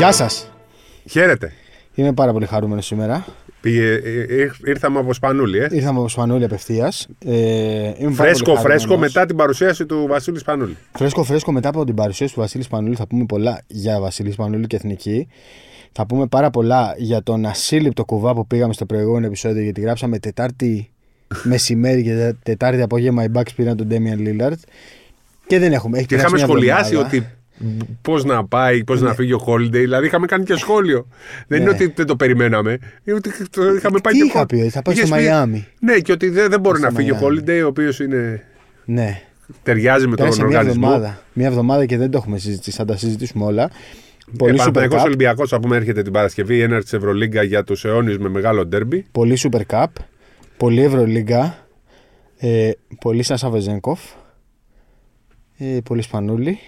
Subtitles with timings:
[0.00, 0.50] Γεια σας.
[1.08, 1.52] Χαίρετε.
[1.94, 3.24] Είμαι πάρα πολύ χαρούμενος σήμερα.
[3.60, 5.68] Πήγε, ε, ε, ήρθαμε από Σπανούλη, ε.
[5.70, 7.08] Ήρθαμε από Σπανούλη απευθείας.
[7.24, 10.76] Ε, φρέσκο, φρέσκο μετά την παρουσίαση του Βασίλη Σπανούλη.
[10.92, 12.94] Φρέσκο, φρέσκο μετά από την παρουσίαση του Βασίλη Σπανούλη.
[12.94, 15.28] Θα πούμε πολλά για Βασίλη Σπανούλη και Εθνική.
[15.92, 20.18] Θα πούμε πάρα πολλά για τον ασύλληπτο κουβά που πήγαμε στο προηγούμενο επεισόδιο γιατί γράψαμε
[20.18, 20.90] Τετάρτη
[21.42, 24.58] μεσημέρι και Τετάρτη απόγευμα οι Bucks πήραν τον Damian Lillard.
[25.46, 25.98] Και δεν έχουμε.
[25.98, 27.26] Έχει και είχαμε σχολιάσει ότι
[28.02, 29.14] πώς να πάει, πώς να ναι.
[29.14, 29.70] φύγει ο Holiday.
[29.70, 31.06] Δηλαδή είχαμε κάνει και σχόλιο.
[31.46, 31.76] Δεν είναι ναι.
[31.76, 32.78] ότι δεν το περιμέναμε.
[33.04, 35.66] Είναι ότι το είχαμε πάει Τι και είχα πει, θα πάει στο Μαϊάμι.
[35.80, 38.44] Ναι, και ότι δεν, δεν μπορεί να φύγει ο Holiday, ο οποίος είναι.
[38.84, 39.22] Ναι.
[39.62, 40.56] Ταιριάζει με τον οργανισμό.
[40.58, 42.76] Μια εβδομάδα, μια εβδομάδα και δεν το έχουμε συζητήσει.
[42.76, 43.70] Θα τα συζητήσουμε όλα.
[44.38, 48.28] Πολύ Παναθηναϊκός Ολυμπιακός, θα πούμε, έρχεται την Παρασκευή, η έναρξη Ευρωλίγκα για τους αιώνιου με
[48.28, 49.04] μεγάλο ντέρμπι.
[49.12, 49.86] Πολύ Super Cup.
[50.56, 51.66] Πολύ Ευρωλίγκα.
[52.36, 54.00] Ε, πολύ Σάσα Βεζέγκοφ.
[55.58, 56.58] Ε, πολύ Σπανούλη.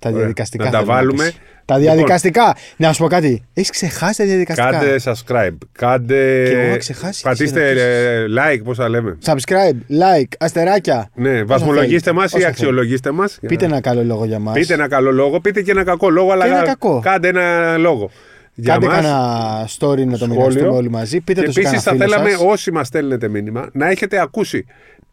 [0.00, 0.64] Τα διαδικαστικά.
[0.64, 1.32] Να τα βάλουμε.
[1.64, 2.42] Τα διαδικαστικά.
[2.42, 3.42] Λοιπόν, να σου πω κάτι.
[3.54, 4.70] Έχεις ξεχάσει τα διαδικαστικά.
[4.70, 5.56] Κάντε subscribe.
[5.72, 6.44] Κάντε.
[6.48, 7.22] Και εγώ ξεχάσει.
[7.22, 9.18] Πατήστε ε, like, πώ θα λέμε.
[9.24, 11.10] Subscribe, like, αστεράκια.
[11.14, 13.38] Ναι, βαθμολογήστε μας ή αξιολογήστε μας.
[13.46, 14.54] Πείτε ένα καλό λόγο για μας.
[14.54, 17.00] Πείτε ένα καλό λόγο, πείτε και ένα κακό λόγο, αλλά ένα κακό.
[17.02, 18.10] κάντε ένα λόγο.
[18.54, 21.20] Για Κάντε ένα story να το μοιραστούμε όλοι μαζί.
[21.20, 24.66] Πείτε και επίσης θα θέλαμε όσοι μας στέλνετε μήνυμα να έχετε ακούσει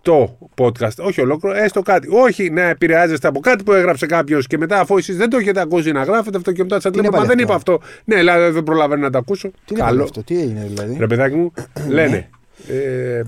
[0.07, 2.07] το podcast, όχι ολόκληρο, έστω κάτι.
[2.11, 5.61] Όχι να επηρεάζεστε από κάτι που έγραψε κάποιος και μετά, αφού εσείς δεν το έχετε
[5.61, 7.79] ακούσει να γράφετε αυτό και μετά σας λέτε Μα δεν είπα αυτό.
[8.05, 9.51] Ναι, δηλαδή δεν προλαβαίνω να το ακούσω.
[9.65, 10.03] Τι Καλό.
[10.03, 11.53] αυτό, τι έγινε δηλαδή; Ρε παιδάκι μου,
[11.89, 12.29] λένε.
[12.69, 13.21] Ε,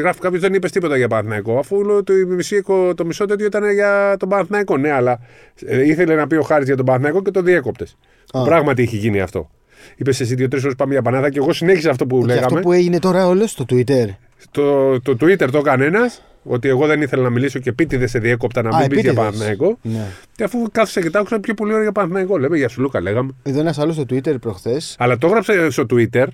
[0.00, 2.62] γράφει κάποιος δεν είπες τίποτα για Παναθναϊκό, αφού το, μισή,
[2.94, 4.76] το μισό τέτοιο ήταν για τον Παναθναϊκό.
[4.76, 5.20] Ναι, αλλά
[5.66, 7.96] ε, ήθελε να πει ο Χάρης για τον Παναθναϊκό και το διέκοπτες.
[8.44, 9.50] Πράγματι έχει γίνει αυτό.
[9.96, 12.46] Είπες εσύ δύο-τρεις ώρες πάμε για Πανάθα και εγώ συνέχισα αυτό που και λέγαμε.
[12.46, 14.06] Αυτό που έγινε τώρα όλο στο Twitter.
[14.50, 18.08] Το, το Twitter το έκανε ένας, ότι εγώ δεν ήθελα να μιλήσω και πίτι δεν
[18.08, 19.78] σε διέκοπτα να μην πει για Παναθηναϊκό.
[19.82, 20.06] Ναι.
[20.36, 22.38] Και αφού κάθισε και τα άκουσα πιο πολύ ώρα για Παναθηναϊκό.
[22.38, 23.30] Λέμε για σου Λούκα, λέγαμε.
[23.42, 24.96] Εδώ ένας άλλος στο Twitter προχθές.
[24.98, 26.26] Αλλά το έγραψε στο Twitter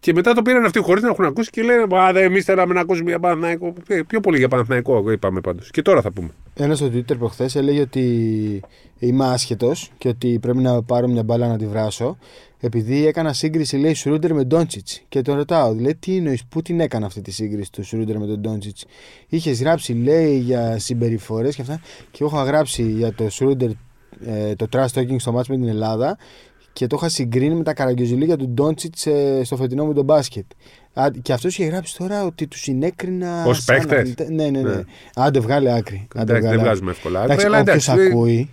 [0.00, 2.74] και μετά το πήραν αυτοί χωρίς να έχουν ακούσει και λένε Μα δεν εμείς θέλαμε
[2.74, 3.72] να ακούσουμε για Παναθηναϊκό.
[3.86, 5.70] Ε, πιο πολύ για Παναθηναϊκό είπαμε πάντως.
[5.70, 6.28] Και τώρα θα πούμε.
[6.54, 8.60] Ένας στο Twitter προχθές έλεγε ότι
[8.98, 12.18] είμαι άσχετος και ότι πρέπει να πάρω μια μπάλα να τη βράσω
[12.60, 15.02] επειδή έκανα σύγκριση, λέει, Σρούντερ με Ντόντσιτς.
[15.08, 18.26] Και τον ρωτάω, λέει, τι εννοείς, πού την έκανα αυτή τη σύγκριση του Σρούντερ με
[18.26, 18.84] τον Ντόντσιτς;
[19.28, 23.70] Είχες γράψει, λέει, για συμπεριφορές και αυτά; Και εγώ είχα γράψει για το Σρούντερ
[24.26, 26.18] ε, το trash talking στο μάτς με την Ελλάδα
[26.72, 30.44] και το είχα συγκρίνει με τα καραγκιόζηλίκια του Ντόντσιτς ε, στο φετινό μου τον μπάσκετ.
[31.22, 33.44] Και αυτός είχε γράψει τώρα ότι τους συνέκρινα.
[33.46, 34.74] Ω παίκτες; Ναι, ναι, ναι.
[34.74, 34.82] ναι.
[35.14, 36.08] Άντε, βγάλε άκρη.
[36.16, 37.46] Εντάξει, δεν βγάζουμε εύκολα άκρη.
[37.46, 38.50] Όποιο ακούει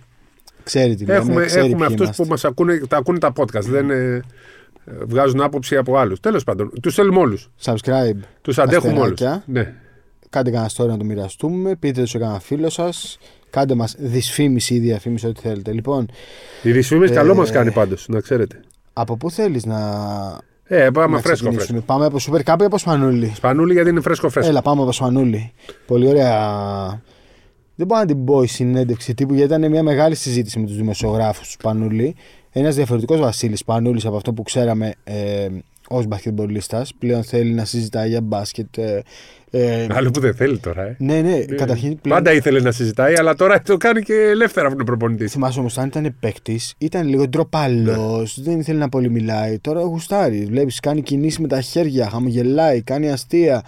[0.68, 3.62] Ξέρει τι έχουμε, λέμε, ξέρει έχουμε αυτούς που μας ακούνε, τα ακούνε τα podcast.
[3.62, 4.22] Δεν ε,
[4.84, 6.20] βγάζουν άποψη από άλλους.
[6.20, 7.50] Τέλος πάντων, τους θέλουμε όλους.
[7.64, 8.18] Subscribe.
[8.42, 9.20] Τους αντέχουμε όλους.
[9.44, 9.74] Ναι.
[10.30, 11.76] Κάντε κανένα story να το μοιραστούμε.
[11.76, 13.18] Πείτε το σε κανένα φίλο σας.
[13.50, 15.72] Κάντε μας δυσφήμιση ή διαφήμιση, ό,τι θέλετε.
[15.72, 16.08] Λοιπόν,
[16.62, 18.60] η δυσφήμιση ε, καλό μας κάνει πάντως, να ξέρετε.
[18.92, 19.78] Από πού θέλεις να.
[20.64, 21.80] Ε, πάμε να φρέσκο, φρέσκο.
[21.80, 23.32] Πάμε από Super Cup ή από Σπανούλη.
[23.34, 24.50] Σπανούλη γιατί είναι φρέσκο φρέσκο.
[24.50, 25.52] Έλα, πάμε από Σπανούλη.
[25.86, 27.02] Πολύ ωραία
[27.78, 30.76] δεν μπορώ να την πω η συνέντευξη τύπου γιατί ήταν μια μεγάλη συζήτηση με τους
[30.76, 32.14] δημοσιογράφους του Σπανούλη.
[32.52, 35.48] Ένας διαφορετικός Βασίλης Σπανούλη από αυτό που ξέραμε ε,
[35.88, 36.94] ως μπασκετμπολίστας.
[36.98, 38.78] Πλέον θέλει να συζητάει για μπάσκετ.
[38.78, 39.02] Ε,
[39.50, 40.82] ε, Άλλο που δεν θέλει τώρα.
[40.82, 40.96] Ε.
[40.98, 41.44] Ναι, ναι, ναι.
[41.44, 42.18] Καταρχήν, πλέον...
[42.18, 45.28] Πάντα ήθελε να συζητάει, αλλά τώρα το κάνει και ελεύθερα από τον προπονητή.
[45.28, 48.44] Θυμάσαι όμως, αν ήταν παίκτης, ήταν λίγο ντροπαλός, ναι.
[48.44, 49.58] δεν ήθελε να πολύ μιλάει.
[49.58, 50.44] Τώρα γουστάρει.
[50.44, 53.62] Βλέπεις, κάνει κινήσεις με τα χέρια, χαμογελάει, κάνει αστεία.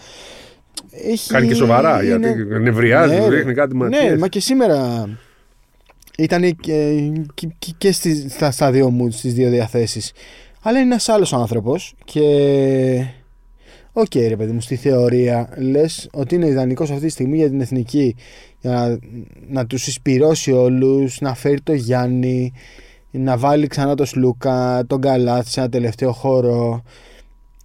[0.91, 1.31] Έχει...
[1.33, 2.33] Κάνει και σοβαρά, είναι...
[2.33, 4.11] γιατί νευριάζει, ναι, ρίχνει κάτι ματιές.
[4.11, 5.09] Ναι, μα και σήμερα
[6.19, 7.49] ήταν και, και,
[7.79, 10.13] και στις, στα, στα δύο μου, στις δύο διαθέσεις.
[10.63, 12.21] Αλλά είναι ένας άλλος άνθρωπος και...
[13.93, 17.49] Οκ, okay, ρε παιδί μου, στη θεωρία λες ότι είναι ιδανικός αυτή τη στιγμή για
[17.49, 18.17] την εθνική
[18.61, 18.99] για να,
[19.49, 22.53] να τους συσπειρώσει όλους, να φέρει το Γιάννη,
[23.11, 26.83] να βάλει ξανά το Σλούκα, τον Καλάθη σε ένα τελευταίο χώρο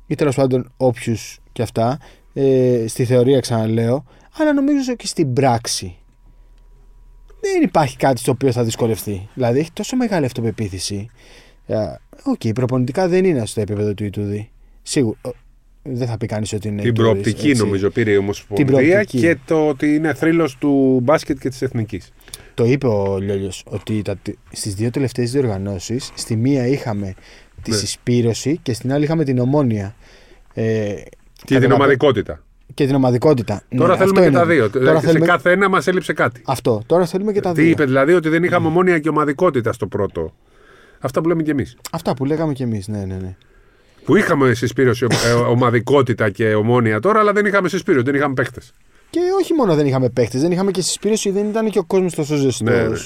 [0.08, 2.00] ή τέλος πάντων όποιους και αυτά
[2.38, 4.06] ε, στη θεωρία ξαναλέω,
[4.38, 5.96] αλλά νομίζω και στην πράξη
[7.54, 9.30] δεν υπάρχει κάτι στο οποίο θα δυσκολευτεί.
[9.34, 11.10] Δηλαδή έχει τόσο μεγάλη αυτοπεποίθηση.
[11.66, 11.76] Ε,
[12.24, 14.50] οκ, okay, προπονητικά δεν είναι στο επίπεδο του Ιτούδη.
[14.82, 15.18] Σίγουρα.
[15.88, 16.82] Δεν θα πει κανείς ότι είναι.
[16.82, 21.62] Την προοπτική νομίζω πήρε η Ομοσπονδία και το ότι είναι θρύλος του μπάσκετ και της
[21.62, 22.14] εθνικής.
[22.54, 24.02] Το είπε ο Λιόλιος ότι
[24.52, 27.14] στις δύο τελευταίες διοργανώσεις, στη μία είχαμε
[27.62, 27.78] τη ναι.
[27.78, 29.96] συσπήρωση και στην άλλη είχαμε την ομόνια.
[30.54, 30.94] Ε,
[31.46, 32.44] και την ομαδικότητα.
[32.74, 33.62] Και την ομαδικότητα.
[33.78, 34.70] Τώρα ναι, θέλουμε και τα δύο.
[34.70, 35.26] Τώρα σε θέλουμε...
[35.26, 36.42] κάθε ένα μας έλειψε κάτι.
[36.46, 36.82] Αυτό.
[36.86, 37.64] Τώρα θέλουμε και τα δύο.
[37.64, 40.34] Τι είπε δηλαδή, ότι δεν είχαμε ομόνια και ομαδικότητα στο πρώτο.
[41.00, 41.78] Αυτά που λέμε κι εμείς.
[41.92, 43.36] Αυτά που λέγαμε κι εμείς, ναι, ναι, ναι.
[44.06, 48.62] Που είχαμε συσπήρωση ε, ομαδικότητα και ομόνια τώρα, αλλά δεν είχαμε συσπήρωση, δεν είχαμε παίχτε.
[49.10, 52.16] Και όχι μόνο δεν είχαμε παίχτε, δεν είχαμε και συσπήρωση, δεν ήταν και ο κόσμος
[52.16, 52.62] τόσο ζεστός.
[52.62, 52.98] Ναι, ναι.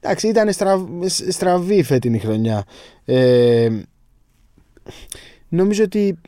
[0.00, 0.82] Εντάξει, ήταν στραβ,
[1.28, 2.64] στραβή η φετινή χρονιά.
[3.04, 3.68] Ε,
[5.48, 6.18] νομίζω ότι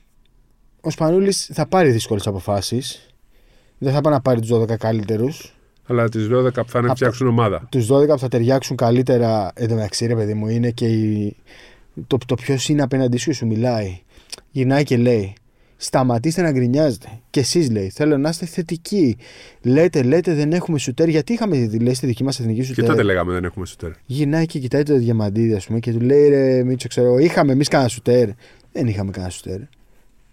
[0.80, 3.10] ο Σπανούλης θα πάρει δύσκολες αποφάσεις.
[3.78, 5.54] Δεν θα πάει να πάρει τους 12 καλύτερους.
[5.86, 7.66] Αλλά τις 12 που θα είναι φτιάξουν ομάδα.
[7.70, 9.52] Τους 12 που θα ταιριάξουν καλύτερα.
[9.54, 11.36] Εν τω μεταξύ, ρε παιδί μου, είναι και η...
[12.06, 14.00] το, το ποιος είναι απέναντί σου και σου μιλάει.
[14.50, 15.32] Γυρνάει και λέει:
[15.76, 17.08] Σταματήστε να γκρινιάζετε.
[17.30, 19.16] Και εσείς λέει: Θέλω να είστε θετικοί.
[19.62, 21.08] Λέτε, λέτε, δεν έχουμε σουτέρ.
[21.08, 22.86] Γιατί είχαμε λέει στη δική μας εθνική Και σουτέρ.
[22.86, 23.90] τότε λέγαμε δεν έχουμε σουτέρ.
[24.06, 27.68] Γυρνάει και κοιτάει το διαμαντίδη, ας πούμε, και του λέει: Ρε, Μίτσο, ξέρω, είχαμε εμείς
[27.68, 28.28] κανένα σουτέρ.
[28.72, 29.58] Δεν είχαμε κανένα σουτέρ.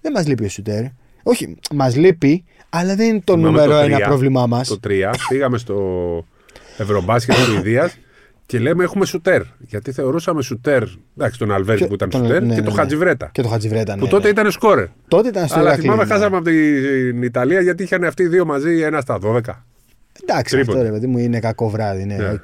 [0.02, 0.84] Δεν μας λείπει ο σουτέρ.
[1.24, 4.08] Όχι, μας λείπει, αλλά δεν είναι το Θυμάμαι νούμερο το ένα τρία.
[4.08, 4.68] πρόβλημά μας.
[4.68, 5.76] Το 3 πήγαμε στο
[6.78, 7.92] Ευρωμπάσκετ τη Σουηδία
[8.46, 9.42] και λέμε έχουμε σουτέρ.
[9.60, 10.84] Γιατί θεωρούσαμε σουτέρ.
[11.18, 12.80] Εντάξει, τον Αλβέζη Και- που ήταν τον- σουτέρ ναι, και ναι, τον ναι.
[12.80, 13.30] Χατζιβρέτα.
[13.32, 14.02] Και το Χατζιβρέτα, ναι.
[14.02, 14.30] Που τότε ναι.
[14.30, 14.86] ήταν σκόρερ.
[15.08, 16.10] Τότε ήταν στο Αλλά Ηρακλή, θυμάμαι, ναι.
[16.10, 19.40] χάσαμε από την Ιταλία γιατί είχαν αυτοί οι δύο μαζί ένα στα 12.
[20.24, 20.78] Εντάξει, Τρίποντα.
[20.78, 22.30] αυτό ρε παιδί μου είναι κακό βράδυ, ναι, Ναι.
[22.32, 22.44] οκ.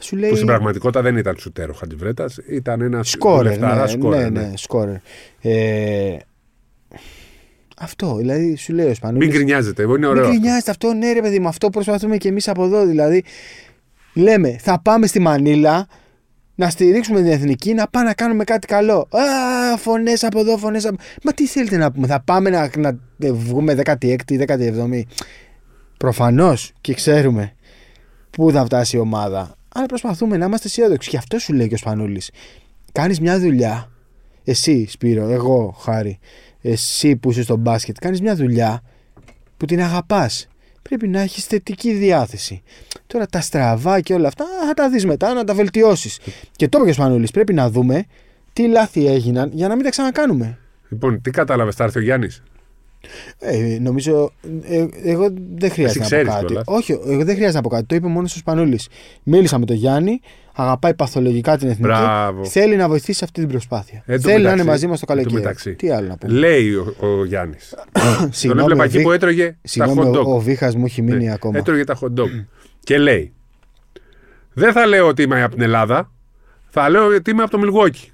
[0.00, 0.28] Σου λέει.
[0.30, 4.30] Που στην πραγματικότητα δεν ήταν σουτέρ ο Χατζηβρέττα, ήταν ένας Σκόρερ, ναι, σκόρερ.
[4.30, 4.94] ναι, ναι, σκόρερ.
[5.40, 6.16] Ε,
[7.78, 9.28] αυτό, δηλαδή σου λέει ο Σπανούλης.
[9.28, 10.22] Μην γκρινιάζετε, είναι Μην ωραίο.
[10.22, 10.34] αυτό.
[10.34, 12.86] γκρινιάζετε αυτό, ναι, ρε παιδί μου, αυτό προσπαθούμε και εμείς από εδώ.
[12.86, 13.24] Δηλαδή,
[14.14, 15.86] λέμε, θα πάμε στη Μανίλα
[16.54, 19.08] να στηρίξουμε την εθνική, να πάμε να κάνουμε κάτι καλό.
[19.10, 20.96] Α, φωνές από εδώ, φωνές από.
[21.22, 25.02] Μα τι θέλετε να πούμε, θα πάμε να, να βγούμε 16η, 17η.
[25.96, 27.52] Προφανώς και ξέρουμε
[28.30, 29.54] πού θα φτάσει η ομάδα.
[29.74, 31.10] Αλλά προσπαθούμε να είμαστε αισιόδοξοι.
[31.10, 32.22] Γι' αυτό σου λέει και ο Σπανούλη.
[32.92, 33.90] Κάνεις μια δουλειά.
[34.44, 36.18] Εσύ, Σπύρο, εγώ, Χάρη,
[36.62, 38.82] εσύ που είσαι στο μπάσκετ, κάνεις μια δουλειά
[39.56, 40.48] που την αγαπάς.
[40.82, 42.62] Πρέπει να έχεις θετική διάθεση.
[43.06, 46.18] Τώρα τα στραβά και όλα αυτά α, θα τα δεις μετά, να τα βελτιώσεις.
[46.56, 47.28] Και το είπες και ο Σπανούλη.
[47.32, 48.04] Πρέπει να δούμε
[48.52, 50.58] τι λάθη έγιναν για να μην τα ξανακάνουμε.
[50.88, 52.42] Λοιπόν, τι κατάλαβες, θα έρθει ο Γιάννης;
[53.38, 54.32] Ε, νομίζω.
[54.62, 56.44] Ε, εγώ δεν χρειάζεται Εσύ να πω ξέρεις κάτι.
[56.44, 56.64] κιόλας.
[56.66, 57.84] Όχι, εγώ δεν χρειάζεται να πω κάτι.
[57.84, 58.88] Το είπε μόνος ο Σπανούλης.
[59.22, 60.20] Μίλησα με τον Γιάννη,
[60.54, 61.82] αγαπάει παθολογικά την εθνική.
[61.88, 62.44] Μπράβο.
[62.44, 64.02] Θέλει να βοηθήσει σε αυτή την προσπάθεια.
[64.06, 65.42] Εν τω Θέλει να μεταξύ- είναι μαζί μας το εν τω καλοκαίρι.
[65.42, 65.74] μεταξύ.
[65.74, 66.32] Τι άλλο να πούμε.
[66.32, 67.74] Λέει ο, ο Γιάννης.
[68.20, 70.24] Τον Συγγνώμη, έβλεπα ο εκεί Βί- που έτρωγε τα Συγγνώμη, hot ο, dog.
[70.26, 71.58] ο Βίχας μου έχει μείνει Ναι, ακόμα.
[71.58, 72.44] Έτρωγε τα hot dog.
[72.84, 73.32] και λέει,
[74.52, 76.10] δεν θα λέω ότι είμαι από την Ελλάδα,
[76.68, 78.10] θα λέω ότι είμαι από το Μιλγόκι.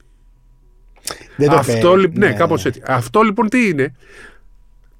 [1.37, 2.01] Δεν το Αυτό, παίρνει.
[2.03, 2.83] λι- ναι, κάπως έτσι.
[2.87, 3.95] Αυτό λοιπόν τι είναι;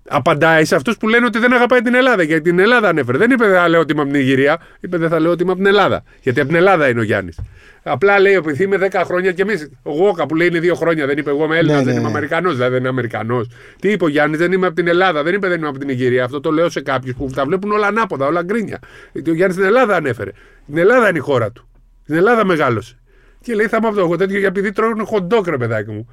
[0.09, 2.23] Απαντάει σε αυτούς που λένε ότι δεν αγαπάει την Ελλάδα.
[2.23, 3.19] Γιατί την Ελλάδα ανέφερε.
[3.19, 4.61] Δεν είπε δεν θα λέω ότι είμαι από την Ιγυρία.
[4.81, 6.03] Είπε δεν θα λέω ότι είμαι από την Ελλάδα.
[6.21, 7.39] Γιατί από την Ελλάδα είναι ο Γιάννης.
[7.83, 9.71] Απλά λέει επειδή είμαι 10 χρόνια και εμείς.
[9.83, 11.07] Ο Γόκα που λέει είναι 2 χρόνια.
[11.07, 12.17] Δεν είπε εγώ είμαι Έλληνας, Ναι, δεν ναι, είμαι ναι.
[12.17, 12.53] Αμερικανός.
[12.53, 13.49] Δηλαδή δεν είναι Αμερικανός.
[13.81, 15.23] Τι είπε ο Γιάννης, δεν είμαι από την Ελλάδα.
[15.23, 16.25] Δεν είπε δεν είμαι από την Ιγυρία.
[16.25, 18.79] Αυτό το λέω σε κάποιους που τα βλέπουν όλα ανάποδα, όλα γκρίνια.
[19.13, 20.31] Γιατί ο Γιάννης στην Ελλάδα ανέφερε.
[20.67, 21.69] Την Ελλάδα είναι η χώρα του.
[22.03, 22.99] Στην Ελλάδα μεγάλωσε.
[23.41, 26.09] Και λέει θα είμαι από το τέτοιο γιατί επειδή τρώνε χοντόκ, ρε παιδάκι μου.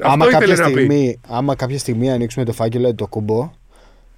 [0.00, 0.72] Άμα Αυτό κάποια, ήθελε να πει.
[0.72, 3.50] στιγμή, άμα κάποια στιγμή ανοίξουμε το φάκελο του το κουμπό,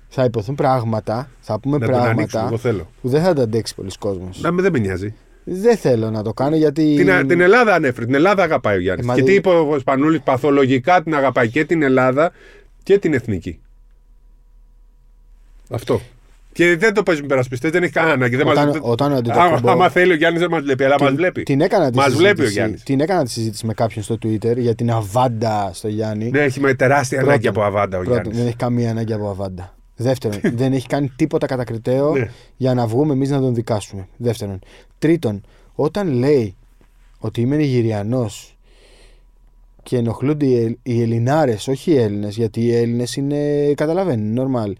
[0.08, 2.88] θα υποθούν πράγματα, θα πούμε Να τον ανοίξουμε, πράγματα εγώ θέλω.
[3.02, 4.40] που δεν θα τα αντέξει πολλοί κόσμος.
[4.40, 5.14] Να με δεν με νοιάζει.
[5.44, 6.94] Δεν θέλω να το κάνω γιατί.
[7.04, 8.06] Την, την Ελλάδα ανέφερε.
[8.06, 9.04] Την Ελλάδα αγαπάει ο Γιάννης.
[9.04, 12.32] Ε, μα και δεν- τι είπε ο Σπανούλης, παθολογικά την αγαπάει και την Ελλάδα
[12.82, 13.60] και την εθνική.
[15.70, 16.00] Αυτό.
[16.56, 18.36] Και δεν το παίζουν περασπιστέ, δεν έχει κανένα ανάγκη.
[18.36, 20.96] Δεν Όταν- μας- όταν ο άμα, Αντετοκούμπο- άμα θέλει ο Γιάννης δεν μας βλέπει, αλλά
[21.00, 21.42] μας την, βλέπει.
[21.42, 22.82] την έκανα τη Μας συζήτηση, βλέπει ο Γιάννης.
[22.82, 26.30] Την έκανα τη συζήτηση με κάποιον στο Twitter για την αβάντα στο Γιάννη.
[26.30, 28.36] Ναι, έχει με τεράστια Πρώτον, ανάγκη από αβάντα ο πρώτον, Γιάννης.
[28.38, 29.74] δεν έχει καμία ανάγκη από αβάντα.
[29.96, 32.30] Δεύτερον, δεν έχει κάνει τίποτα κατακριτέο Ναι.
[32.56, 34.08] για να βγούμε εμείς να τον δικάσουμε.
[34.16, 34.58] Δεύτερον.
[34.98, 35.42] Τρίτον,
[35.74, 36.54] όταν λέει
[37.18, 38.56] ότι είμαι Νιγηριανός
[39.82, 43.72] και ενοχλούνται οι, Ελ- οι Ελληνάρες, όχι οι Έλληνες, γιατί οι Έλληνες είναι.
[43.74, 44.72] καταλαβαίνεις, normal.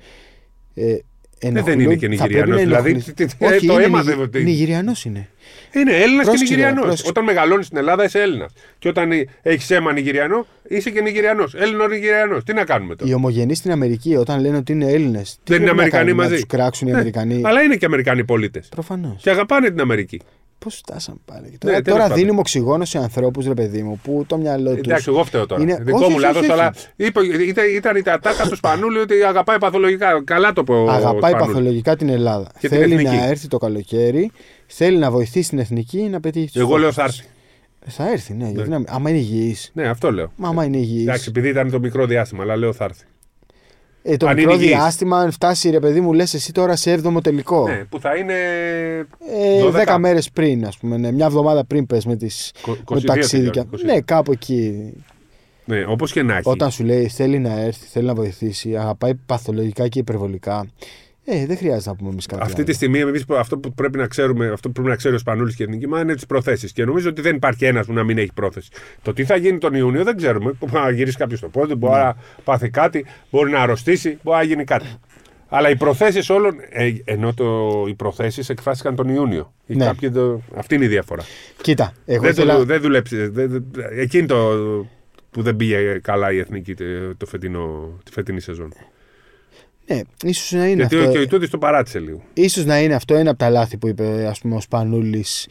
[0.74, 0.96] Ε,
[1.38, 4.42] Ε, δεν είναι και Νιγηριανός, δηλαδή, τι- τι- ε, όχι, το είναι έμαθε Νιγη- ότι-
[4.42, 5.28] Νιγηριανός είναι.
[5.74, 6.84] Είναι Έλληνας και Πρόσεξε τώρα, Νιγηριανός.
[6.84, 7.08] πρόσεξε.
[7.10, 8.48] Όταν μεγαλώνεις στην Ελλάδα είσαι Έλληνα.
[8.78, 9.10] Και όταν
[9.42, 11.54] έχεις αίμα Νιγηριανό, είσαι και Νιγηριανός.
[11.54, 12.44] Έλληνο Νιγηριανός.
[12.44, 15.38] Τι να κάνουμε τώρα; Οι ομογενείς στην Αμερική, όταν λένε ότι είναι Έλληνες.
[15.44, 16.30] Δεν είναι Αμερικανοί μαζί.
[16.30, 18.68] Να τους κράξουν οι Ναι, Αμερικανοί; Αλλά είναι και Αμερικανοί πολίτες.
[18.68, 19.22] Προφανώς.
[19.22, 20.20] Και αγαπάνε την Αμερική.
[20.66, 21.42] Πώς φτάσαμε πάλι.
[21.50, 22.16] Ναι, Τώρα, τέλος τώρα πάντων.
[22.16, 24.78] δίνουμε οξυγόνο σε ανθρώπους, ρε παιδί μου, που το μυαλό τους.
[24.78, 25.62] Εντάξει, εγώ φταίω τώρα.
[25.62, 26.86] Είναι- Δικό όχι, μου όχι, λάθος, όχι, αλλά όχι.
[26.96, 30.22] είπε, ήταν, ήταν η ατάκα του Σπανούλη ότι αγαπάει παθολογικά.
[30.24, 30.74] Καλά το πω.
[30.74, 31.46] ο Αγαπάει Σπανούλης.
[31.46, 32.50] παθολογικά την Ελλάδα.
[32.58, 33.16] Και την θέλει εθνική.
[33.16, 34.30] να έρθει το καλοκαίρι,
[34.66, 37.24] θέλει να βοηθήσει την εθνική να πετύχει τους Εγώ λέω θα έρθει.
[37.86, 38.48] Θα έρθει, ναι.
[38.54, 38.82] Γιατί να...
[38.86, 39.70] Άμα είναι υγιής.
[39.74, 40.32] Ναι, αυτό λέω.
[40.36, 41.02] Μα άμα είναι υγιής.
[41.02, 43.04] Εντάξει, επειδή ήταν το μικρό διάστημα, αλλά λέω θα έρθει.
[44.08, 44.76] Ε, το αν μικρό είναι υγιής.
[44.76, 47.68] διάστημα, αν φτάσει ρε παιδί μου, λες εσύ τώρα σε 7ο τελικό.
[47.68, 48.34] Ναι, που θα είναι.
[49.32, 49.94] Ε, 12.
[49.94, 50.96] 10 μέρες πριν, ας πούμε.
[50.96, 53.50] Ναι, μια εβδομάδα πριν πες με, τις, Κο- με 22 ταξίδια.
[53.50, 53.84] τελειώνει, 22.
[53.84, 54.92] Ναι, κάπου εκεί.
[55.64, 56.48] Ναι, όπως και να έχει.
[56.48, 60.66] Όταν σου λέει θέλει να έρθει, θέλει να βοηθήσει, αγαπάει παθολογικά και υπερβολικά.
[61.28, 62.42] Ε, δεν χρειάζεται να πούμε εμείς κάτι.
[62.42, 62.64] Αυτή άλλο.
[62.64, 65.18] τη στιγμή, εμείς, που- αυτό που πρέπει να ξέρουμε, αυτό που πρέπει να ξέρει ο
[65.18, 66.72] Σπανούλης και η εθνική μα είναι τις προθέσεις.
[66.72, 68.68] Και νομίζω ότι δεν υπάρχει ένας που να μην έχει πρόθεση.
[69.02, 70.52] Το τι θα γίνει τον Ιούνιο δεν ξέρουμε.
[70.58, 72.02] Μπορεί να γυρίσει κάποιος στο πόδι, μπορεί Ναι.
[72.02, 74.86] να πάθει κάτι, μπορεί να αρρωστήσει, μπορεί να γίνει κάτι.
[75.48, 76.54] Αλλά οι προθέσεις όλων.
[76.70, 79.52] Ε, ενώ το, οι προθέσεις εκφράστηκαν τον Ιούνιο.
[79.66, 79.84] Οι Ναι.
[79.84, 81.22] κάποιοι το- αυτή είναι η διαφορά.
[81.62, 82.56] Κοίτα, εγώ δεν, ήθελα...
[82.56, 83.28] το, δεν δούλεψε.
[83.28, 83.64] Δεν, δεν-
[83.98, 84.36] εκείνη το
[85.30, 88.72] που δεν πήγε καλά η εθνική τε- το φετινό, τη φετινή σεζόν.
[89.86, 91.10] Ναι, ίσως να είναι Γιατί αυτό.
[91.10, 92.22] και ο Ιτούδη το παράτησε λίγο.
[92.34, 95.48] Ίσως να είναι αυτό ένα από τα λάθη που είπε ας πούμε, ο Σπανούλης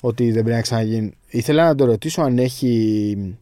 [0.00, 1.12] ότι δεν πρέπει να ξαναγίνει.
[1.28, 3.36] Ήθελα να το ρωτήσω αν έχει.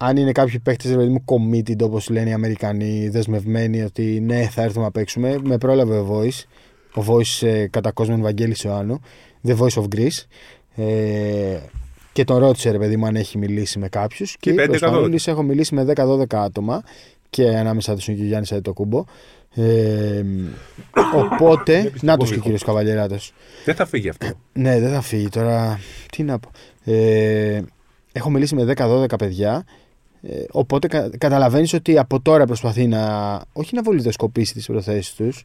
[0.00, 4.48] Αν είναι κάποιοι παίχτε, ρε παιδί μου, committed όπως λένε οι Αμερικανοί, δεσμευμένοι ότι ναι,
[4.48, 5.38] θα έρθουμε να παίξουμε.
[5.42, 6.44] Με πρόλαβε ο Voice.
[6.94, 9.00] Ο Voice ε, κατά κόσμον Βαγγέλης Ιωάννου.
[9.46, 10.24] The Voice of Greece.
[10.74, 11.58] Ε,
[12.12, 14.36] και τον ρώτησε, ρε παιδί μου, αν έχει μιλήσει με κάποιους.
[14.40, 14.76] Και είπε είπε ο 11-12.
[14.76, 16.82] Σπανούλης, έχω μιλήσει με 10-12 άτομα.
[17.30, 19.04] Και ανάμεσα τους είναι και ο Γιάννης Αντετοκούμπο.
[19.54, 20.24] Ε,
[21.14, 21.80] οπότε.
[21.80, 22.42] Βλέπεις Να τον και ο κωμικό.
[22.42, 23.16] κύριο Καβαλιεράτο.
[23.64, 24.26] Δεν θα φύγει αυτό.
[24.52, 25.80] Ναι, δεν θα φύγει τώρα.
[26.12, 26.50] Τι να πω.
[26.84, 27.60] Ε,
[28.12, 29.64] έχω μιλήσει με 10-12 παιδιά.
[30.22, 33.02] Ε, οπότε κα, καταλαβαίνεις ότι από τώρα προσπαθεί να.
[33.52, 35.44] Όχι να βολιδοσκοπήσει τις προθέσεις τους.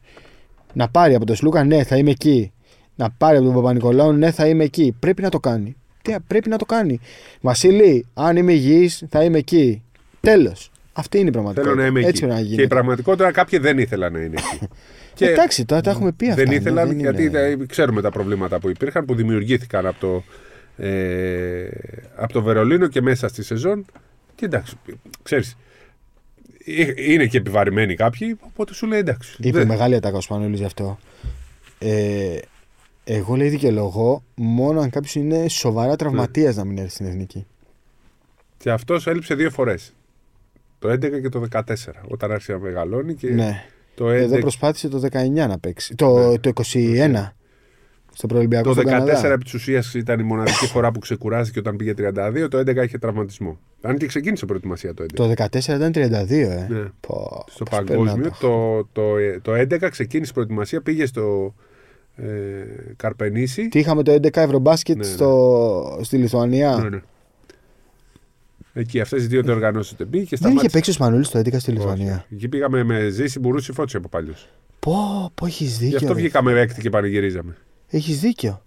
[0.72, 2.52] Να πάρει από τον Σλούκα, ναι, θα είμαι εκεί.
[2.94, 4.96] Να πάρει από τον Παπα-Νικολάου, ναι, θα είμαι εκεί.
[4.98, 5.76] Πρέπει να το κάνει.
[6.02, 7.00] Τι, πρέπει να το κάνει.
[7.40, 9.82] Βασίλη, αν είμαι υγιής, θα είμαι εκεί.
[10.20, 10.70] Τέλος.
[10.96, 11.74] Αυτή είναι η πραγματικότητα.
[11.76, 12.26] Θέλω να είμαι Έτσι εκεί.
[12.26, 12.68] πρέπει να Και η γίνει.
[12.68, 14.68] πραγματικότητα κάποιοι δεν ήθελαν να είναι εκεί.
[15.14, 16.36] Και Εντάξει, τώρα τα έχουμε πει αυτά.
[16.36, 20.00] δεν ναι, ήθελαν δεν γιατί είναι- τα- ξέρουμε τα προβλήματα που υπήρχαν που δημιουργήθηκαν από
[20.00, 20.22] το,
[20.84, 21.68] ε,
[22.16, 23.84] από το Βερολίνο και μέσα στη σεζόν.
[24.34, 24.74] Και εντάξει,
[25.22, 25.56] ξέρεις,
[26.66, 29.36] ε, είναι και επιβαρημένοι κάποιοι, οπότε σου λέει εντάξει.
[29.40, 30.98] Είπε δεν- μεγάλη ατάκα ο Σπανούλης γι' αυτό.
[31.78, 32.38] Ε,
[33.04, 37.46] εγώ λέει δικαιολογώ μόνο αν κάποιος είναι σοβαρά τραυματίας να μην έρθει στην εθνική.
[38.58, 39.92] Και αυτός έλειψε δύο φορές.
[40.84, 41.60] Το 11 και το 14.
[42.08, 43.64] Όταν άρχισε να μεγαλώνει και Ναι.
[43.94, 44.12] το 11.
[44.14, 45.94] Εδώ προσπάθησε το 19 να παίξει.
[45.94, 46.38] Το, Ναι.
[46.38, 47.32] το 21
[48.12, 49.32] στο προελπιακό Το στον 14 Καναδά.
[49.32, 52.48] επί της ουσίας ήταν η μοναδική φορά που ξεκουράστηκε όταν πήγε 32.
[52.48, 53.58] Το 11 είχε τραυματισμό.
[53.82, 55.06] Αν και ξεκίνησε προετοιμασία το 11.
[55.14, 56.66] Το 14 ήταν 32, ε.
[56.68, 56.84] Ναι.
[57.00, 58.30] Πω, στο πώς παγκόσμιο.
[58.40, 61.54] περνάω Το, το, ε, το 11 ξεκίνησε προετοιμασία, πήγε στο
[62.16, 62.24] ε,
[62.96, 63.68] Καρπενήσι.
[63.68, 65.12] Τι είχαμε το 11 ευρωμπάσκετ Ναι, ναι.
[65.12, 67.02] στο, στη Λιθουανία; Ναι, ναι.
[68.76, 70.68] Εκεί αυτές οι δύο διοργανώσεις πήγε και Δεν είχε σταμάτησε.
[70.68, 71.70] παίξει ο Σπανούλης το 11 στη Όχι.
[71.70, 72.26] Λιθουανία.
[72.32, 74.48] Εκεί πήγαμε με ζήση μπουρούση φώτιση από παλιούς.
[74.80, 75.96] Πω, πω, έχεις Γι' δίκιο.
[75.96, 76.14] αυτό ρε.
[76.14, 77.56] βγήκαμε έκτη και πανηγυρίζαμε.
[77.88, 78.62] Έχεις δίκιο.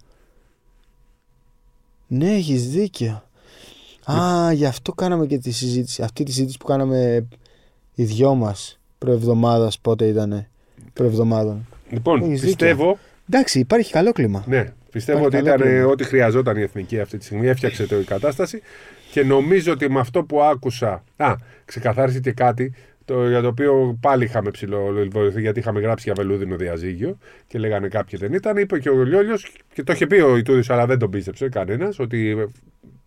[2.06, 3.22] Ναι, έχεις δίκιο.
[4.12, 6.02] Α, γι' αυτό κάναμε και τη συζήτηση.
[6.02, 7.26] Αυτή τη συζήτηση που κάναμε
[7.94, 10.48] οι δυο μας προεβδομάδας, πότε ήτανε.
[10.92, 11.66] Προεβδομάδων.
[11.90, 12.98] Λοιπόν, Έχεις πιστεύω,
[13.30, 14.44] Εντάξει, υπάρχει καλό κλίμα.
[14.46, 15.90] ναι, πιστεύω Υπάρχει ότι καλό ήταν ε, κλίμα.
[15.90, 17.46] ό,τι χρειαζόταν η εθνική αυτή τη στιγμή.
[17.46, 18.62] Έφτιαξε το η κατάσταση
[19.10, 21.04] και νομίζω ότι με αυτό που άκουσα.
[21.16, 21.34] Α,
[21.64, 22.74] ξεκαθάρισε και κάτι
[23.04, 27.88] το, για το οποίο πάλι είχαμε ψηλοβοηθεί γιατί είχαμε γράψει για βελούδινο διαζύγιο και λέγανε
[27.88, 28.56] κάποιοι δεν ήταν.
[28.56, 31.98] Είπε και ο Λιόλιος και το είχε πει ο Ιτούδης, αλλά δεν τον πίστεψε κανένας
[31.98, 32.44] ότι ε,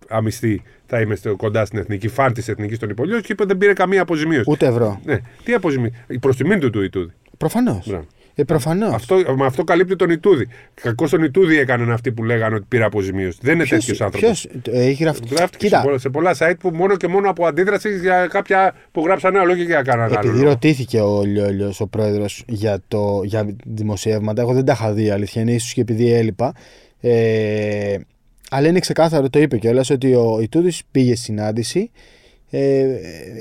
[0.08, 3.58] αμυστή θα είμαι στο- κοντά στην εθνική, φαν της εθνικής των υπολείων και είπε δεν
[3.58, 4.52] πήρε καμία αποζημίωση.
[4.52, 5.02] Ούτε ευρώ.
[5.06, 5.96] Ναι, τι αποζημίωση.
[6.20, 7.12] Προ τιμήν του του Ιτούδη.
[7.38, 7.88] Προφανώς.
[8.36, 8.36] Μπράβο.
[8.36, 8.94] Ε, προφανώς.
[8.94, 10.48] Αυτό, με αυτό καλύπτει τον Ιτούδη.
[10.74, 13.38] Κακό τον Ιτούδη έκαναν αυτοί που λέγανε ότι πήρε αποζημίωση.
[13.42, 14.48] Δεν είναι Ποιος- τέτοιος άνθρωπος.
[14.62, 15.28] ποιος, ε, έχει γραφτεί.
[15.36, 18.76] Γράφτηκε Κοίτα, σε, πολλά, σε πολλά site που μόνο και μόνο από αντίδραση για κάποια
[18.92, 20.20] που γράψανε άλλο και για κανέναν άλλο.
[20.20, 20.50] Επειδή λόγο.
[20.50, 25.42] ρωτήθηκε ο Λιόλιο, ο πρόεδρος, για, το, για δημοσιεύματα, εγώ δεν τα είχα δει αλήθεια
[25.42, 26.54] είναι, ίσως και επειδή έλειπα.
[27.02, 27.98] Ε,
[28.50, 31.92] αλλά είναι ξεκάθαρο, το είπε κιόλας, ότι ο Ιτούδης πήγε στη συνάντηση.
[32.54, 32.86] Ε,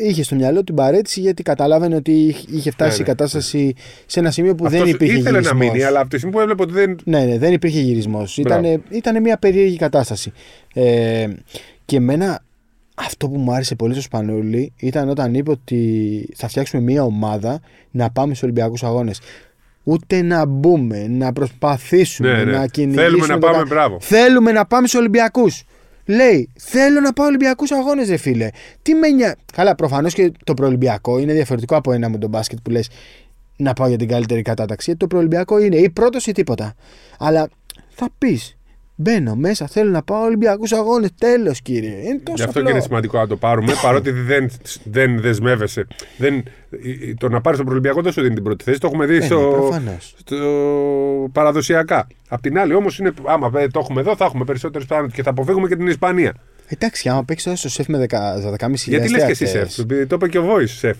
[0.06, 3.74] είχε στο μυαλό την παρέτηση γιατί καταλάβαινε ότι είχε φτάσει Ναι, ναι, η κατάσταση
[4.06, 5.58] σε ένα σημείο που Αυτός δεν υπήρχε ήθελε γυρισμός.
[5.60, 6.96] να μείνει, αλλά από τη στιγμή που έβλεπε ότι δεν.
[7.04, 8.38] Ναι, ναι, δεν υπήρχε γυρισμός.
[8.42, 8.66] Μπράβο.
[8.68, 10.32] Ήταν, ήταν μια περίεργη κατάσταση.
[10.74, 11.26] Ε,
[11.84, 12.42] και εμένα
[12.94, 17.60] αυτό που μου άρεσε πολύ στο Σπανούλη ήταν όταν είπε ότι θα φτιάξουμε μια ομάδα
[17.90, 19.20] να πάμε στους Ολυμπιακούς Αγώνες.
[19.84, 22.52] Ούτε να μπούμε, να προσπαθήσουμε, Ναι, ναι.
[22.58, 23.02] να κυνηγήσουμε.
[23.08, 23.96] Θέλουμε να το πάμε, κα- μπράβο.
[24.00, 25.62] Θέλουμε να πάμε στους Ολυμπιακούς.
[26.10, 28.48] Λέει, θέλω να πάω Ολυμπιακούς Αγώνες, ρε φίλε.
[28.82, 29.34] Τι με νοιάζει.
[29.52, 32.88] Καλά, προφανώς και το προολυμπιακό είναι διαφορετικό από ένα με τον μπάσκετ που λες
[33.56, 34.84] να πάω για την καλύτερη κατάταξη.
[34.84, 36.74] Γιατί το προολυμπιακό είναι ή πρώτος ή τίποτα.
[37.18, 37.48] Αλλά
[37.88, 38.56] θα πεις,
[39.00, 41.10] μπαίνω μέσα, θέλω να πάω Ολυμπιακούς Αγώνες.
[41.18, 41.90] Τέλος, κύριε.
[41.90, 42.62] Είναι τόσο Γι' αυτό απλό.
[42.64, 44.50] και είναι σημαντικό να το πάρουμε, παρότι δεν,
[44.84, 45.86] δεν δεσμεύεσαι.
[46.18, 46.42] Δεν,
[47.18, 48.78] το να πάρεις τον Ολυμπιακό δεν σου δίνει την πρώτη θέση.
[48.78, 50.14] Το έχουμε δει Ε, ναι, στο, προφανώς.
[50.18, 50.36] στο
[51.32, 52.06] παραδοσιακά.
[52.28, 55.30] Απ' την άλλη, όμως, άμα ε, το έχουμε εδώ, θα έχουμε περισσότερες πιθανότητες και θα
[55.30, 56.34] αποφύγουμε και την Ισπανία.
[56.68, 60.14] Εντάξει, άμα παίξεις τώρα στο σεφ με 12.500 Γιατί λες και εσύ σεφ, επειδή το
[60.14, 60.96] είπε και ο Βόη σεφ.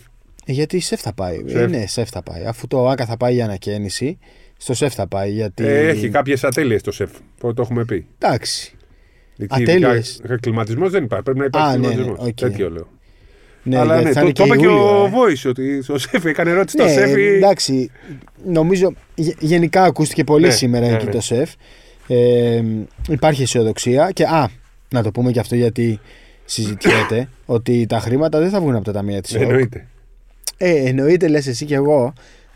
[0.47, 1.45] Ε, Γιατί σεφ θα πάει.
[1.47, 1.71] Ε, Σεφ.
[1.71, 2.45] ναι, σεφ θα πάει.
[2.47, 4.19] Αφού το ΆΚΑ θα πάει για ανακαίνιση,
[4.63, 5.31] στο ΣΕΦ θα πάει.
[5.31, 5.65] Γιατί...
[5.67, 7.11] Ε, έχει κάποιες ατέλειες το ΣΕΦ.
[7.39, 8.07] που Το έχουμε πει.
[8.19, 8.75] Εντάξει.
[9.39, 10.21] Εκεί Ατέλειες.
[10.41, 11.25] Κλιματισμό δεν υπάρχει.
[11.25, 12.27] Πρέπει να υπάρχει Α, ναι, ναι, κλιματισμό.
[12.29, 12.35] οκ.
[12.35, 12.89] Τέτοιο λέω.
[13.63, 15.09] Ναι, Αλλά γιατί ναι, θα το, είναι το είπε και Ιούλιο, ο ε.
[15.09, 17.17] Βόη ότι ο ΣΕΦ έκανε ερώτηση Ναι, στο ΣΕΦ.
[17.17, 17.91] ή- εντάξει.
[18.45, 21.11] Νομίζω γε- γενικά ακούστηκε πολύ Ναι, σήμερα ναι, εκεί ναι.
[21.11, 21.51] το ΣΕΦ.
[22.07, 22.63] Ε,
[23.09, 24.49] υπάρχει αισιοδοξία και α,
[24.91, 26.01] να το πούμε και αυτό γιατί
[26.45, 29.43] συζητιέται ότι τα χρήματα δεν θα βγουν από τα ταμεία της ΕΟΚ.
[29.43, 29.87] Εννοείται.
[30.57, 32.13] Ε, εννοείται λες εσύ και εγώ,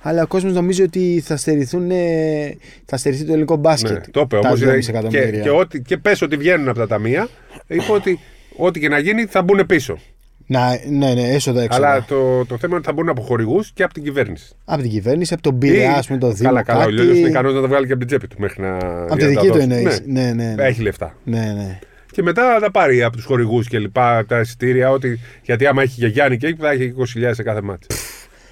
[0.06, 3.92] Αλλά ο κόσμος νομίζει ότι θα, στερηθούν, ε, θα στερηθεί το ελληνικό μπάσκετ.
[3.92, 4.56] Ναι, το είπε τα όμω.
[4.58, 5.40] 2,5 Και, εκατομμύρια.
[5.42, 7.28] και, ό,τι- και πες ότι βγαίνουν από τα ταμεία,
[7.66, 8.18] είπε ότι
[8.56, 9.99] ό,τι και να γίνει θα μπουν πίσω.
[10.46, 11.87] Να, ναι, ναι, έσοδα έξοδα.
[11.88, 14.54] Αλλά το, το θέμα είναι ότι θα μπουν από χορηγούς και από την κυβέρνηση.
[14.64, 16.49] Από την κυβέρνηση, από τον Πειραιά, ας πούμε, το Δήμο.
[16.49, 16.78] Καλά, καλά.
[16.78, 16.92] Ο κάτι...
[16.92, 18.76] Λιόλιος είναι ικανός να τα βγάλει και από την τσέπη του μέχρι να.
[18.76, 20.02] Από τη δική του εννοείς.
[20.06, 20.62] Ναι, ναι, ναι.
[20.64, 21.16] Έχει λεφτά.
[21.25, 21.78] ναι, ναι.
[22.12, 24.90] Και μετά θα πάρει από τους χορηγούς και λοιπά τα εισιτήρια.
[24.90, 27.87] Ότι, γιατί άμα έχει και Γιάννη και εκεί θα έχει 20.000 σε κάθε μάτι.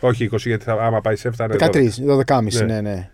[0.04, 1.56] Όχι 20, γιατί θα, άμα πάει σε 7 θα είναι
[2.26, 2.64] 13, 12,5, Ναι.
[2.64, 3.10] ναι, ναι.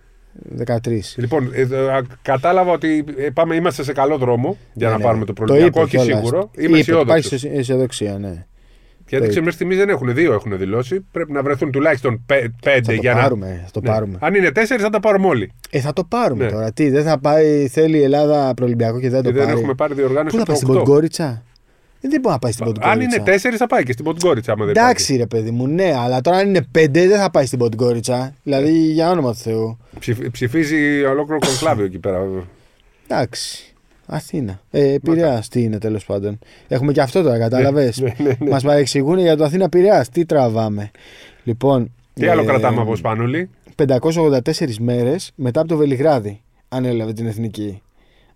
[0.67, 0.77] 13.
[1.17, 4.99] Λοιπόν, ε, ε, α, κατάλαβα ότι ε, πάμε, είμαστε σε καλό δρόμο για Ναι, να
[4.99, 5.05] ναι.
[5.05, 5.81] πάρουμε το Το προβληματικό.
[5.83, 6.19] είπε Όχι κιόλας.
[6.25, 6.51] σίγουρο.
[6.53, 7.33] Είπε, Είμαι αισιόδοξος.
[7.43, 8.47] Υπάρχει αισιοδοξία, ναι.
[9.09, 10.15] Γιατί Το ξέρω μέχρι στιγμής δεν έχουν.
[10.15, 11.01] Δύο έχουν δηλώσει.
[11.13, 13.53] Πρέπει να βρεθούν τουλάχιστον πέ- πέντε Θα το για πάρουμε, να.
[13.65, 13.89] θα το Ναι.
[13.89, 14.19] πάρουμε.
[14.21, 15.53] Αν είναι τέσσερις θα τα πάρουμε όλοι.
[15.71, 16.51] Ε, θα το πάρουμε Ναι.
[16.51, 16.73] τώρα.
[16.73, 19.59] Τι, δεν θα πάει, θέλει η Ελλάδα προολυμπιακό και δεν Και το δεν πάρει.
[19.59, 20.85] έχουμε πάρει διοργάνωση Πού θα από πάει το στην 8.
[20.85, 21.43] Ποντγκόριτσα.
[22.01, 23.03] Ε, Δεν μπορεί να πάει στην Αν Ποντγκόριτσα.
[23.17, 24.53] είναι τέσσερις θα πάει και στην Ποντγκόριτσα.
[24.53, 27.47] άμα δεν Εντάξει, ρε παιδί μου, ναι, αλλά τώρα αν είναι πέντε δεν θα πάει
[27.47, 28.35] στην Ποντγκόριτσα.
[28.43, 29.65] Δηλαδή για όνομα του Θεού.
[29.91, 30.01] πάει.
[30.01, 32.27] Ψηφ- ψηφίζει ολόκληρο κονκλάβιο εκεί πέρα.
[33.09, 33.73] Εντάξει.
[34.07, 34.61] Αθήνα.
[34.71, 36.39] Ε, Πειραιά, τι είναι τέλος πάντων.
[36.69, 38.51] Έχουμε και αυτό τώρα, κατάλαβες; ναι, ναι, ναι.
[38.51, 40.07] Μας παρεξηγούν για το Αθήνα Πειραιά.
[40.13, 40.91] Τι τραβάμε.
[41.45, 41.93] Λοιπόν.
[42.15, 47.83] Τι άλλο ε, κρατάμε από Σπανούλη; 584 μέρες μετά από το Βελιγράδι ανέλαβε την εθνική.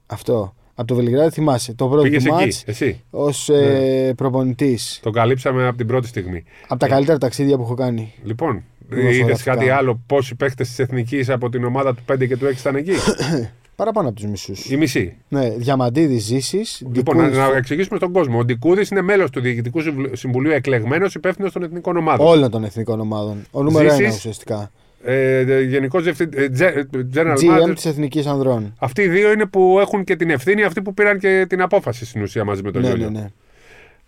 [0.06, 0.54] Αυτό.
[0.74, 1.72] Από το Βελιγράδι θυμάσαι.
[1.74, 2.38] Το πρώτο Πήγες του εκεί.
[2.42, 5.00] μάτς Εσύ; ως ε, προπονητής.
[5.02, 6.44] Το καλύψαμε από την πρώτη στιγμή.
[6.68, 8.12] Από τα καλύτερα ταξίδια που έχω κάνει.
[8.24, 9.24] Λοιπόν, Δημοσιογραφικά.
[9.26, 10.00] είδες κάτι άλλο.
[10.06, 12.92] Πόσοι παίχτες της Εθνικής από την ομάδα του 5 και του 6 ήταν εκεί;
[13.76, 14.70] Παραπάνω από τους μισούς.
[14.70, 15.16] Η μισή.
[15.28, 16.82] Ναι, Διαμαντίδης Ζήσης.
[16.92, 18.38] Λοιπόν, να, να εξηγήσουμε στον κόσμο.
[18.38, 22.26] Ο Ντικούδης είναι μέλος του Διοικητικού Συμβουλ- Συμβουλίου εκλεγμένος υπεύθυνος των εθνικών ομάδων.
[22.26, 23.44] όλων των εθνικών ομάδων.
[23.50, 24.04] Ο νούμερο Ζήσης.
[24.04, 24.70] ένα ουσιαστικά.
[25.04, 26.42] Ε, Γενικός διευθυντή.
[26.42, 27.74] Ε, Ge- General GM Manager.
[27.74, 28.74] της Εθνικής Ανδρών.
[28.78, 32.06] Αυτοί οι δύο είναι που έχουν και την ευθύνη, αυτοί που πήραν και την απόφαση
[32.06, 33.10] στην ουσία μαζί με τον Ναι, Λιόλιο.
[33.10, 33.26] ναι, ναι.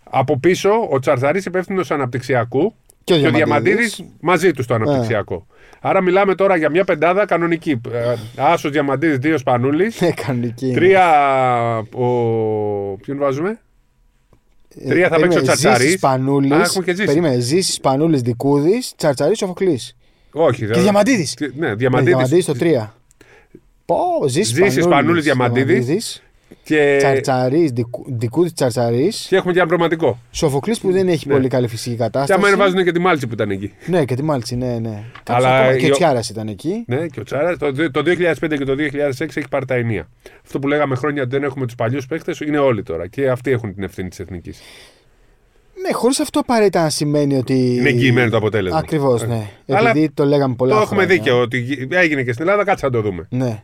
[0.09, 3.75] Από πίσω, ο Τσαρδαρή υπεύθυνος αναπτυξιακού Και ο και ο Διαμαντίδης.
[3.95, 5.47] Διαμαντίδης μαζί τους στο αναπτυξιακό.
[5.81, 7.81] Άρα μιλάμε τώρα για μια πεντάδα κανονική.
[7.91, 10.01] Ε, Άσος Διαμαντίδης, δύο Σπανούλης.
[10.01, 10.71] Ναι, κανονική.
[10.75, 11.03] Τρία.
[11.77, 12.05] Ο...
[13.01, 13.59] Ποιον βάζουμε;
[14.79, 15.99] Ε, τρία θα παίξει ο Τσαρτσαρής.
[15.99, 16.53] Πανούλη.
[16.53, 17.05] Α, έχουμε και Ζήσης.
[17.05, 17.39] Περίμενε.
[17.39, 18.93] Ζήση Πανούλη Δικούδης.
[18.97, 19.95] Τσαρτσαρής Σοφοκλής.
[20.37, 20.65] Όχι.
[20.67, 21.35] Και Διαμαντίδης.
[21.55, 22.43] Ναι, Διαμαντίδης Διαμαντίδης.
[22.43, 22.93] στο 3.
[23.85, 23.95] Πω,
[24.27, 26.19] Ζήση Ζήσης, Πανούλης, Διαμαντίδης.
[26.63, 26.95] Και...
[26.97, 27.71] Τσαρτσαρής,
[28.05, 29.25] Δικούδη Τσαρτσαρής.
[29.29, 30.19] και έχουμε και ένα πραγματικό.
[30.31, 31.33] Σοφοκλής που δεν έχει Ναι.
[31.33, 32.33] πολύ καλή φυσική Και κατάσταση.
[32.33, 33.73] άμα είναι βάζουν και τη Μάλτση που ήταν εκεί.
[33.85, 35.03] Ναι, και τη Μάλτση, ναι, ναι.
[35.29, 36.83] Αλλά Αλλά και η- ο Τσιάρας ήταν εκεί.
[36.87, 40.07] Ναι, και ο Τσάρα το, το 2005 και το 2006 έχει πάρει τα ενία.
[40.43, 43.07] Αυτό που λέγαμε χρόνια ότι δεν έχουμε τους παλιούς παίχτε είναι όλοι τώρα.
[43.07, 44.59] Και αυτοί έχουν την ευθύνη της εθνικής.
[45.87, 47.75] Ναι, χωρίς αυτό απαραίτητα να σημαίνει ότι.
[47.75, 48.77] Είναι εγγυημένο το αποτέλεσμα.
[48.79, 49.49] Ακριβώς, ναι.
[49.69, 51.15] Αλλά Επειδή το λέγαμε πολλά Το έχουμε χρόνια.
[51.17, 53.27] δίκαιο ότι γι- έγινε και στην Ελλάδα, κάτσε να το δούμε.
[53.29, 53.63] Ναι.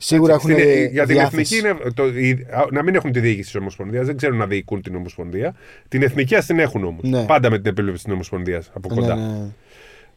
[0.00, 1.56] Σίγουρα έχουν Στην- για την διάθεση.
[1.56, 1.90] εθνική είναι.
[1.94, 4.94] Το, η- α, να μην έχουν τη διοίκηση της Ομοσπονδίας, δεν ξέρουν να διοικούν την
[4.94, 5.54] Ομοσπονδία.
[5.88, 7.02] Την εθνική ας την έχουν όμως.
[7.02, 7.22] Ναι.
[7.24, 9.14] Πάντα με την επίβλεψη της Ομοσπονδίας από Ναι, κοντά.
[9.14, 9.46] ναι.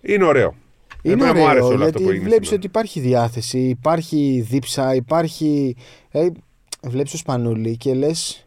[0.01, 0.55] Είναι ωραίο.
[1.01, 2.23] Είναι Εμένα μου άρεσε ωραίο όλο αυτό γιατί που έγινε.
[2.27, 2.55] βλέπεις σήμερα.
[2.55, 5.75] ότι υπάρχει διάθεση, υπάρχει δίψα, υπάρχει.
[6.11, 6.27] Ε,
[6.83, 8.45] βλέπεις το σπανούλι και λες.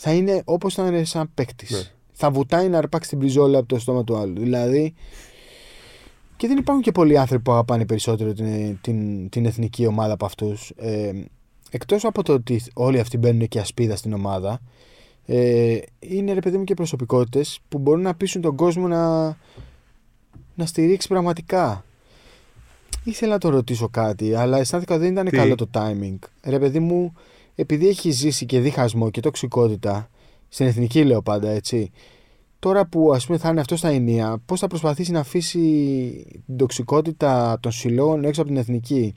[0.00, 1.70] Θα είναι όπως θα είναι σαν παίκτης.
[1.70, 1.82] Ναι.
[2.12, 4.40] Θα βουτάει να αρπάξει την πριζόλα από το στόμα του άλλου.
[4.40, 4.94] Δηλαδή.
[6.36, 10.24] Και δεν υπάρχουν και πολλοί άνθρωποι που αγαπάνε περισσότερο την, την, την εθνική ομάδα από
[10.24, 10.72] αυτούς.
[10.76, 11.12] Ε,
[11.70, 14.60] Εκτός από το ότι όλοι αυτοί μπαίνουν και ασπίδα στην ομάδα,
[15.26, 19.26] ε, είναι ρε παιδί μου και προσωπικότητες που μπορούν να πείσουν τον κόσμο να,
[20.54, 21.84] να στηρίξει πραγματικά.
[23.04, 26.18] Ήθελα να το ρωτήσω κάτι, αλλά αισθάνθηκα ότι δεν ήταν Τι; καλό το timing.
[26.44, 27.14] Ρε παιδί μου,
[27.60, 30.08] επειδή έχει ζήσει και διχασμό και τοξικότητα,
[30.48, 31.90] στην εθνική λέω πάντα έτσι,
[32.58, 35.58] τώρα που ας πούμε θα είναι αυτό στα ενία, πώς θα προσπαθήσει να αφήσει
[36.46, 39.14] την τοξικότητα των συλλόγων έξω από την εθνική;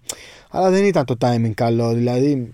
[0.50, 2.52] Αλλά δεν ήταν το timing καλό, δηλαδή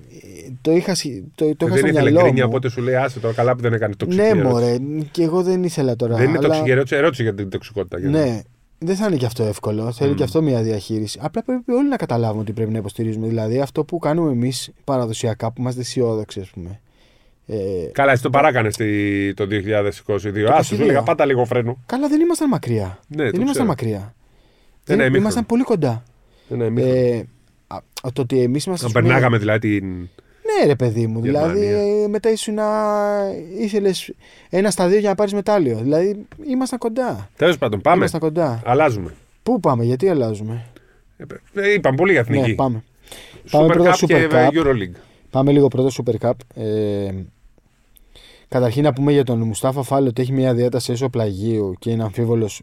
[0.62, 2.50] το είχα, σχ- το, το είχα δεν στο ήθελε μυαλό γκρίνια, μου.
[2.50, 4.22] οπότε σου λέει άσε τώρα καλά που δεν έκανε τοξική.
[4.24, 4.52] Ναι, ερώτηση.
[4.54, 4.78] μωρέ,
[5.12, 6.16] και εγώ δεν ήθελα τώρα.
[6.16, 6.48] Δεν είναι αλλά...
[6.48, 8.00] τοξική ερώτηση, ερώτηση για την τοξικότητα.
[8.00, 8.42] για να- Ναι,
[8.80, 9.92] δεν θα είναι και αυτό εύκολο.
[9.92, 10.16] Θέλει Μμμ.
[10.18, 11.20] και αυτό μια διαχείριση.
[11.22, 13.28] Απλά πρέπει όλοι να καταλάβουμε ότι πρέπει να υποστηρίζουμε.
[13.28, 16.80] Δηλαδή αυτό που κάνουμε εμείς παραδοσιακά, που είμαστε αισιόδοξοι, ας πούμε.
[17.46, 17.56] Ε,
[17.92, 20.52] Καλά, εσύ το παράκανες στη, το 2022.
[20.54, 20.80] Α, σου 22.
[20.80, 21.78] έλεγα πάτα λίγο φρένο.
[21.86, 23.00] καλά, δεν ήμασταν μακριά.
[23.08, 23.66] Ναι, δεν το ήμασταν ξέρω.
[23.66, 23.96] μακριά.
[23.98, 24.06] Ένα
[24.84, 25.18] Δεν, ημίχρονο.
[25.18, 26.04] ήμασταν πολύ κοντά.
[26.48, 26.96] Ναι, ναι, μήχρονο.
[26.98, 27.24] Ε,
[27.68, 27.78] α,
[28.14, 28.86] το ότι εμείς είμαστε.
[28.86, 30.10] Να ας πούμε, περνάγαμε δηλαδή την.
[30.60, 31.22] Ναι, ρε παιδί μου.
[31.22, 32.04] Δηλαδή Γερμανία.
[32.04, 32.66] ε, μετά ήσουν να.
[33.60, 34.14] ήθελες
[34.50, 35.78] ένα στα δύο για να πάρεις μετάλλιο.
[35.78, 37.30] Δηλαδή ήμασταν κοντά.
[37.38, 37.98] Τέλος πάντων, πάμε.
[37.98, 38.62] Ήμασταν κοντά.
[38.66, 39.14] Αλλάζουμε.
[39.44, 40.66] Πού πάμε, γιατί αλλάζουμε;
[41.54, 42.50] Ε, είπαμε πολύ για εθνική.
[42.50, 42.84] Ναι, πάμε.
[43.52, 44.50] Πάμε Super πρώτα Cup και Super Cup.
[44.50, 44.96] Euroleague.
[45.30, 46.64] Πάμε λίγο πρώτα Super Cup.
[46.64, 47.10] Ε,
[48.48, 52.04] καταρχήν να πούμε για τον Μουστάφα Φάλ ότι έχει μια διάταση έσω πλαγίου και είναι
[52.04, 52.62] αμφίβολος.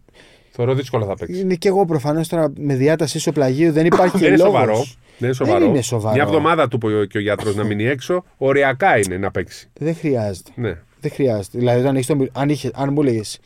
[0.51, 1.41] Θεωρώ δύσκολο θα παίξει.
[1.41, 4.53] Είναι και εγώ προφανώς τώρα με διάταση έσω πλαγίου δεν υπάρχει Δεν και είναι λόγος.
[4.53, 4.85] σοβαρό.
[5.19, 5.65] Δεν είναι σοβαρό.
[5.65, 6.15] είναι σοβαρό.
[6.15, 8.25] Μια εβδομάδα του είπε και ο γιατρός να μείνει έξω.
[8.37, 9.69] Οριακά είναι να παίξει.
[9.73, 10.51] Δεν χρειάζεται.
[10.55, 10.79] Ναι.
[11.01, 11.59] Δεν χρειάζεται.
[11.59, 13.39] Δηλαδή, όταν έχεις τον, αν, είχε, αν μου έλεγες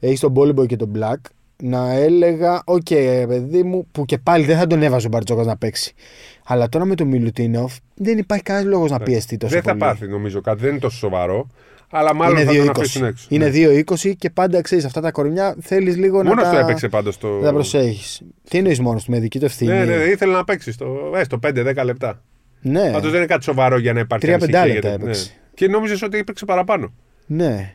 [0.00, 1.16] έχεις τον Bolomboy και τον Black,
[1.62, 5.46] να έλεγα, οκ, ρε παιδί μου, που και πάλι δεν θα τον έβαζε ο Μπαρτζόκας
[5.46, 5.92] να παίξει.
[6.44, 9.80] Αλλά τώρα με τον Μιλουτίνοφ δεν υπάρχει κανένας λόγος να πιεστεί τόσο Δεν θα πολύ.
[9.80, 11.46] πάθει νομίζω κάτι, δεν είναι τόσο σοβαρό.
[11.90, 13.06] Αλλά μάλλον θα Είναι τον αφήσουν 2-20.
[13.08, 13.26] έξω.
[13.28, 13.50] Είναι Ναι.
[13.50, 17.18] 2-20 και πάντα ξέρεις αυτά τα κορμιά θέλεις λίγο Μόνος να το τα, έπαιξε πάντως
[17.18, 17.28] το.
[17.28, 18.20] να τα προσέχεις.
[18.48, 21.24] Τι εννοείς μόνος του, με δική του ευθύνη; Ναι, ναι, ήθελε να παίξει στο, ε,
[21.24, 22.22] στο 5-10 λεπτά.
[22.60, 22.90] ναι.
[22.92, 25.24] Πάντως δεν είναι κάτι σοβαρό για να υπάρχει Τρία ανησυχία, πεντάλεπτα γιατί- έπαιξε.
[25.28, 25.50] Ναι.
[25.54, 26.92] Και νόμιζες ότι έπαιξε παραπάνω.
[27.26, 27.72] ναι.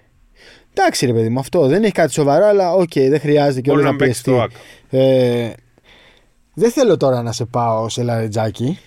[0.75, 3.81] Εντάξει, ρε παιδί μου, αυτό δεν έχει κάτι σοβαρό, αλλά οκ, δεν χρειάζεται και Μπορεί
[3.81, 4.31] όλο να να παίξει πιεστεί.
[4.31, 4.51] το ΑΚ.
[4.89, 5.53] Ε,
[6.53, 8.79] δεν θέλω τώρα να σε πάω σε λαρετζάκι.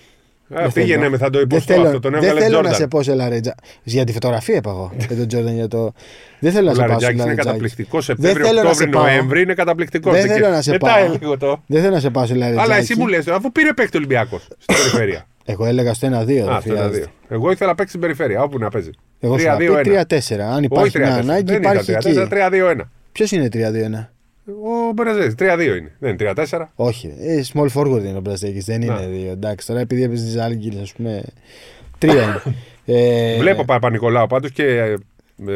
[0.49, 1.09] Ε, Δεν πήγαινε θέλω.
[1.09, 1.99] με, θα το Δεν υποστώ θέλω, αυτό.
[1.99, 2.79] Τον δεν έβγαλε θέλω να Τζόρνταν.
[2.81, 3.57] σε πω σε λαρετζάκι.
[3.83, 4.91] Για τη φωτογραφία είπα εγώ.
[4.97, 5.93] για τον Τζόρνταν για το.
[6.39, 7.47] Δεν θέλω Ο να σε πάω σε Λαρετζάκης είναι λαρετζάκι.
[7.47, 8.05] καταπληκτικός.
[8.05, 9.03] θέλω Σεπτέμβριο, να σε Οκτώβριο, πάω.
[9.03, 10.13] Νοέμβρη είναι καταπληκτικός.
[10.13, 11.15] Δεν θέλω να σε Μετά πάω.
[11.21, 11.63] λίγο το.
[11.67, 12.65] Δεν θέλω να σε πάω σε λαρετζάκι.
[12.65, 15.25] Αλλά εσύ μου λες, αφού πήρε παίκτη Ολυμπιακός στην περιφέρεια.
[15.45, 16.11] Εγώ έλεγα στο 1-2.
[16.11, 16.97] Α, δεν αυτό είναι χρειάζεται.
[16.97, 17.35] δύο.
[17.37, 18.89] Εγώ ήθελα να παίξει στην περιφέρεια, όπου να παίζει.
[19.19, 19.81] Εγώ σου είχα 3-2-1.
[19.83, 20.39] πει 3-4.
[20.39, 21.19] Αν Όχι υπάρχει μια 3-4.
[21.19, 22.19] ανάγκη, Δεν υπάρχει ήταν εκεί.
[22.19, 22.81] 3-4, 3-2-1.
[23.11, 24.09] Ποιος είναι 3-2-1.
[24.47, 25.91] Ο Μπεραζέτη, 3-2 είναι.
[25.99, 26.61] Δεν είναι 3-4.
[26.75, 27.13] Όχι.
[27.19, 28.65] Ε, small forward είναι ο Μπραζέκης.
[28.65, 28.99] Δεν είναι Να.
[28.99, 29.31] δύο.
[29.31, 31.23] Εντάξει, τώρα επειδή έπαιζε τη άλλη ας πούμε.
[31.97, 32.41] Τρία είναι.
[32.89, 34.63] Ε, Βλέπω Παπα-Νικολάου πάντως και.
[34.63, 34.95] ε,
[35.47, 35.53] ε,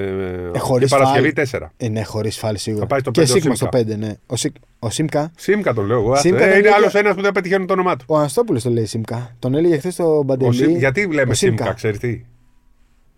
[0.54, 1.66] Ε, χωρίς και Παρασκευή φάουλ.
[1.66, 1.70] 4.
[1.78, 2.82] Ε, ναι, χωρίς φάλ σίγουρα.
[2.82, 3.96] Θα πάει στο και πέντε ο Σίγμα στο Σίμκα.
[3.96, 4.14] 5, ναι.
[4.26, 4.52] Ο, Σι...
[4.80, 6.12] ο Σίμκα; Σίμκα τον λέω εγώ.
[6.12, 6.22] άσε.
[6.22, 8.06] Σίμκα Ε, τον είναι λέγε- άλλος ένας που δεν πετυχαίνουν το όνομά του.
[8.08, 9.36] Ο Αναστόπουλος το λέει Σίμκα.
[9.40, 10.54] Τον έλεγε χθες στο Ο Μπαντελή.
[10.54, 11.56] Σίμ- Γιατί ο λέμε Σίμκα.
[11.58, 12.22] Σίμκα, ξέρεις τι;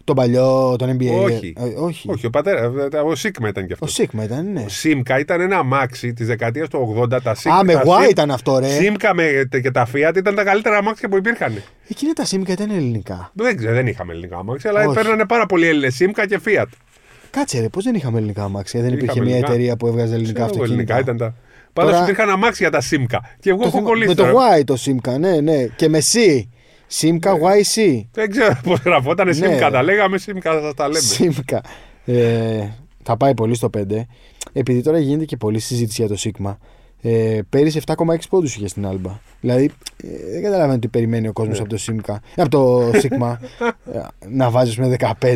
[0.05, 1.23] Τον παλιό, τον NBA.
[1.23, 1.53] Όχι.
[1.57, 2.09] Ε, όχι.
[2.11, 2.71] Όχι, ο πατέρας.
[2.93, 3.89] ε, Ο Σίγμα ήταν κι αυτός.
[3.89, 4.61] Ο Σίγμα ήταν, ναι.
[4.61, 7.21] Ο Σίμκα ήταν ένα αμάξι της δεκαετίας του 80.
[7.23, 8.67] Τα Σίμκα, Α, με τα γουά Σίμ- ήταν αυτό, ρε.
[8.67, 11.61] Σίμκα με, και τα Fiat ήταν τα καλύτερα αμάξια που υπήρχαν.
[11.87, 13.31] Εκείνα τα Σίμκα ήταν ελληνικά.
[13.33, 14.95] Δεν, ξέρω, δεν είχαμε ελληνικά αμάξια, αλλά Όχι.
[14.95, 16.65] παίρνανε πάρα πολλοί Έλληνες Σίμκα και Fiat.
[17.29, 18.81] Κάτσε, ρε, πώς δεν είχαμε ελληνικά αμάξια.
[18.81, 19.53] Δεν υπήρχε Είχαμε μια ελληνικά.
[19.53, 20.93] εταιρεία που έβγαζε ελληνικά Ξέρω εγώ, αυτοκίνητα.
[20.95, 21.35] ελληνικά ήταν τα.
[21.73, 23.21] Πάντως Τώρα- υπήρχαν αμάξια τα Σίμκα.
[23.39, 24.07] Και εγώ Το έχω θυμα- κολλήσει.
[24.07, 24.59] με το τώρα.
[24.59, 25.65] Y το Σίμκα, ναι, ναι.
[25.75, 26.41] Και με C.
[26.95, 28.01] Σίμκα YC.
[28.11, 29.57] Δεν ξέρω πώς γραφόταν Ναι, Σίμκα.
[29.69, 29.69] ρε.
[29.69, 30.99] Τα λέγαμε Σίμκα, θα τα λέμε.
[30.99, 31.61] Σίμκα.
[32.05, 32.67] Ε,
[33.03, 33.81] θα πάει πολύ στο 5.
[34.53, 36.57] Επειδή τώρα γίνεται και πολλή συζήτηση για το Σίγμα.
[37.01, 37.95] Ε, πέρυσι 7,6
[38.29, 39.19] πόντους είχε στην Άλμπα.
[39.41, 39.71] Δηλαδή
[40.03, 41.61] ε, δεν καταλαβαίνω τι περιμένει ο κόσμος Ναι.
[41.61, 42.21] από το Σίμκα.
[42.35, 43.39] Από το Σίγμα
[43.93, 45.35] ε, να βάζεις με 15.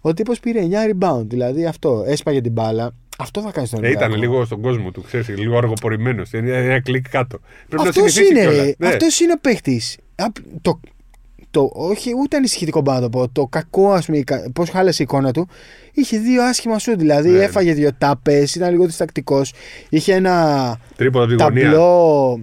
[0.00, 1.24] Ο τύπος πήρε 9 rebound.
[1.26, 2.04] Δηλαδή αυτό.
[2.06, 2.90] Έσπαγε την μπάλα.
[3.18, 4.32] Αυτό θα κάνεις στον Ε, ήταν Ολυμπιακό.
[4.32, 6.32] λίγο στον κόσμο του, ξέρεις, λίγο αργοπορημένος.
[6.32, 7.38] Είναι ένα κλικ κάτω.
[7.68, 8.64] Πρέπει να Αυτός συνηθίσει είναι, κιόλας.
[8.66, 8.74] ρε.
[8.78, 8.88] Ναι.
[8.88, 9.80] Αυτός είναι ο παίχτη.
[10.62, 10.80] Το,
[11.50, 13.28] το, όχι, ούτε ανησυχητικό πάνω να το πω.
[13.28, 15.48] Το κακό, ας πούμε, πώς χάλασε η εικόνα του.
[15.92, 16.96] Είχε δύο άσχημα σου.
[16.96, 17.44] Δηλαδή, Ναι, ναι.
[17.44, 19.52] έφαγε δύο τάπες, ήταν λίγο διστακτικός.
[19.88, 21.62] Είχε ένα Τρίποδα από την γωνία.
[21.70, 22.40] ταμπλό.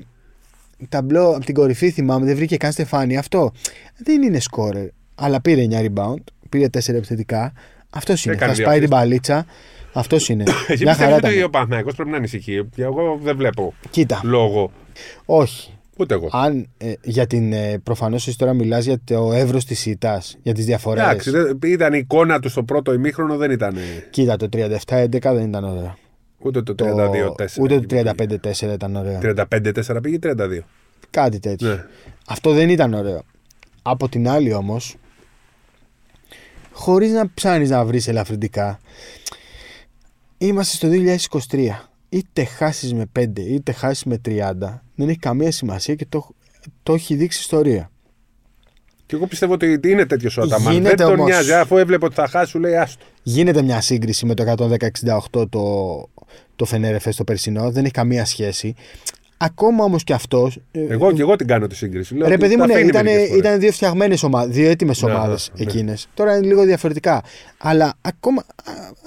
[0.89, 3.17] Ταμπλό από την κορυφή θυμάμαι, δεν βρήκε καν στεφάνι.
[3.17, 3.51] Αυτό
[3.97, 4.87] δεν είναι σκόρερ.
[5.15, 7.53] Αλλά πήρε 9 rebound, πήρε 4 επιθετικά.
[7.89, 8.33] Αυτός είναι.
[8.35, 8.91] Έκανε Θα δύο σπάει την assist.
[8.91, 9.45] παλίτσα.
[9.93, 10.43] Αυτός είναι.
[10.67, 11.45] Εσύ Μια χαρά πιστεύετε ότι ήταν.
[11.45, 12.65] ο Παναθηναϊκός πρέπει να ανησυχεί.
[12.75, 14.71] Και εγώ δεν βλέπω Κοίτα, λόγο.
[15.25, 15.73] όχι.
[15.97, 16.29] Ούτε εγώ.
[16.31, 17.53] Αν ε, για την.
[17.53, 21.03] Ε, Προφανώς εσύ τώρα μιλάς για το εύρος της ήττας, για τις διαφορές.
[21.03, 23.75] Εντάξει, δεν- ήταν η εικόνα του στο πρώτο ημίχρονο, δεν ήταν.
[24.09, 25.97] Κοίτα, το 37-11 δεν ήταν ωραίο.
[26.39, 27.61] Ούτε το Το, 32-4.
[27.61, 29.19] ούτε το 35-4 ήταν ωραίο.
[29.21, 30.59] 35-4 πήγε 32.
[31.09, 31.67] Κάτι τέτοιο.
[31.67, 31.83] Ναι.
[32.27, 33.23] Αυτό δεν ήταν ωραίο.
[33.81, 34.95] Από την άλλη όμως,
[36.71, 38.79] χωρίς να ψάχνεις να βρεις ελαφρυντικά,
[40.37, 40.87] είμαστε στο
[41.49, 41.89] 2023.
[42.15, 44.31] Είτε χάσεις με 5 είτε χάσεις με 30,
[44.95, 46.27] δεν έχει καμία σημασία και το,
[46.83, 47.91] το έχει δείξει ιστορία.
[49.05, 50.63] Και εγώ πιστεύω ότι είναι τέτοιο ο Αταμάν.
[50.63, 51.25] Δεν Γίνεται τον όμως.
[51.25, 51.53] νοιάζει.
[51.53, 53.05] Αφού έβλεπε ότι θα χάσει, σου λέει άστο.
[53.23, 54.43] Γίνεται μια σύγκριση με το
[55.33, 56.09] 110-68 το,
[56.55, 58.73] το Φενέρεφε στο περσινό, δεν έχει καμία σχέση.
[59.37, 60.59] Ακόμα όμως και αυτός.
[60.71, 62.15] Εγώ και εγώ την κάνω τη σύγκριση.
[62.15, 63.39] Λέω Ρε ότι παιδί τα μου, ναι, αφήνει ήταν, μερικές φορές.
[63.45, 65.71] ήταν δύο φτιαγμένες ομάδε, δύο έτοιμες Ναι, ομάδες ναι, ναι.
[65.71, 66.07] εκείνες.
[66.13, 67.23] Τώρα είναι λίγο διαφορετικά.
[67.57, 68.41] Αλλά ακόμα.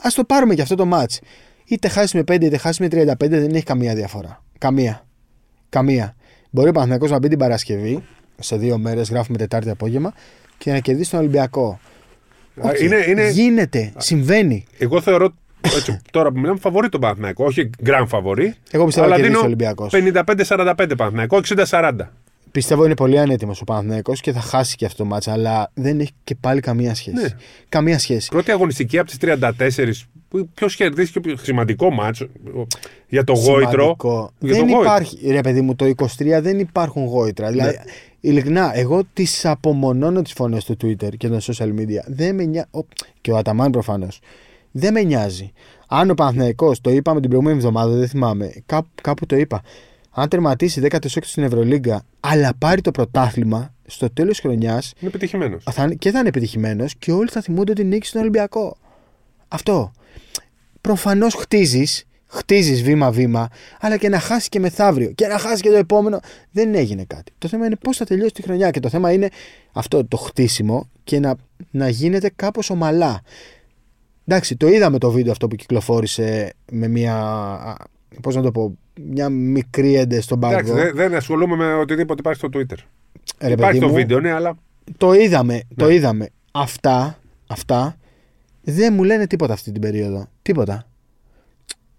[0.03, 1.11] Α το πάρουμε και αυτό το μάτ.
[1.69, 4.43] Είτε χάσεις με 5 είτε χάσεις με 35 δεν έχει καμία διαφορά.
[4.59, 5.07] Καμία.
[5.69, 6.15] Καμία.
[6.51, 8.03] Μπορεί ο Παναθηναϊκός να μπει την Παρασκευή,
[8.41, 10.13] σε δύο μέρες, γράφουμε Τετάρτη απόγευμα,
[10.59, 11.81] και να κερδίσει τον Ολυμπιακό.
[12.65, 12.81] Α, Οκ.
[12.81, 13.93] είναι- είναι- Γίνεται.
[13.97, 14.65] Συμβαίνει.
[14.79, 15.35] Εγώ θεωρώ
[15.77, 17.45] έτσι, τώρα που μιλάμε φαβορί τον Παναθηναϊκό.
[17.45, 18.55] Όχι γκραν φαβορί.
[18.71, 19.91] Εγώ πιστεύω να αλλά κερδίσει ο δίνω Ολυμπιακός.
[19.93, 22.13] 55-45 Παναθηναϊκό, 60-40.
[22.51, 25.71] Πιστεύω είναι πολύ ανέτοιμος ο Παναθηναϊκός και θα χάσει και αυτό το ματς, α, αλλά
[25.75, 27.23] δεν έχει και πάλι καμία σχέση.
[27.23, 27.29] Ναι.
[27.69, 28.29] Καμία σχέση.
[28.29, 29.93] Πρώτη αγωνιστική από τις 34.
[30.55, 32.29] Ποιος κερδίσει και πιο σημαντικό μάτσο
[33.09, 33.71] για το γόητρο.
[33.71, 34.31] Σημαντικό.
[34.39, 34.81] Για δεν το γόητρο.
[34.81, 36.07] υπάρχει, ρε παιδί μου, το 23
[36.41, 37.51] δεν υπάρχουν γόητρα.
[37.51, 37.83] Δηλαδή, Ναι.
[38.21, 42.03] ειλικρινά, εγώ τις απομονώνω τις φωνές του Twitter και των social media.
[42.07, 42.69] Δεν με νοιάζει.
[43.21, 44.21] Και ο Αταμάν προφανώς.
[44.71, 45.53] Δεν με νοιάζει.
[45.89, 49.63] Αν ο Παναθηναϊκός, το είπαμε την προηγούμενη εβδομάδα, δεν θυμάμαι, κάπου, κάπου το είπα.
[50.21, 55.65] Αν τερματίσει 16 στην Ευρωλίγκα, αλλά πάρει το πρωτάθλημα στο τέλος τη χρονιάς, Είναι επιτυχημένος.
[55.71, 58.77] θα, είναι- και θα είναι επιτυχημένος και όλοι θα θυμούνται ότι νίκησε τον Ολυμπιακό.
[59.49, 59.93] Αυτό.
[60.81, 63.49] Προφανώς χτίζεις, χτίζεις βήμα-βήμα,
[63.81, 66.21] αλλά και να χάσεις και μεθαύριο και να χάσεις και το επόμενο.
[66.51, 67.33] Δεν έγινε κάτι.
[67.39, 69.29] Το θέμα είναι πώς θα τελειώσει τη χρονιά και το θέμα είναι
[69.73, 71.35] αυτό το χτίσιμο και να,
[71.71, 73.21] να γίνεται κάπως ομαλά.
[74.27, 77.77] Εντάξει, το είδαμε το βίντεο αυτό που κυκλοφόρησε με μια
[78.23, 78.79] Πώς να το πω.
[79.11, 80.83] Μια μικρή έντε στον Εντάξει, πάγκο.
[80.83, 82.77] δεν, δεν ασχολούμαι με οτιδήποτε υπάρχει στο Twitter.
[83.41, 84.59] Ρε, υπάρχει παιδί το μου, βίντεο, ναι, αλλά.
[84.97, 85.61] Το είδαμε.
[85.77, 85.95] Το Ναι.
[85.95, 86.29] είδαμε.
[86.53, 87.97] Αυτά, αυτά
[88.63, 90.29] δεν μου λένε τίποτα αυτή την περίοδο.
[90.43, 90.87] Τίποτα.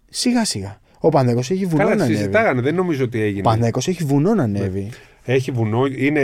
[0.10, 0.80] Σιγά σιγά.
[1.00, 2.18] Ο Πανέκο έχει βουνό Καλά, να ανέβει.
[2.18, 3.42] συζητάγανε, δεν νομίζω ότι Ο έγινε.
[3.42, 4.90] Πανέκο έχει βουνό να ανέβει.
[5.24, 6.20] Έχει βουνό, είναι,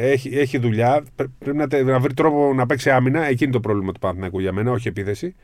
[0.00, 1.02] έχει, έχει δουλειά.
[1.14, 3.24] Πρέ- Πρέπει να, τε- να βρει τρόπο να παίξει άμυνα.
[3.26, 5.34] Εκεί είναι το πρόβλημα του Παναθηναϊκού για μένα, όχι επίθεση.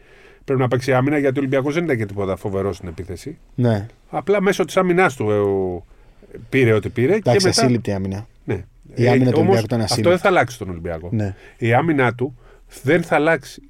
[0.44, 3.38] Πρέπει να παίξει άμυνα γιατί ο Ολυμπιακός δεν ήταν και τίποτα φοβερός στην επίθεση.
[3.54, 3.87] Ναι.
[4.11, 7.14] Απλά μέσω της άμυνάς του ε, πήρε ό,τι πήρε.
[7.14, 8.26] Εντάξει, και μετά, ασύλληπτη άμυνα.
[8.44, 8.64] Ναι.
[8.94, 10.09] Η άμυνα του όμως Ολυμπιακού ήταν Αυτό ασύλληπτη.
[10.11, 11.09] δεν θα αλλάξει τον Ολυμπιακό.
[11.12, 11.35] Ναι.
[11.59, 12.38] Η άμυνά του
[12.83, 13.62] δεν θα αλλάξει.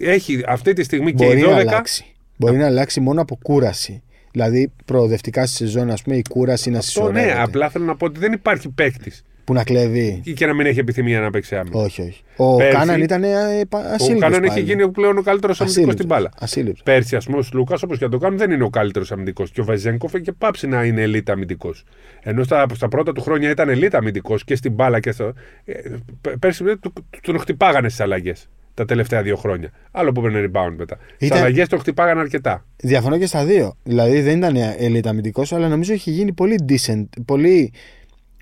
[0.00, 1.58] Έχει αυτή τη στιγμή και Μπορεί οι να 12.
[1.58, 2.04] αλλάξει.
[2.36, 4.02] Μπορεί να αλλάξει μόνο από κούραση.
[4.32, 7.34] Δηλαδή προοδευτικά στη σεζόν, ας πούμε, η κούραση να Αυτό συσσωρεύεται.
[7.34, 10.20] ναι, απλά θέλω να πω ότι δεν υπάρχει παίκτης Που να κλέβει.
[10.24, 11.80] ή και να μην έχει επιθυμία να παίξει άμυνα.
[11.80, 12.22] Όχι, όχι.
[12.36, 14.30] Ο Πέρσι, Κάναν ήταν ε, Ο ασύλληπτος.
[14.30, 16.30] Κάναν έχει γίνει πλέον ο καλύτερος αμυντικός στην μπάλα.
[16.38, 16.82] Ασύλληπτος.
[16.82, 19.50] Πέρσι, ας πούμε, ο Λούκας, όπως και να το κάνουν, δεν είναι ο καλύτερος αμυντικός.
[19.50, 21.84] Και ο Βεζέγκοφ έχει και πάψει να είναι ελίτ αμυντικός.
[22.22, 25.32] Ενώ στα, στα πρώτα του χρόνια ήταν ελίτ αμυντικός και στην μπάλα και στο.
[25.64, 25.72] ε,
[26.20, 29.70] π- Πέρσι ε, του- του- τον χτυπάγανε στις αλλαγές τα τελευταία δύο χρόνια.
[29.90, 30.98] Άλλο που έπαιρνε rebound μετά.
[31.14, 32.64] Στις Ήταν- αλλαγές τον χτυπάγανε αρκετά.
[32.76, 33.76] Διαφωνώ και στα δύο.
[33.82, 37.04] Δηλαδή δεν ήταν elite αμυντικός, αλλά νομίζω έχει γίνει πολύ decent.
[37.24, 37.72] Πολύ.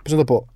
[0.03, 0.47] Πώς να το πω.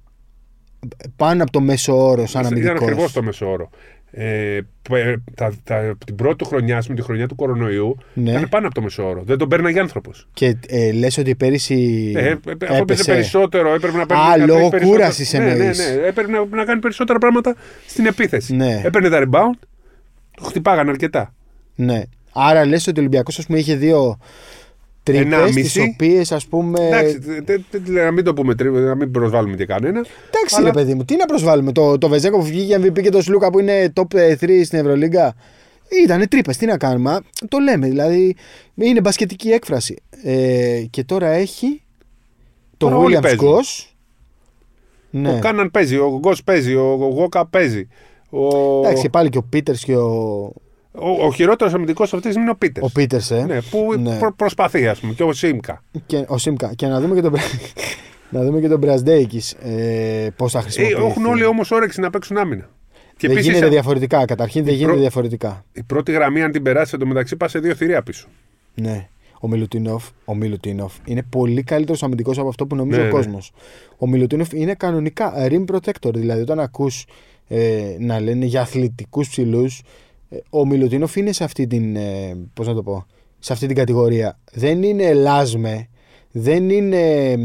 [1.16, 2.80] Πάνω από το μέσο όρο σαν Ήταν αμυντικός.
[2.82, 3.70] ακριβώς το μέσο όρο.
[4.16, 7.96] Ε, που, ε, τα, τα, την πρώτη του χρονιά, ας πούμε, τη χρονιά του κορονοϊού,
[8.14, 8.30] Ναι.
[8.30, 9.22] ήταν πάνω από το μέσο όρο.
[9.22, 10.28] Δεν τον παίρναγε άνθρωπος.
[10.34, 12.12] Και ε, λες ότι πέρυσι.
[12.16, 12.36] Ε, ε,
[12.68, 14.22] αφού έπαιζε περισσότερο, έπρεπε να παίρνει.
[14.22, 14.90] Α, να τρέχει λόγω περισσότερο.
[14.90, 15.78] κούρασης ναι, ναι, εννοείς.
[15.78, 17.54] ναι, έπρεπε να, να κάνει περισσότερα πράγματα
[17.86, 18.54] στην επίθεση.
[18.54, 18.80] Ναι.
[18.84, 19.58] Έπαιρνε τα rebound,
[20.36, 21.34] το χτυπάγανε αρκετά.
[21.74, 22.02] Ναι.
[22.32, 24.18] Άρα λες ότι ο Ολυμπιακός είχε δύο
[25.04, 25.80] τρύπες, Ενάμιση.
[25.80, 26.86] τι οποίες ας πούμε.
[26.86, 29.98] Εντάξει, τε- τε- τε- να μην το πούμε, τρί- να μην προσβάλλουμε και κανένα.
[29.98, 31.72] Εντάξει, αλλά- ρε παιδί μου, τι να προσβάλλουμε.
[31.72, 35.34] Το, το Βεζέκο που βγήκε MVP και το Σλούκα που είναι top 3 στην Ευρωλίγκα.
[36.04, 37.10] Ήτανε τρύπες, τι να κάνουμε.
[37.10, 38.36] α, Το λέμε, δηλαδή
[38.74, 39.96] είναι μπασκετική έκφραση.
[40.22, 41.82] Ε, και τώρα έχει
[42.76, 43.40] το Τώρα όλοι Williams παίζουν.
[43.54, 43.86] Goss.
[45.10, 45.28] Ναι.
[45.32, 47.88] Ο Κάναν παίζει, ο Γκος παίζει, ο Γόκα παίζει.
[48.30, 48.46] Ο,
[48.86, 50.52] Εντάξει, πάλι και ο Πίτερς και ο,
[50.94, 52.86] ο, ο χειρότερος αμυντικός αυτής της στιγμή είναι ο Πίτερς.
[52.88, 53.44] ο Πίτερς, ε.
[53.46, 54.18] Ναι, που Ναι.
[54.18, 55.82] προ- προσπαθεί, ας πούμε, και ο Σίμκα.
[56.06, 56.74] Και, ο Σίμκα.
[56.74, 57.42] Και να δούμε και τον, Μπρα-
[58.40, 61.02] να δούμε και τον Μπρασδέικης ε, πώς θα Ε, χρησιμοποιηθεί.
[61.04, 62.68] έχουν όλοι όμως όρεξη να παίξουν άμυνα.
[63.16, 64.24] Και δεν επίσης, γίνεται διαφορετικά.
[64.24, 65.64] Καταρχήν δεν γίνεται προ- διαφορετικά.
[65.72, 68.28] η πρώτη γραμμή, αν την περάσει εντωμεταξύ, πας σε δύο θηρία πίσω.
[68.74, 69.08] Ναι.
[69.40, 73.12] Ο Μιλουτίνοφ, ο Μιλουτίνοφ είναι πολύ καλύτερος αμυντικός από αυτό που νομίζει Ναι, ο ναι.
[73.12, 73.52] κόσμος.
[73.98, 76.14] Ο Μιλουτίνοφ είναι κανονικά rim protector.
[76.14, 77.06] Δηλαδή, όταν ακούς
[77.48, 79.82] ε, να λένε για αθλητικούς ψηλούς, ε,
[80.50, 81.96] ο Μιλουτίνοφ είναι σε αυτή την.
[81.96, 83.06] Ε, πώς να το πω,
[83.38, 84.38] σε αυτή την κατηγορία.
[84.52, 85.88] Δεν είναι Λάσμε,
[86.30, 87.36] δεν είναι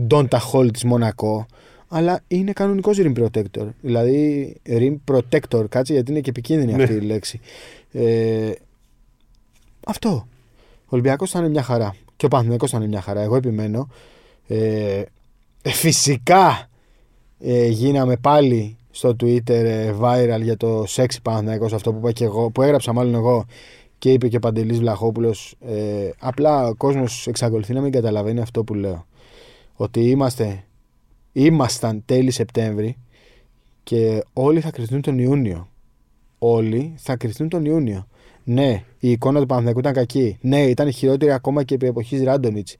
[0.00, 1.46] Ντόντα Χολ της Μονακό,
[1.88, 3.68] αλλά είναι κανονικός rim protector.
[3.80, 6.82] Δηλαδή, rim protector, κάτσε γιατί είναι και επικίνδυνη Ναι.
[6.82, 7.40] αυτή η λέξη.
[7.92, 8.50] Ε,
[9.86, 10.26] αυτό.
[10.84, 11.94] Ο Ολυμπιακός θα είναι μια χαρά.
[12.16, 13.20] Και ο Παναθηναϊκός θα είναι μια χαρά.
[13.20, 13.88] Εγώ επιμένω.
[14.48, 15.02] Ε,
[15.62, 16.68] ε, φυσικά
[17.40, 22.24] ε, γίναμε πάλι στο Twitter ε, viral για το sexy Παναθηναϊκός αυτό που, είπα και
[22.24, 23.44] εγώ, που έγραψα μάλλον εγώ
[23.98, 28.64] και είπε και ο Παντελής Βλαχόπουλος ε, απλά ο κόσμος εξακολουθεί να μην καταλαβαίνει αυτό
[28.64, 29.06] που λέω
[29.74, 30.64] ότι είμαστε
[31.32, 32.96] ήμασταν τέλη Σεπτέμβρη
[33.82, 35.68] και όλοι θα κρυφτούν τον Ιούνιο
[36.38, 38.06] όλοι θα κρυφτούν τον Ιούνιο
[38.44, 40.38] ναι, η εικόνα του Παναθηναϊκού ήταν κακή.
[40.40, 42.76] Ναι, ήταν χειρότερη ακόμα και επί εποχής Ράντονιτς.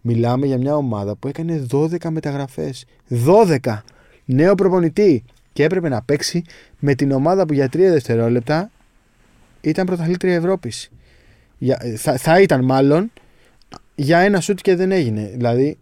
[0.00, 2.84] Μιλάμε για μια ομάδα που έκανε 12 μεταγραφές.
[3.26, 3.78] 12!
[4.24, 5.24] Νέο προπονητή.
[5.58, 6.44] Και έπρεπε να παίξει
[6.78, 8.70] με την ομάδα που για 3 δευτερόλεπτα
[9.60, 10.90] ήταν πρωταθλήτρια Ευρώπης.
[11.96, 13.12] Θα, θα ήταν μάλλον
[13.94, 15.32] για ένα σουτ και δεν έγινε.
[15.34, 15.78] Δηλαδή,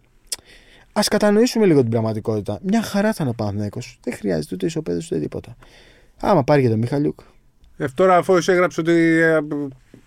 [0.93, 2.59] ας κατανοήσουμε λίγο την πραγματικότητα.
[2.61, 3.99] Μια χαρά θα είναι ο Παναθηναϊκός.
[4.03, 5.55] Δεν χρειάζεται ούτε ισοπαίδες ούτε τίποτα.
[6.19, 7.19] Άμα πάρει και τον Μιχαλιούκ.
[7.77, 9.39] Ε, τώρα, αφού εσύ έγραψε ότι ε,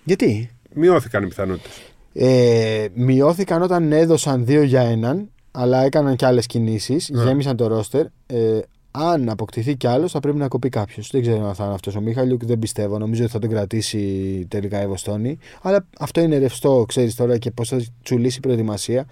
[0.04, 1.92] Γιατί; μειώθηκαν οι πιθανότητες.
[2.12, 7.10] Ε, μειώθηκαν όταν έδωσαν δύο για έναν, αλλά έκαναν και άλλες κινήσεις.
[7.10, 7.22] Ναι.
[7.22, 8.06] Γέμισαν το ρόστερ.
[8.26, 11.10] Ε, αν αποκτηθεί κι άλλος, θα πρέπει να κοπεί κάποιος.
[11.10, 12.98] Δεν ξέρω αν θα είναι αυτός ο Μίχαλιουκ, δεν πιστεύω.
[12.98, 15.38] Νομίζω ότι θα τον κρατήσει τελικά η Βοστόνη.
[15.62, 19.06] Αλλά αυτό είναι ρευστό, ξέρεις τώρα και πώς θα τσουλήσει η προετοιμασία.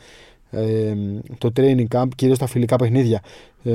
[0.51, 0.95] Ε,
[1.39, 3.23] το training camp, κυρίως τα φιλικά παιχνίδια.
[3.65, 3.73] Ε,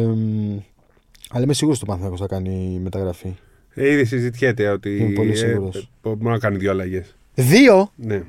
[1.29, 3.35] αλλά είμαι σίγουρος ότι το Παναθηναϊκός θα κάνει μεταγραφή.
[3.73, 4.97] Ε, ήδη συζητιέται ότι.
[4.97, 5.75] Είμαι πολύ ε, σίγουρος.
[5.75, 7.15] ε, μπορεί να κάνει δύο αλλαγές.
[7.33, 7.91] Δύο!
[7.95, 8.23] Ναι.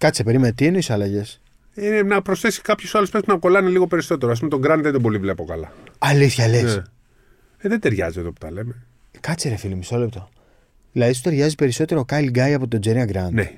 [0.00, 1.40] Κάτσε, περίμενε, τι εννοείς αλλαγές;
[1.74, 4.32] Είναι να προσθέσει κάποιους άλλους παίκτες να κολλάνε λίγο περισσότερο.
[4.32, 5.72] Α πούμε τον Γκραντ δεν τον πολύ βλέπω καλά.
[5.98, 6.82] Αλήθεια λες; Ναι.
[7.60, 8.74] Ε, δεν ταιριάζει εδώ που τα λέμε.
[9.20, 10.28] Κάτσε ρε φίλε, μισό λεπτό.
[10.92, 13.32] Δηλαδή σου ταιριάζει περισσότερο ο Κάιλ Γκάι από τον Τζέρια Γκραντ.
[13.32, 13.50] Ναι.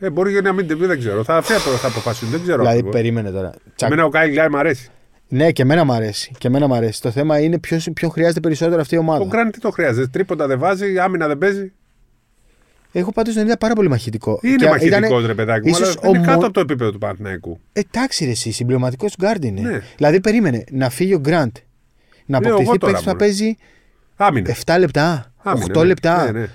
[0.00, 1.24] Ε, μπορεί και να μην ανέβει, δεν ξέρω.
[1.24, 2.56] Θα, αυτοί θα, θα αποφασίσουν, δεν ξέρω.
[2.58, 2.94] Δηλαδή ακριβώς.
[2.94, 3.52] περίμενε τώρα.
[3.76, 3.90] Τσακ.
[3.90, 4.90] Εμένα ο Κάιλ Γκάι μ' αρέσει.
[5.28, 6.32] Ναι, και εμένα μου αρέσει.
[6.38, 7.00] Και εμένα μου αρέσει.
[7.02, 9.22] Το θέμα είναι ποιος, ποιον χρειάζεται περισσότερο αυτή η ομάδα.
[9.22, 11.72] Ο Γκραντ τι το χρειάζεται; Τρίποντα δεν βάζει, άμυνα δεν παίζει.
[12.92, 14.40] Εγώ πάντως τον είδα πάρα πολύ μαχητικό.
[14.42, 16.60] Είναι Και μαχητικός ήτανε- ρε παιδάκι μου, ίσως αλλά είναι ο κάτω μο- από το
[16.60, 17.60] επίπεδο του Παναθηναϊκού.
[17.72, 19.60] Εντάξει, ρε, εσύ, συμπληρωματικός γκαρντ είναι.
[19.60, 19.80] Ναι.
[19.96, 21.56] Δηλαδή, περίμενε να φύγει ο Γκραντ.
[22.30, 23.18] Να Λέω εγώ αποκτηθεί τώρα παίκτης που θα μόνο.
[23.18, 23.56] παίζει
[24.16, 24.54] Άμυνα.
[24.64, 25.84] 7 λεπτά, 8 Άμυνα, ναι.
[25.84, 26.24] λεπτά.
[26.24, 26.46] Ναι, ναι.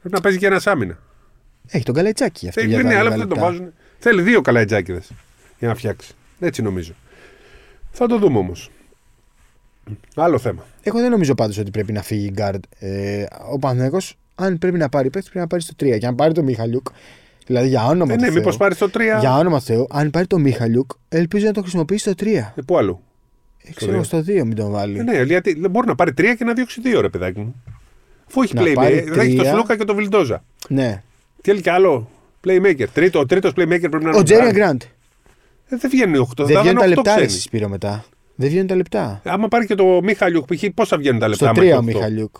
[0.00, 0.98] Πρέπει να παίζει και ένας άμυνα.
[1.68, 2.60] Έχει τον Καλαϊτζάκη αυτό.
[2.60, 3.46] Θέλει, για ναι, τα αλλά λίγα δεν το λεπτά.
[3.50, 3.72] βάζουν.
[3.98, 5.00] Θέλει δύο Καλαϊτζάκηδες
[5.58, 6.12] για να φτιάξει.
[6.40, 6.92] Έτσι νομίζω.
[7.90, 8.70] Θα το δούμε όμως.
[10.14, 10.64] Άλλο θέμα.
[10.82, 12.62] Εγώ δεν νομίζω πάντως ότι πρέπει να φύγει γκαρντ.
[12.78, 13.98] Ε, ο Παναθηναϊκός,
[14.34, 15.98] αν πρέπει να πάρει παίκτης, πρέπει να πάρει στο 3.
[15.98, 16.86] Και αν πάρει το Μιχαΐλιουκ,
[17.46, 19.00] δηλαδή για όνομα Ε, του ναι, Θεού, μήπως πάρει το 3.
[19.20, 22.26] για όνομα του Θεού, αν πάρει το Μιχαΐλιουκ, ελπίζω να το χρησιμοποιήσει στο 3.
[22.26, 23.00] Ε, πού αλλού.
[23.66, 24.02] Ε, ξέρω, δύο.
[24.02, 24.98] στο 2 μην τον βάλει.
[24.98, 27.62] Ε, ναι, γιατί μπορεί να πάρει 3 και να διώξει 2 ρε παιδάκι μου.
[28.28, 29.52] Αφού έχει Να playmaker, πάρει δεν έχει το τρία.
[29.52, 30.44] Σλούκα και το Βιλντόζα.
[30.68, 31.02] Ναι.
[31.40, 32.08] Τι θέλει κι άλλο.
[32.46, 32.84] Playmaker.
[32.92, 34.54] Τρίτο, ο τρίτος playmaker πρέπει να είναι Ο Τζέρι Γκραντ.
[34.56, 34.82] Γκραντ.
[35.68, 36.44] Ε, δεν βγαίνουν 8.
[36.44, 37.24] Δεν βγαίνουν τα λεπτά, ξένοι.
[37.24, 38.04] εσύ Σπύρο μετά.
[38.34, 39.20] Δεν βγαίνουν τα λεπτά.
[39.24, 40.64] Άμα πάρει και το Μίχαλιουκ, π.χ.
[40.74, 41.44] πόσα βγαίνουν τα λεπτά.
[41.44, 42.36] Στο άμα 3 έχει ο οκτώ; Μιχαλιούκ.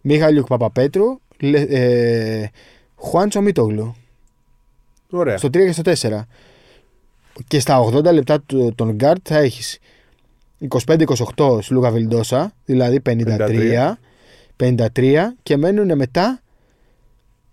[0.00, 1.04] Μιχαλιούκ Παπαπέτρου,
[1.40, 2.50] λε, ε,
[2.96, 3.94] Χουάντσο Μίτογλου.
[5.10, 5.36] Ωραία.
[5.38, 6.26] Στο 3 και στο 4.
[7.46, 9.78] Και στα 80 λεπτά του- των γκαρντ θα έχεις
[11.36, 13.98] 25-28 Σλούκα Βιλντόζα, δηλαδή 53,
[14.56, 16.40] 53 και μένουν μετά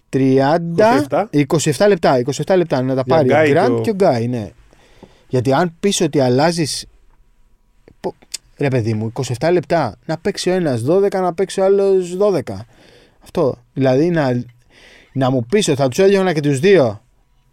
[0.10, 0.58] 30,
[1.10, 1.26] 27.
[1.76, 2.22] 27 λεπτά.
[2.46, 4.50] 27 λεπτά να τα Για πάρει ο Γκάι Γκραντ και ο- και ο Γκάι, ναι.
[5.28, 6.86] Γιατί αν πεις ότι αλλάζεις.
[8.58, 12.65] Ρε παιδί μου, 27 λεπτά να παίξει ο ένας 12, να παίξει ο άλλος 12.
[13.24, 13.56] Αυτό.
[13.74, 14.44] Δηλαδή να,
[15.13, 17.02] να μου πεις ότι θα τους έδιωνα και τους δύο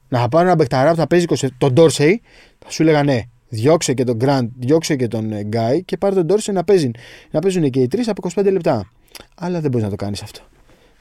[0.09, 2.23] να πάρω ένα μπεκταρά που θα παίζει 27, τον Ντόρσεϊ,
[2.65, 3.21] θα σου έλεγα ναι.
[3.55, 6.91] Διώξε και τον Γκραντ, διώξε και τον ε, Γκάι και πάρε τον Ντόρσεϊ να, παίζει,
[7.31, 8.91] να παίζουν και οι τρεις από 25 λεπτά.
[9.35, 10.41] Αλλά δεν μπορείς να το κάνεις αυτό.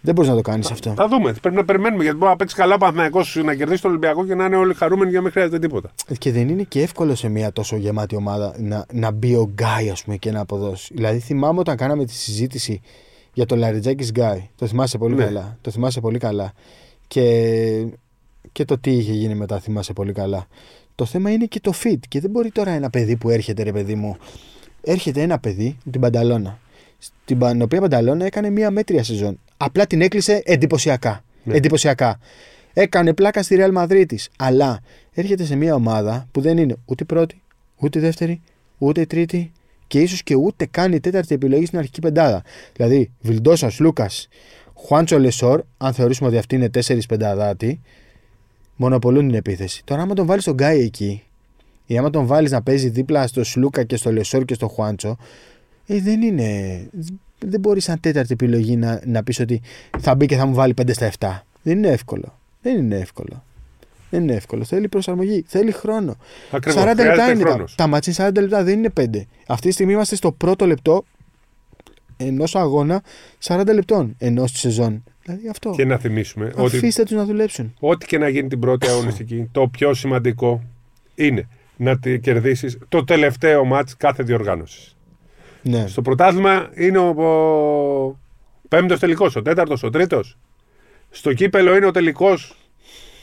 [0.01, 0.93] Δεν μπορείς να το κάνεις αυτό.
[0.93, 1.33] Θα δούμε.
[1.33, 4.35] Πρέπει να περιμένουμε γιατί μπορεί να παίξει καλά ο Παναθηναϊκός να κερδίσει τον Ολυμπιακό και
[4.35, 5.91] να είναι όλοι χαρούμενοι για να μην χρειάζεται τίποτα.
[6.17, 9.89] Και δεν είναι και εύκολο σε μια τόσο γεμάτη ομάδα να, να μπει ο Γκάι,
[9.89, 10.93] ας πούμε, και να αποδώσει.
[10.93, 12.81] Δηλαδή, θυμάμαι όταν κάναμε τη συζήτηση
[13.33, 14.49] για το Λαριτζάκης Γκάι.
[14.55, 15.23] Το θυμάσαι πολύ Ναι.
[15.23, 15.57] καλά.
[15.61, 16.53] Το θυμάσαι πολύ καλά.
[17.07, 17.85] Και,
[18.51, 20.47] και το τι είχε γίνει μετά, θυμάσαι πολύ καλά.
[21.01, 21.97] Το θέμα είναι και το fit.
[22.07, 24.17] Και δεν μπορεί τώρα ένα παιδί που έρχεται, ρε παιδί μου.
[24.81, 26.59] Έρχεται ένα παιδί, την Πανταλώνα.
[26.97, 29.39] Στην πα- οποία Πανταλώνα έκανε μια μέτρια σεζόν.
[29.57, 31.23] Απλά την έκλεισε εντυπωσιακά.
[31.43, 31.55] Ναι.
[31.55, 32.19] Εντυπωσιακά.
[32.73, 34.29] Έκανε πλάκα στη Real Madrid της.
[34.37, 34.79] Αλλά
[35.13, 37.41] έρχεται σε μια ομάδα που δεν είναι ούτε πρώτη,
[37.75, 38.41] ούτε δεύτερη,
[38.77, 39.51] ούτε τρίτη
[39.87, 42.41] και ίσως και ούτε καν η τέταρτη επιλογή στην αρχική πεντάδα.
[42.75, 44.27] Δηλαδή, Βιλντόζα, Σλούκας,
[44.73, 47.81] Χουάντσο Λεσόρ, αν θεωρήσουμε ότι αυτή είναι τέσσερις πενταδάτοι,
[48.81, 49.81] μονοπωλούν την επίθεση.
[49.83, 51.23] Τώρα, άμα τον βάλεις τον Γκάι εκεί,
[51.85, 55.17] ή άμα τον βάλεις να παίζει δίπλα στο Σλούκα και στο Λεσόρ και στο Χουάντσο,
[55.85, 56.49] ε, δεν είναι.
[57.45, 59.61] Δεν μπορείς σαν τέταρτη επιλογή να, να πεις ότι
[59.99, 61.39] θα μπει και θα μου βάλει 5 στα 7.
[61.61, 62.39] Δεν είναι εύκολο.
[62.61, 63.43] Δεν είναι εύκολο.
[64.09, 64.63] Δεν είναι εύκολο.
[64.63, 65.43] Θέλει προσαρμογή.
[65.47, 66.15] Θέλει χρόνο.
[66.51, 66.81] Ακριβώς.
[66.81, 67.43] 40 λεπτά Χρειάζεται είναι.
[67.43, 67.75] Τα, χρόνος.
[67.75, 69.21] τα μάτια είναι 40 λεπτά, δεν είναι 5.
[69.47, 71.03] Αυτή τη στιγμή είμαστε στο πρώτο λεπτό
[72.25, 73.01] ενός αγώνα
[73.43, 75.03] 40 λεπτών ενός της σεζόν.
[75.23, 75.69] Δηλαδή αυτό.
[75.75, 77.73] Και να θυμίσουμε ότι Αφήστε τους να δουλέψουν.
[77.79, 80.63] ό,τι και να γίνει την πρώτη αγωνιστική, το πιο σημαντικό
[81.15, 84.95] είναι να τη κερδίσεις το τελευταίο μάτς κάθε διοργάνωσης.
[85.61, 85.87] Ναι.
[85.87, 88.19] Στο πρωτάθλημα είναι ο, ο
[88.67, 90.37] πέμπτος τελικός, ο τέταρτος, ο τρίτος.
[91.09, 92.55] Στο κύπελο είναι ο τελικός.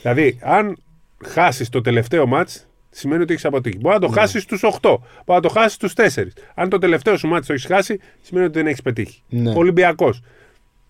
[0.02, 0.76] Δηλαδή, αν
[1.24, 2.67] χάσεις το τελευταίο μάτς,
[2.98, 3.78] σημαίνει ότι έχεις αποτύχει.
[3.78, 6.32] Μπορεί να το χάσεις στους 8, μπορεί να το χάσεις στους 4.
[6.54, 9.22] Αν το τελευταίο σου μάτ το έχεις χάσει, σημαίνει ότι δεν έχεις πετύχει.
[9.28, 9.50] Ναι.
[9.50, 10.22] Ο Ολυμπιακός.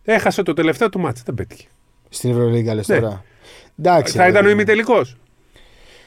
[0.04, 1.66] Έχασε το τελευταίο του μάτ, δεν πέτυχε.
[2.08, 3.00] Στην Ευρωλίγκα λες Ναι.
[3.00, 3.24] τώρα.
[3.78, 4.16] Εντάξει.
[4.16, 4.60] Θα ρε ήταν ο παιδί μου.
[4.60, 5.16] ημιτελικός.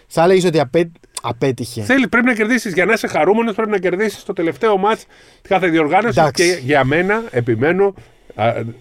[0.07, 0.91] Θα έλεγε ότι απέ...
[1.21, 1.81] απέτυχε.
[1.81, 2.73] Θέλει, πρέπει να κερδίσεις.
[2.73, 5.05] Για να είσαι χαρούμενος, πρέπει να κερδίσεις το τελευταίο μάτς
[5.41, 6.19] κάθε διοργάνωση.
[6.19, 6.43] Εντάξει.
[6.43, 7.93] Και για μένα, επιμένω,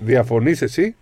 [0.00, 0.94] διαφωνείς εσύ,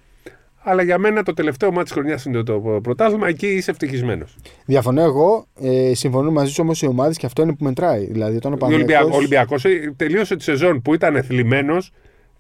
[0.62, 3.28] αλλά για μένα το τελευταίο μάτ της χρονιάς είναι το πρωτάθλημα.
[3.28, 4.36] Εκεί είσαι ευτυχισμένος.
[4.64, 5.46] Διαφωνώ εγώ.
[5.60, 8.04] Ε, συμφωνούν μαζί σου όμως οι ομάδες και αυτό είναι που μετράει.
[8.12, 9.64] Δηλαδή, όταν ο Ο Ολυμπιακός Παναγιακός...
[9.96, 11.76] τελείωσε τη σεζόν που ήταν θλιμμένο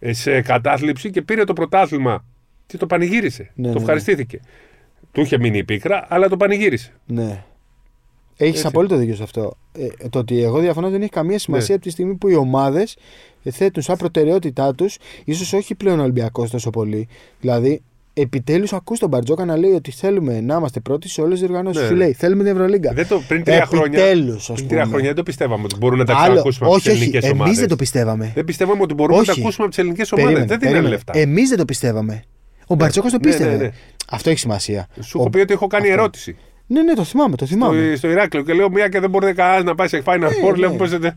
[0.00, 2.24] σε κατάθλιψη και πήρε το πρωτάθλημα
[2.66, 3.50] και το πανηγύρισε.
[3.54, 4.40] Ναι, το ναι, ευχαριστήθηκε.
[5.12, 6.92] Του είχε μείνει η πίκρα, αλλά το πανηγύρισε.
[7.06, 7.44] Ναι.
[8.40, 8.66] Έχεις Έτσι.
[8.66, 9.56] απόλυτο δίκιο σε αυτό.
[9.72, 11.74] Ε, το ότι εγώ διαφωνώ δεν έχει καμία σημασία Ναι.
[11.74, 12.96] από τη στιγμή που οι ομάδες
[13.50, 17.08] θέτουν σαν προτεραιότητά τους, ίσως όχι πλέον ο Ολυμπιακός τόσο πολύ.
[17.40, 17.82] Δηλαδή,
[18.20, 21.80] επιτέλους ακούς τον Μπαρτζόκα να λέει ότι θέλουμε να είμαστε πρώτοι σε όλες τις διοργανώσεις.
[21.82, 21.98] Ναι, Σου ναι.
[21.98, 22.92] λέει, θέλουμε την Ευρωλίγκα.
[22.92, 24.90] Δεν το, πριν τρία χρόνια, Επιτέλους, ας πριν τρία πούμε.
[24.90, 27.24] χρόνια δεν το πιστεύαμε ότι μπορούν να τα Άλλο, ξανακούσουμε από τις όχι, όχι, ελληνικές
[27.30, 27.58] εμείς ομάδες.
[27.58, 28.32] δεν το πιστεύαμε.
[28.34, 29.40] Δεν πιστεύαμε ότι μπορούμε να τα Όχι.
[29.40, 30.32] ακούσουμε από τις ελληνικές ομάδες.
[30.32, 31.04] Περίμενε, Δεν δίνανε περίμενε.
[31.12, 31.30] λεφτά.
[31.30, 32.22] Εμείς δεν το πιστεύαμε.
[32.66, 33.50] Ο Μπαρτζόκας το ναι, πίστευε.
[33.50, 33.70] ναι, ναι.
[34.10, 34.88] Αυτό έχει σημασία.
[35.00, 36.00] Σου Ο- έχω πει ότι έχω κάνει αυτό.
[36.00, 37.36] ερώτηση Ναι, ναι, το θυμάμαι.
[37.36, 37.86] Το θυμάμαι.
[37.86, 40.50] στο, στο Ηράκλειο και λέω μια και δεν μπορεί κανένας να πάει σε Final Four.
[40.52, 40.56] ναι.
[40.56, 41.14] Λέω πώς δεν-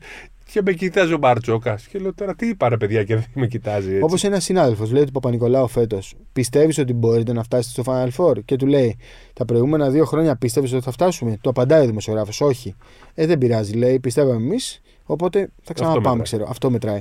[0.52, 1.80] Και με κοιτάζει ο Μπαρτζόκα.
[1.90, 4.02] Και λέω τώρα τι είπα ρε παιδιά και δεν με κοιτάζει έτσι.
[4.04, 8.44] Όπως ένας συνάδελφος λέει του Παπα-Νικολάου φέτος, πιστεύεις ότι μπορείτε να φτάσετε στο Final Four;
[8.46, 8.98] Και του λέει
[9.34, 12.76] τα προηγούμενα δύο χρόνια πίστευε ότι θα φτάσουμε; Του απαντάει ο δημοσιογράφος, Όχι.
[13.14, 16.22] Ε, δεν πειράζει, λέει, πιστεύαμε εμείς, οπότε θα ξαναπάμε, μετράει.
[16.22, 16.46] ξέρω.
[16.50, 17.00] Αυτό μετράει.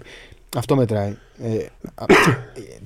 [0.57, 1.17] Αυτό μετράει.
[1.43, 1.57] Ε,
[1.95, 2.05] α-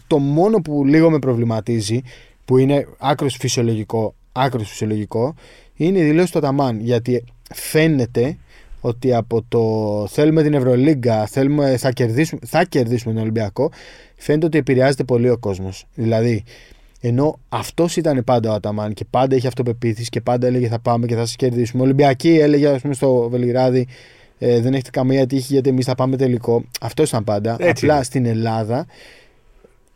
[0.06, 2.02] το μόνο που λίγο με προβληματίζει
[2.44, 5.34] που είναι άκρος φυσιολογικό, άκρος φυσιολογικό
[5.74, 6.80] είναι η δηλώση του Αταμάν.
[6.80, 8.38] Γιατί φαίνεται
[8.86, 13.70] ότι από το θέλουμε την Ευρωλίγκα, θέλουμε, θα, κερδίσουμε, θα κερδίσουμε τον Ολυμπιακό,
[14.16, 15.86] φαίνεται ότι επηρεάζεται πολύ ο κόσμος.
[15.94, 16.44] Δηλαδή,
[17.00, 21.06] ενώ αυτός ήταν πάντα ο Αταμάν και πάντα είχε αυτοπεποίθηση και πάντα έλεγε θα πάμε
[21.06, 21.82] και θα σας κερδίσουμε.
[21.82, 23.86] Ο Ολυμπιακή έλεγε, ας πούμε, στο Βελιγράδι,
[24.38, 26.64] ε, δεν έχετε καμία τύχη γιατί εμείς θα πάμε τελικό.
[26.80, 27.56] Αυτός ήταν πάντα.
[27.58, 28.04] Έτσι Απλά είναι.
[28.04, 28.86] στην Ελλάδα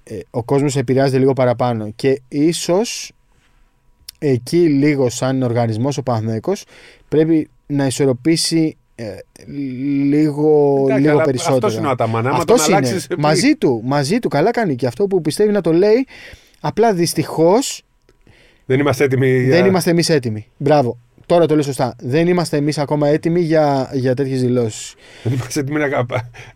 [0.05, 1.91] ε, ο κόσμος επηρεάζεται λίγο παραπάνω.
[1.97, 3.13] Και ίσως
[4.19, 6.65] εκεί λίγο σαν οργανισμός ο Παναθηναϊκός
[7.09, 9.05] πρέπει να ισορροπήσει ε,
[9.47, 11.57] λίγο, Εντάξει, λίγο αλλά περισσότερο.
[11.57, 12.27] αυτός είναι ο Αταμάν.
[12.27, 12.77] Άμα Αυτός τον είναι.
[12.87, 14.29] αλλάξεις, πει- Μαζί του, μαζί του.
[14.29, 16.07] Καλά κάνει και αυτό που πιστεύει να το λέει.
[16.61, 17.83] Απλά δυστυχώς
[18.67, 19.43] Δεν είμαστε έτοιμοι.
[19.43, 20.47] για- δεν είμαστε εμείς έτοιμοι.
[20.57, 20.99] Μπράβο.
[21.29, 21.95] Τώρα το λέω σωστά.
[22.03, 24.95] Δεν είμαστε εμείς ακόμα έτοιμοι για, για τέτοιες δηλώσεις.
[25.23, 25.87] Δεν είμαστε έτοιμοι να,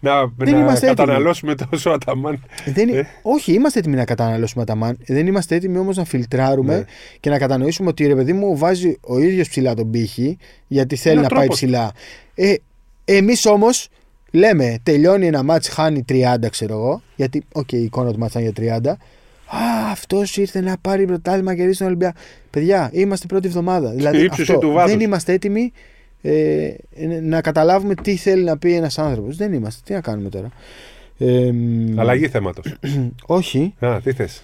[0.01, 0.95] να, Δεν να είμαστε έτοιμοι.
[0.95, 2.43] καταναλώσουμε τόσο αταμάν.
[2.67, 3.07] Δεν, Ε.
[3.23, 4.99] Όχι, είμαστε έτοιμοι να καταναλώσουμε τα πάντα.
[5.07, 6.85] Δεν είμαστε έτοιμοι όμως να φιλτράρουμε Ναι.
[7.21, 11.13] και να κατανοήσουμε ότι ρε παιδί μου βάζει ο ίδιος ψηλά τον πύχη γιατί θέλει
[11.15, 11.57] Είναι να ο πάει τρόπος.
[11.61, 11.93] ψηλά.
[12.35, 12.55] Ε,
[13.05, 13.89] Εμείς όμως
[14.31, 16.15] λέμε τελειώνει ένα ματς χάνει 30
[16.51, 18.97] ξέρω εγώ γιατί οκ η εικόνα του ματς ήταν για 30
[19.55, 22.19] Α, αυτός ήρθε να πάρει πρωτάθλημα και κερδίσει τον Ολυμπιακό.
[22.51, 23.91] Παιδιά, είμαστε πρώτη εβδομάδα.
[23.91, 24.91] Δηλαδή, ύψωση αυτό, του βάθους.
[24.91, 25.73] δεν είμαστε έτοιμοι
[26.23, 26.71] ε,
[27.23, 29.37] να καταλάβουμε τι θέλει να πει ένας άνθρωπος.
[29.37, 29.81] Δεν είμαστε.
[29.85, 30.49] Τι να κάνουμε τώρα.
[31.19, 32.75] Ε, μ, Αλλαγή θέματος.
[33.27, 33.75] όχι.
[33.81, 34.43] Α, τι θες;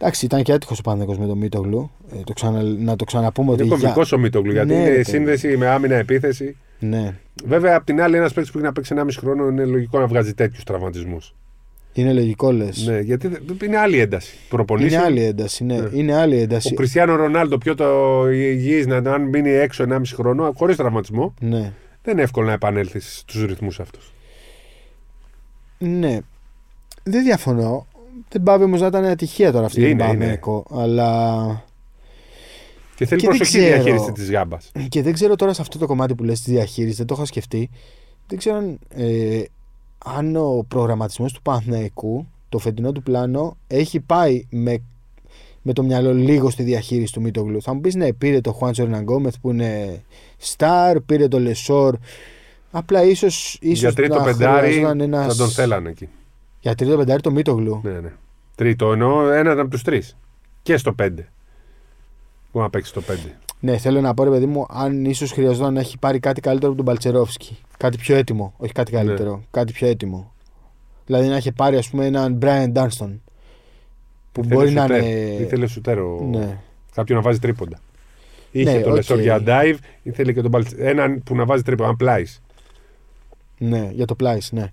[0.00, 1.90] Εντάξει, ήταν και έτυχο ο Παναθηναϊκός με τον Μίτογλου.
[2.12, 3.68] Ε, το ξανα, να το ξαναπούμε Είναι ότι.
[3.70, 5.02] για- κομβικός ο Μίτογλου γιατί Ναι, ρε είναι παιδί.
[5.10, 6.56] σύνδεση με άμυνα επίθεση.
[6.78, 9.98] Ναι, Βέβαια, απ' την άλλη, ένας παίκτης που έχει να παίξει 1,5 χρόνο είναι λογικό
[9.98, 11.34] να βγάζει τέτοιους τραυματισμούς.
[11.92, 12.86] Είναι λογικό λες.
[12.86, 14.32] Ναι, γιατί δεν- είναι άλλη ένταση.
[14.36, 15.02] Είναι Προπονήσεων.
[15.04, 15.64] άλλη ένταση.
[15.64, 15.78] Ναι.
[15.80, 15.88] Ναι.
[15.92, 16.74] Είναι άλλη Ο ένταση.
[16.74, 21.72] Κριστιανό Ρονάλντο, πιο το υγιής, να αν μείνει έξω 1,5 χρόνο, χωρίς τραυματισμό, Ναι.
[22.02, 24.12] δεν είναι εύκολο να επανέλθει στους ρυθμούς αυτούς.
[25.78, 26.18] ναι.
[27.02, 27.86] Δεν διαφωνώ.
[28.28, 30.04] Δεν πάει όμως να ήταν ατυχία τώρα αυτή Είναι, την είναι.
[30.04, 30.66] Παναθηναϊκό.
[30.70, 31.64] Αλλά.
[32.96, 33.74] Και θέλει Και δεν προσοχή ξέρω.
[33.82, 34.70] διαχείριση της γάμπας.
[34.88, 37.24] Και δεν ξέρω τώρα σε αυτό το κομμάτι που λες τη διαχείριση, δεν το είχα
[37.24, 37.70] σκεφτεί.
[38.26, 39.42] Δεν ξέρω αν, ε,
[40.04, 44.82] αν ο προγραμματισμός του Παναθηναϊκού, το φετινό του πλάνο, έχει πάει με,
[45.62, 47.62] με το μυαλό λίγο στη διαχείριση του Μίτογλου.
[47.62, 50.02] Θα μου πεις ναι, πήρε το Χουάντσο Ερναγκόμεθ που είναι
[50.56, 51.96] star, πήρε το Λεσόρ.
[52.70, 55.26] Απλά ίσως, ίσως Για τρίτο να πεντάρι χρειαζόταν ένας...
[55.26, 56.08] θα τον θέλανε εκεί.
[56.60, 57.80] Για τρίτο πεντάρι το Μίτογλου.
[57.82, 58.12] Ναι, ναι.
[58.54, 60.16] Τρίτο εννοώ έναν από τους τρεις.
[60.62, 61.10] Και στο 5.
[62.52, 63.12] Πού να παίξει το 5.
[63.64, 66.68] Ναι, θέλω να πω ρε παιδί μου, αν ίσως χρειαζόταν να έχει πάρει κάτι καλύτερο
[66.68, 67.58] από τον Παλτσερόφσκι.
[67.76, 68.54] Κάτι πιο έτοιμο.
[68.56, 69.42] Όχι κάτι καλύτερο.
[69.50, 70.32] Κάτι πιο έτοιμο.
[71.06, 73.18] Δηλαδή να έχει πάρει, ας πούμε, έναν Brian Dunston.
[74.32, 74.96] Που μπορεί να είναι.
[75.40, 76.28] Ήθελε σουτέρο.
[76.30, 76.58] Ναι.
[76.94, 77.78] Κάποιον να βάζει τρίποντα.
[78.50, 78.94] Είχε Ναι, το οκ.
[78.94, 80.68] Λεσόρ για dive, ήθελε και τον Παλτ...
[80.76, 81.88] έναν που να βάζει τρίποντα.
[81.88, 82.24] Αν play.
[83.58, 84.70] ναι, για το play, ναι.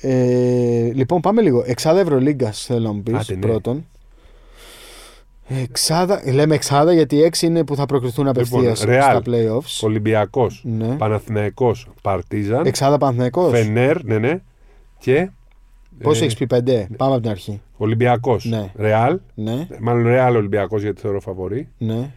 [0.00, 1.62] Ε, λοιπόν, πάμε λίγο.
[1.66, 3.40] Εξάδα Ευρωλίγκας θέλω να μου πεις Άντε, ναι.
[3.40, 3.86] πρώτον.
[5.48, 9.28] Εξάδα, λέμε εξάδα γιατί οι έξι είναι που θα προκριθούν απευθείας Λοιπόν, στα Real.
[9.28, 9.80] playoffs.
[9.80, 10.96] Ολυμπιακός, Ναι.
[10.96, 13.50] Παναθηναϊκός, Παρτίζαν, Εξάδα Παναθηναϊκός.
[13.50, 14.40] Φενέρ, ναι, ναι.
[14.98, 15.30] Και.
[16.02, 17.60] Πόσο ε, έχεις πει, πέντε; Πάμε από την αρχή.
[17.76, 18.44] Ολυμπιακός.
[18.44, 18.72] Ναι.
[18.76, 19.20] Ρεάλ.
[19.34, 21.68] Ναι, Μάλλον Ρεάλ Ολυμπιακός γιατί θεωρώ φαβορή.
[21.78, 22.10] ναι.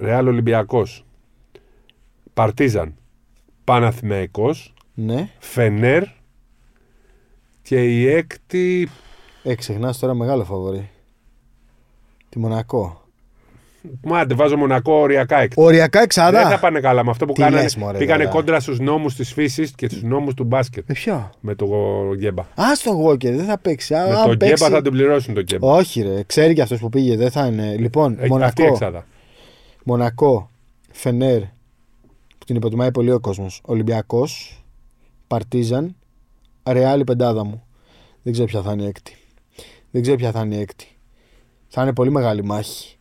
[0.00, 1.04] Ρεάλ Ολυμπιακός.
[2.34, 2.94] Παρτίζαν.
[3.64, 5.28] Παναθηναϊκός, ναι.
[5.38, 6.02] Φενέρ.
[7.62, 8.88] Και η έκτη.
[9.42, 10.90] Ε, ξεχνάς τώρα μεγάλο φαβορή.
[12.28, 13.02] Τη Μονακό.
[14.02, 15.54] Μάτε, βάζω μονακό οριακά έκτη.
[15.62, 16.40] Οριακά εξάδα.
[16.40, 17.62] Δεν θα πάνε καλά με αυτό που Τι κάνανε.
[17.62, 18.34] λες, μωρέ, πήγανε τώρα.
[18.34, 20.84] κόντρα στους νόμους της φύσης και στους νόμους του μπάσκετ.
[20.88, 21.66] Με ποιο; Με το
[22.16, 22.42] Γκέμπα.
[22.42, 23.94] Α το Walker, δεν θα παίξει.
[23.94, 24.54] Α, Με αν το παίξει...
[24.64, 25.68] Γκέμπα θα τον πληρώσουν το Γκέμπα.
[25.72, 26.22] Όχι, ρε.
[26.22, 27.16] Ξέρει και αυτός που πήγε.
[27.16, 27.76] Δεν θα είναι.
[27.76, 28.62] Λοιπόν, Έχει αυτή η Μονακό.
[28.66, 29.06] εξάδα.
[29.84, 30.50] Μονακό.
[30.92, 31.40] Φενέρ.
[32.38, 33.60] Που την υποτιμάει πολύ ο κόσμος.
[33.64, 34.62] Ολυμπιακός.
[35.26, 35.96] Παρτίζαν.
[36.70, 37.62] Ρεάλ η πεντάδα μου.
[38.22, 39.16] Δεν ξέρω ποια θα είναι η έκτη.
[39.90, 40.86] Δεν ξέρω ποια θα είναι η έκτη.
[41.68, 42.96] Θα είναι πολύ μεγάλη μάχη.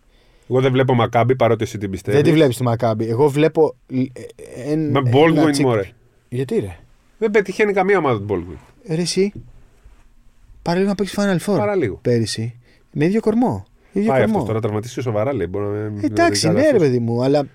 [0.50, 2.22] Εγώ δεν βλέπω Μακάμπι παρότι εσύ την πιστεύεις.
[2.22, 3.08] Δεν τη βλέπεις τη Μακάμπη.
[3.08, 3.76] Εγώ βλέπω.
[3.94, 5.90] ε, ε, εν- Με ένα Baldwin τσικ- μωρέ.
[6.30, 6.78] Γιατί ρε;
[7.18, 8.58] Δεν πετυχαίνει καμία ομάδα του Baldwin.
[8.96, 9.32] Ρε εσύ.
[10.62, 11.58] Παραλίγο να παίξεις Final Four.
[11.58, 12.00] Παραλίγο.
[12.02, 12.56] Πέρυσι.
[12.92, 13.66] Με ίδιο κορμό.
[13.92, 14.34] Ίδιο Πάει κορμό.
[14.34, 15.48] αυτός τώρα τραυματίστηκε σοβαρά λέει.
[15.50, 17.48] Μπορεί να μην- Εντάξει, να ναι, μην ρε παιδί μου, αλλά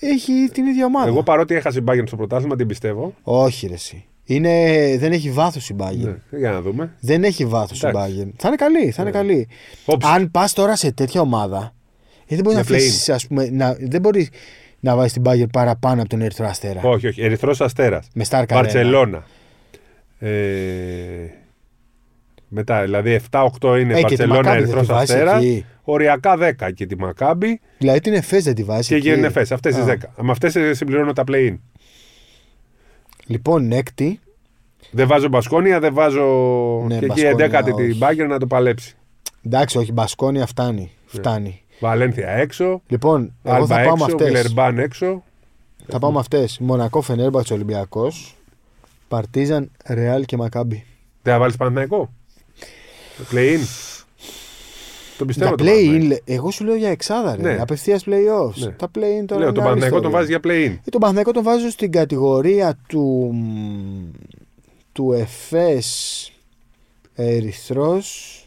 [0.00, 1.08] έχει την ίδια ομάδα.
[1.08, 3.14] Εγώ παρότι έχασε η Bayern στο πρωτάθλημα την πιστεύω.
[3.22, 4.04] Όχι, ρε εσύ.
[4.30, 4.96] Είναι...
[4.98, 5.96] Δεν έχει βάθος η Bayern.
[6.30, 6.94] Ναι, για να δούμε.
[7.00, 8.12] Δεν έχει βάθος η Εντάξει.
[8.20, 8.30] Bayern.
[8.36, 9.16] Θα είναι καλή, θα είναι Ναι.
[9.16, 9.48] καλή.
[9.84, 10.08] Όψη.
[10.14, 11.74] Αν πας τώρα σε τέτοια ομάδα,
[12.26, 12.80] ε, δεν μπορείς να Για play-in.
[12.88, 14.28] αφήσει, ας πούμε, να, δεν μπορείς
[14.80, 16.80] να βάζεις την Bayern παραπάνω από τον Ερυθρό Αστέρα.
[16.82, 17.22] Όχι, όχι.
[17.22, 18.08] Ερυθρός Αστέρας.
[18.14, 18.46] Με Star Carena.
[18.54, 19.24] Βαρσελόνα.
[20.18, 20.30] Ε,
[22.48, 25.36] μετά, δηλαδή 7-8 είναι Ε, και τη Βαρσελόνα, Μακάμπι δεν Ερυθρός τη βάζεις Αστέρα.
[25.36, 25.64] εκεί.
[25.82, 28.86] Οριακά 10 και τη Μακάμπι Δηλαδή την Εφές δεν τη βάζεις.
[28.86, 29.08] και εκεί.
[29.08, 29.52] γίνουν Εφές.
[29.52, 29.86] Αυτές τις Α.
[29.86, 30.22] 10.
[30.22, 31.56] Με αυτές συμπληρώνω τα play-in.
[33.28, 34.20] Λοιπόν, έκτη.
[34.90, 36.24] Δεν βάζω Μπασκόνια, δεν βάζω.
[36.86, 37.94] Ναι, και εκεί Μπασκόνια, 11η την όχι.
[37.94, 38.96] Μπάγκερ να το παλέψει.
[39.46, 40.90] Εντάξει, όχι, Μπασκόνια φτάνει.
[41.06, 41.62] Φτάνει.
[41.80, 42.82] Βαλένθια έξω.
[42.86, 44.04] Λοιπόν, εγώ Άλμπα θα πάω με έξω.
[44.04, 44.26] αυτές.
[44.26, 45.22] Βιλερμπάν έξω.
[45.86, 46.58] Θα πάω με αυτές.
[46.58, 48.36] Μονακό, Φενέρμπαξ, Ολυμπιακός.
[49.08, 50.84] Παρτίζαν, Ρεάλ και Μακάμπι.
[51.22, 52.12] Δεν θα βάλεις Παναθηναϊκό;
[53.18, 53.58] Το play-in.
[55.18, 55.50] Το πιστεύω.
[55.50, 56.06] Τα το play-in, Παναθηναϊκό.
[56.06, 57.42] λέ- εγώ σου λέω για εξάδα, ρε.
[57.42, 57.60] Ναι.
[57.60, 58.54] Απευθείας play-offs.
[58.54, 58.70] Ναι.
[58.70, 59.40] Τα play-in τώρα.
[59.40, 60.10] Λέω, είναι τον άλλη Παναθηναϊκό τον ιστορία.
[60.10, 60.78] βάζει για play-in.
[60.84, 63.34] Ε, τον Παναθηναϊκό τον βάζω στην κατηγορία του,
[64.92, 66.32] του Εφές
[67.14, 68.42] Ερυθρός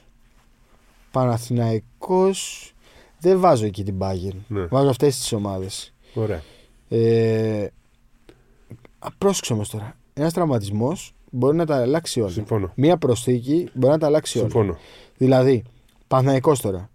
[1.12, 2.74] Παναθηναϊκός
[3.20, 4.66] δεν βάζω εκεί την Bayern Ναι.
[4.66, 6.42] βάζω αυτές τις ομάδες Ωραία.
[6.90, 7.68] ε,
[9.00, 12.72] α, πρόσεξε όμως τώρα ένας τραυματισμός μπορεί να τα αλλάξει όλα Συμφωνώ.
[12.76, 14.78] μία προσθήκη μπορεί να τα αλλάξει όλα Συμφωνώ.
[15.18, 15.64] δηλαδή
[16.12, 16.90] Παναθηναϊκός τώρα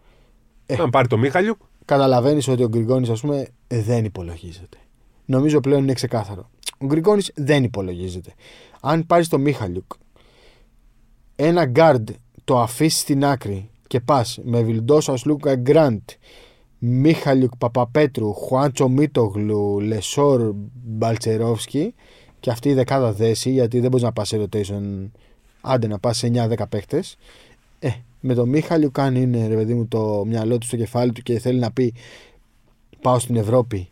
[0.67, 0.77] Ε.
[0.81, 4.79] Αν πάρει το Μίχαλιουκ, καταλαβαίνεις ότι ο Γκριγκόνης, ας πούμε, δεν υπολογίζεται.
[5.25, 6.51] Νομίζω πλέον είναι ξεκάθαρο.
[6.79, 8.35] Ο Γκριγκόνης δεν υπολογίζεται.
[8.81, 9.93] Αν πάρεις το Μίχαλιουκ,
[11.37, 12.09] ένα γκαρντ
[12.45, 16.01] το αφήσεις στην άκρη και πας με Βιλντόζα Σλούκα Γκραντ,
[16.79, 20.55] Μιχαΐλιουκ Παπαπέτρου, Χουάντσο Μίτογλου, Λεσόρ
[20.85, 21.95] Μπαλτσερόφσκι
[22.41, 25.11] και αυτή η δεκάδα δέση, γιατί δεν μπορείς να πας σε rotation,
[25.61, 27.03] άντε να πας σε 9-10 παίχτες.
[27.79, 27.91] Ε,
[28.27, 31.39] με τον Μιχαΐλιουκ, αν είναι ρε παιδί μου το μυαλό του στο κεφάλι του και
[31.39, 31.95] θέλει να πει
[33.03, 33.89] πάω στην Ευρώπη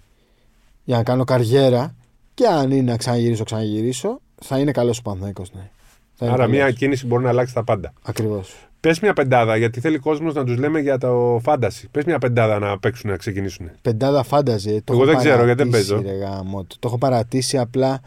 [0.84, 1.94] για να κάνω καριέρα
[2.34, 5.70] και αν είναι να ξαναγυρίσω, ξαναγυρίσω, θα είναι καλός ο Παναθηναϊκός, ναι.
[6.14, 6.58] Θα είναι άρα καλός.
[6.60, 7.92] μια κίνηση μπορεί να αλλάξει τα πάντα.
[8.02, 8.54] Ακριβώς.
[8.80, 11.88] Πες μια πεντάδα, γιατί θέλει κόσμος να τους λέμε για το fantasy.
[11.90, 13.70] Πες μια πεντάδα να παίξουν, να ξεκινήσουν.
[13.82, 14.82] Πεντάδα fantasy.
[14.84, 16.02] Το Εγώ έχω δεν ξέρω, γιατί δεν παρατήσει, παίζω.
[16.10, 16.76] ρε γαμώτο.
[16.78, 18.00] Το έχω παρατήσει απλά.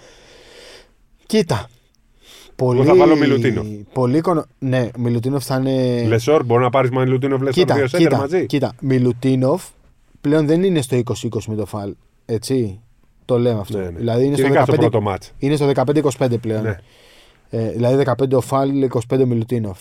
[1.26, 1.70] Κοίτα.
[2.58, 2.84] Πολύ...
[2.84, 3.68] θα βάλω Μιλουτίνοφ.
[3.94, 4.46] Πολύ κονο...
[4.60, 6.04] Ναι, Μιλουτίνοφ θα είναι.
[6.08, 8.46] Λεσόρ, μπορεί να πάρεις Μιλουτίνοφ Λεσόρ Κοίτα, δύο σέντερ κοίτα, μαζί.
[8.46, 8.74] κοίτα.
[8.82, 9.64] Μιλουτίνοφ
[10.22, 11.06] πλέον δεν είναι στο 20-20
[11.48, 11.94] με το φάουλ.
[12.26, 12.80] Έτσι;
[13.26, 13.78] Το λέμε αυτό.
[13.78, 13.90] Ναι, ναι.
[13.98, 14.78] Δηλαδή είναι Και στο, ειδικά στο 15...
[14.78, 15.32] πρώτο μάτς.
[15.38, 15.72] είναι στο
[16.18, 16.64] 15-25 πλέον.
[16.64, 16.78] Ναι.
[17.50, 18.70] Ε, δηλαδή 15 ο Φάλ,
[19.10, 19.80] 25 ο Μιλουτίνοφ.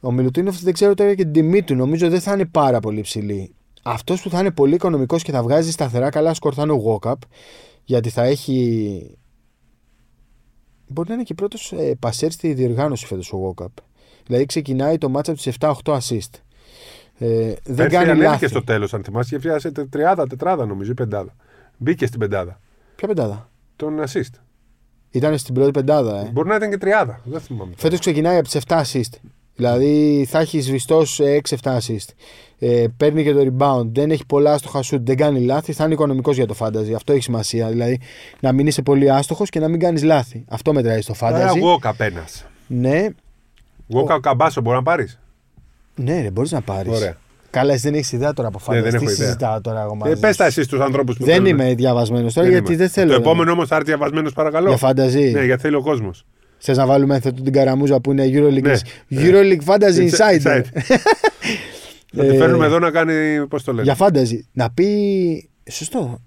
[0.00, 1.74] Ο Μιλουτίνοφ δεν ξέρω τώρα και την τιμή του.
[1.74, 3.54] Νομίζω δεν θα είναι πάρα πολύ ψηλή.
[3.82, 6.76] Αυτός που θα είναι πολύ οικονομικός και θα βγάζει σταθερά καλά σκορ θα είναι ο
[6.76, 7.20] Γόκαπ.
[7.84, 9.18] Γιατί θα έχει.
[10.92, 13.70] Μπορεί να είναι και πρώτος ε, πασέρ στη διοργάνωση φέτος ο Γόκαπ.
[14.26, 16.40] Δηλαδή ξεκινάει το μάτσα από τις 7-8 assist.
[17.18, 18.48] Ε, δεν Πέρσι κάνει ανέβηκε λάθη.
[18.48, 21.34] στο τέλος, αν θυμάσαι, και φτιάσε τριάδα, τετράδα νομίζω ή πεντάδα.
[21.76, 22.60] Μπήκε στην πεντάδα.
[22.96, 24.34] Ποια πεντάδα; Τον assist.
[25.10, 26.30] Ήταν στην πρώτη πεντάδα, ε.
[26.32, 27.20] Μπορεί να ήταν και τριάδα.
[27.24, 27.72] Δεν θυμάμαι.
[27.76, 29.12] Φέτος ξεκινάει από τις 7 assist.
[29.60, 31.02] Δηλαδή θα έχεις σβηστό
[31.62, 32.08] 6-7 assist.
[32.58, 33.86] Ε, παίρνει και το rebound.
[33.92, 35.00] Δεν έχει πολλά άστοχα shoot.
[35.00, 35.72] Δεν κάνει λάθη.
[35.72, 36.92] Θα είναι οικονομικός για το fantasy.
[36.96, 37.68] Αυτό έχει σημασία.
[37.68, 38.00] Δηλαδή
[38.40, 40.44] να μην είσαι πολύ άστοχος και να μην κάνεις λάθη.
[40.48, 41.58] Αυτό μετράει στο Άρα fantasy.
[41.60, 42.24] Γόκα ένα.
[42.66, 43.06] Ναι,
[43.88, 45.18] Γόκα καμπάσο μπορεί να πάρεις;
[45.94, 46.92] ναι, ρε, μπορείς να πάρεις.
[46.96, 47.16] Ωραία.
[47.50, 48.74] Καλά, εσύ δεν έχεις ιδέα τώρα από fantasy.
[48.74, 49.26] Ναι, δεν έχω Τι ιδέα.
[49.26, 50.36] συζητάω τώρα εγώ μαζί Ε, πε σου.
[50.38, 51.48] τα εσύ στου ανθρώπους που Δεν θέλουν.
[51.48, 52.82] είμαι διαβασμένος τώρα Δεν γιατί είμαι.
[52.82, 53.10] δεν θέλω.
[53.10, 54.74] Το επόμενο όμως θα έρθει διαβασμένος παρακαλώ.
[54.74, 55.30] Για fantasy.
[55.32, 56.24] Ναι, γιατί θέλει ο κόσμος.
[56.62, 58.74] Θες να βάλουμε αυτή την καραμούζα που είναι Euroleague, Ναι.
[59.10, 60.42] Euroleague Fantasy Insider.
[60.42, 60.64] Inside.
[62.16, 63.46] Θα τη Ε, φέρνουμε εδώ να κάνει.
[63.48, 64.38] Πώς το λένε; Για fantasy.
[64.52, 65.48] Να πει.
[65.70, 66.20] Σωστό.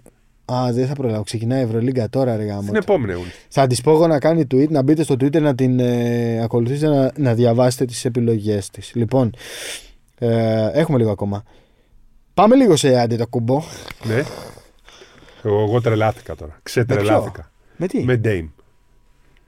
[0.54, 1.24] Α, δεν θα προλάβω.
[1.24, 2.62] Ξεκινάει η Ευρωλίγκα τώρα, ρε γάμο.
[2.62, 3.32] Στην επόμενη αιώνη.
[3.50, 6.88] Θα της πω εγώ να κάνει tweet, να μπείτε στο Twitter να την ε, ακολουθήσετε,
[6.96, 8.92] να, να διαβάσετε τις επιλογές της.
[8.96, 9.34] Λοιπόν,
[10.18, 11.44] ε, έχουμε λίγο ακόμα.
[12.34, 13.64] Πάμε λίγο σε άντε το κουμπό.
[14.04, 14.24] Ναι.
[15.44, 16.60] Εγώ, εγώ τρελάθηκα τώρα.
[16.64, 17.52] Ξετρελάθηκα.
[17.78, 18.50] Με τι, Με Dame.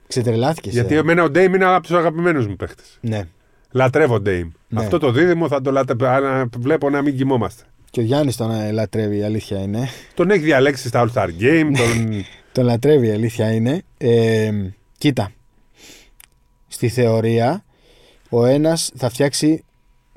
[0.06, 0.70] Ξετρελάθηκε.
[0.70, 2.82] Γιατί εμένα ο Dame είναι από τους αγαπημένους μου παίχτε.
[3.00, 3.28] Ναι.
[3.70, 4.48] Λατρεύω Dame.
[4.68, 4.80] Ναι.
[4.80, 6.48] Αυτό το δίδυμο θα το λατρεύω.
[6.58, 7.62] Βλέπω να μην κοιμόμαστε.
[7.90, 9.88] Και ο Γιάννης τον ε, λατρεύει, η αλήθεια είναι.
[10.14, 11.70] Τον έχει διαλέξει στα All Star Game.
[11.76, 12.24] τον...
[12.52, 13.82] Τον λατρεύει, η αλήθεια είναι.
[13.98, 14.50] Ε,
[14.98, 15.32] κοίτα.
[16.68, 17.64] Στη θεωρία,
[18.28, 19.64] ο ένας θα φτιάξει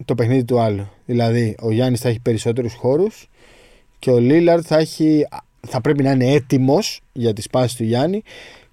[0.05, 0.89] το παιχνίδι του άλλου.
[1.05, 3.29] Δηλαδή, ο Γιάννης θα έχει περισσότερους χώρους
[3.99, 5.27] και ο Λίλαρντ θα, έχει,
[5.67, 8.23] θα πρέπει να είναι έτοιμος για τη σπάση του Γιάννη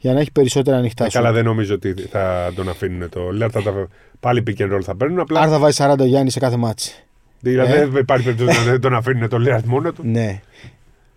[0.07, 1.17] για να έχει περισσότερα ανοιχτά Ε, σου.
[1.17, 3.49] καλά, δεν νομίζω ότι θα τον αφήνουν το Lillard.
[3.51, 3.89] Θα τα...
[4.21, 5.21] Πάλι pick and roll θα παίρνουν.
[5.21, 7.05] Απλά Άρα θα βάζει 40 ο Γιάννης σε κάθε ματς.
[7.41, 10.03] δηλαδή, ε; δεν υπάρχει περίπτωση να τον αφήνουν το Lillard μόνο του.
[10.05, 10.41] Ναι.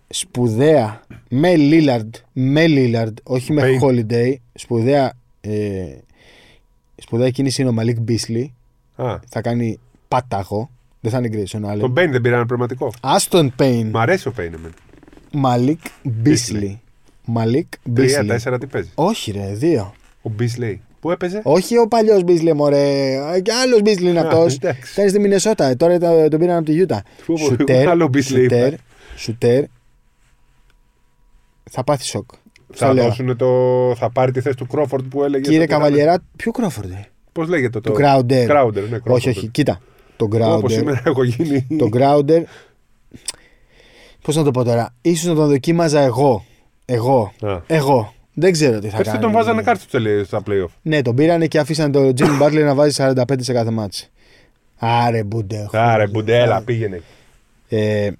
[0.08, 3.84] Σπουδαία με Λίλαρντ, με Λίλαρντ, όχι με Payne.
[3.84, 4.34] Holiday.
[4.54, 5.50] Σπουδαία, ε,
[6.96, 8.54] σπουδαία κίνηση είναι ο Μαλίκ Μπίσλι.
[8.96, 9.78] Α, Θα κάνει
[10.08, 10.70] πάταγο.
[11.00, 11.78] Δεν θα είναι Grayson Allen.
[11.80, 12.92] τον Payne δεν πήραν πραγματικό.
[13.00, 13.88] Άστον Πέιν.
[13.88, 14.70] Μ' αρέσει ο Payne εμένα.
[15.32, 16.80] Μαλίκ Μπίσλι.
[17.30, 18.26] Μαλίκ Τρία, Μπίσλι.
[18.26, 19.94] τέσσερα τι παίζεις; Όχι, ρε, δύο.
[20.22, 20.74] Ο Beasley.
[21.00, 23.14] Πού έπαιζε; Όχι ο παλιός Μπίσλι, μωρέ.
[23.42, 24.54] Και άλλος Μπίσλι είναι Α, αυτός.
[24.54, 24.94] εντάξει.
[24.94, 25.64] Κάνει στη Μινεσότα.
[25.64, 27.02] ε, Τώρα το- τον πήραν από τη Γιούτα.
[27.22, 27.88] Φου, Σουτέρ.
[27.88, 28.66] άλλο Beasley Σουτέρ.
[28.72, 28.82] είπα;
[29.16, 29.64] Σουτέρ.
[31.70, 32.30] Θα πάθεις σοκ.
[32.72, 33.04] Θα, Στο λέω.
[33.04, 33.46] δώσουν το...
[33.96, 35.50] θα πάρει τη θέση του Crawford που έλεγε.
[35.50, 36.90] Κύριε Καβαλιερά, ποιο Κρόφορντ.
[37.32, 37.90] Πώς λέγεται το.
[37.92, 38.48] Του Crowder.
[38.50, 39.12] Crowder, ναι, Crawford.
[39.14, 39.46] Όχι, όχι.
[39.48, 39.80] Κοίτα.
[40.16, 40.76] Το Όπως Crowder.
[40.76, 41.66] σήμερα έχω γίνει.
[41.78, 42.42] Το Crowder.
[44.22, 44.94] Πώς να το πω τώρα.
[45.02, 46.44] Ίσως να τον δοκίμαζα εγώ.
[46.92, 47.32] Εγώ.
[47.40, 47.60] Α.
[47.66, 48.14] Εγώ.
[48.34, 49.22] Δεν ξέρω τι θα Πέρσι κάνει.
[49.22, 50.68] τον βάζανε κάρτε στα playoff.
[50.82, 54.10] Ναι, τον πήρανε και αφήσαν τον Jimmy Butler να βάζει 45 σε κάθε μάτς.
[54.76, 55.68] Άρε Μπούντε.
[55.72, 57.02] Άρε, Μπουντέλα, πήγαινε.
[57.68, 58.10] Ε,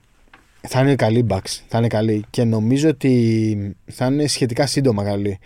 [0.60, 1.60] θα είναι καλή Bucks.
[1.68, 2.24] Θα είναι καλή.
[2.30, 5.38] Και νομίζω ότι θα είναι σχετικά σύντομα καλή.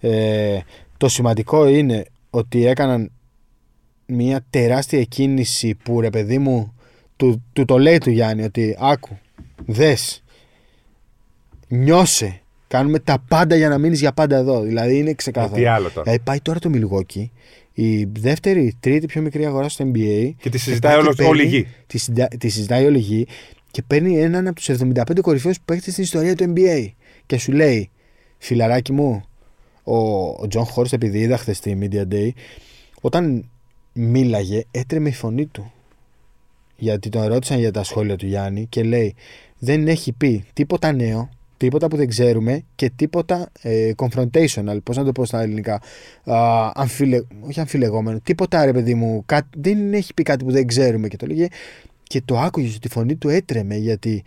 [0.00, 0.58] Ε,
[0.96, 3.10] το σημαντικό είναι ότι έκαναν
[4.06, 6.74] μια τεράστια κίνηση που ρε παιδί μου
[7.16, 9.18] του, του το λέει του Γιάννη ότι άκου,
[9.66, 10.22] δες,
[11.68, 12.41] νιώσε,
[12.72, 14.60] κάνουμε τα πάντα για να μείνεις για πάντα εδώ.
[14.62, 15.54] Δηλαδή είναι ξεκάθαρο.
[15.54, 16.02] Τι άλλο τώρα.
[16.02, 17.24] Δηλαδή πάει τώρα το Milwaukee,
[17.72, 20.30] η δεύτερη, η τρίτη πιο μικρή αγορά στο NBA.
[20.38, 21.66] Και τη συζητάει πάει και όλο- παίρνει- όλη η γη.
[21.86, 23.26] Τη, συζητά- τη συζητάει όλη η γη
[23.70, 26.86] και παίρνει έναν από τους 75 κορυφαίους παίκτες στην ιστορία του NBA.
[27.26, 27.90] Και σου λέει,
[28.38, 29.22] φιλαράκι μου,
[29.84, 29.96] ο,
[30.42, 32.28] ο Τζον Χόρστ, επειδή είδα χθες στη Media Day,
[33.00, 33.48] όταν
[33.92, 35.72] μίλαγε, έτρεμε η φωνή του.
[36.76, 39.14] Γιατί τον ρώτησαν για τα σχόλια του Γιάννη και λέει,
[39.58, 41.28] δεν έχει πει τίποτα νέο,
[41.64, 45.74] τίποτα που δεν ξέρουμε και τίποτα ε, confrontational, πώς να το πω στα ελληνικά,
[46.24, 50.66] Α, αμφιλε, όχι αμφιλεγόμενο, τίποτα ρε παιδί μου, κάτι, δεν έχει πει κάτι που δεν
[50.66, 51.46] ξέρουμε και το έλεγε
[52.02, 54.22] και το άκουγες ότι η φωνή του έτρεμε γιατί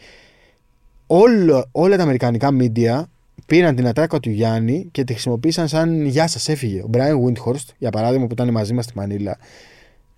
[1.08, 3.04] όλο, όλα τα αμερικανικά media
[3.46, 6.82] πήραν την ατάκα του Γιάννη και τη χρησιμοποίησαν σαν «Γεια σας, έφυγε».
[6.82, 9.38] Ο Brian Windhorst, για παράδειγμα που ήταν μαζί μας στη Μανίλα,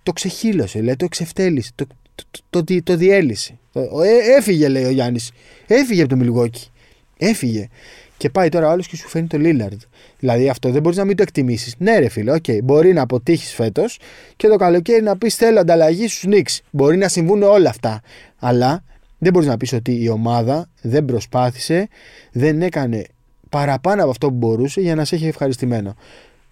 [0.02, 3.58] το ξεχείλωσε, λέει, το εξευτέλισε, το, το, το, το, το διέλυσε.
[3.72, 4.08] Το- ο- ε,
[4.38, 5.30] έφυγε, λέει ο Γιάννης.
[5.66, 6.70] Έφυγε από το Μιλγουόκι.
[7.18, 7.68] Έφυγε.
[8.16, 9.80] Και πάει τώρα άλλος και σου φέρνει το Λίλαρντ.
[10.18, 11.74] Δηλαδή αυτό δεν μπορείς να μην το εκτιμήσεις.
[11.78, 13.98] Ναι, ρε φίλε, οκ, μπορεί να αποτύχεις φέτος
[14.36, 16.60] και το καλοκαίρι να πεις θέλω ανταλλαγή στους Νίξ.
[16.70, 18.00] Μπορεί να συμβούν όλα αυτά.
[18.38, 18.84] Αλλά
[19.18, 21.88] δεν μπορείς να πεις ότι η ομάδα δεν προσπάθησε,
[22.32, 23.04] δεν έκανε
[23.48, 25.96] παραπάνω από αυτό που μπορούσε για να σε έχει ευχαριστημένο.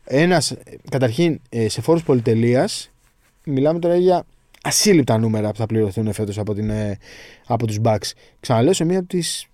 [0.05, 0.55] Ένας,
[0.91, 2.91] καταρχήν, ε, σε φόρους πολυτελείας,
[3.45, 4.25] μιλάμε τώρα για
[4.63, 6.99] ασύλληπτα νούμερα που θα πληρωθούν φέτος από, την, ε,
[7.47, 8.11] από τους Bucks.
[8.41, 9.47] Ξαναλέω σε μία από τις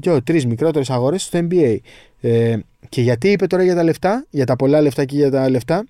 [0.00, 1.76] δύο-τρει μικρότερες αγορές στο NBA.
[2.20, 2.56] Ε,
[2.88, 5.84] και γιατί είπε τώρα για τα λεφτά, για τα πολλά λεφτά και για τα λεφτά,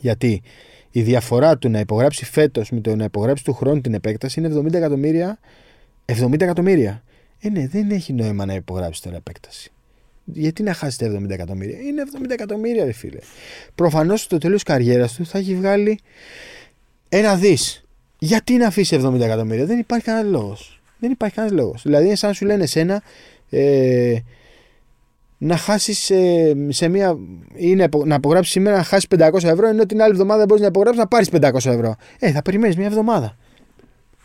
[0.00, 0.42] γιατί
[0.90, 4.60] η διαφορά του να υπογράψει φέτος με το να υπογράψει του χρόνου την επέκταση είναι
[4.60, 5.38] 70 εκατομμύρια.
[6.06, 7.02] 70 εκατομμύρια.
[7.40, 9.72] Ε, ναι, δεν έχει νόημα να υπογράψει τώρα επέκταση.
[10.24, 13.18] Γιατί να χάσει τα 70 εκατομμύρια; Είναι 70 εκατομμύρια, ρε φίλε.
[13.74, 15.98] Προφανώς στο τέλος τη καριέρας του θα έχει βγάλει
[17.08, 17.84] ένα δις.
[18.18, 20.81] Γιατί να αφήσει 70 εκατομμύρια, δεν υπάρχει κανένα λόγος.
[21.02, 21.82] Δεν υπάρχει κανένας λόγος.
[21.84, 23.02] Δηλαδή, είναι σαν να σου λένε εσένα
[23.50, 24.16] ε,
[25.38, 27.16] να χάσεις ε, σε μία.
[27.54, 30.62] ή να, υπο- να υπογράψει σήμερα να χάσεις 500 ευρώ, ενώ την άλλη εβδομάδα μπορείς
[30.62, 31.96] να υπογράψει να πάρεις 500 ευρώ.
[32.18, 33.36] Ε, θα περιμένεις μία εβδομάδα.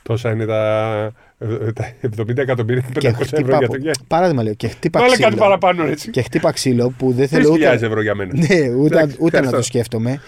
[0.03, 3.91] Τόσα είναι τα, ε, τα 70 εκατομμύρια και 500 Και ευρώ χτύπα, για το Γιάννη.
[4.07, 5.37] παράδειγμα λέω, και χτύπα Βάλε κάτι ξύλο.
[5.37, 6.09] παραπάνω έτσι.
[6.09, 8.33] Και χτύπα ξύλο που δεν 3.000 θέλω ούτε, ευρώ για μένα.
[8.35, 9.55] ναι, ούτε, Εντάξει, ούτε να ευχαριστώ.
[9.57, 10.21] το σκέφτομαι.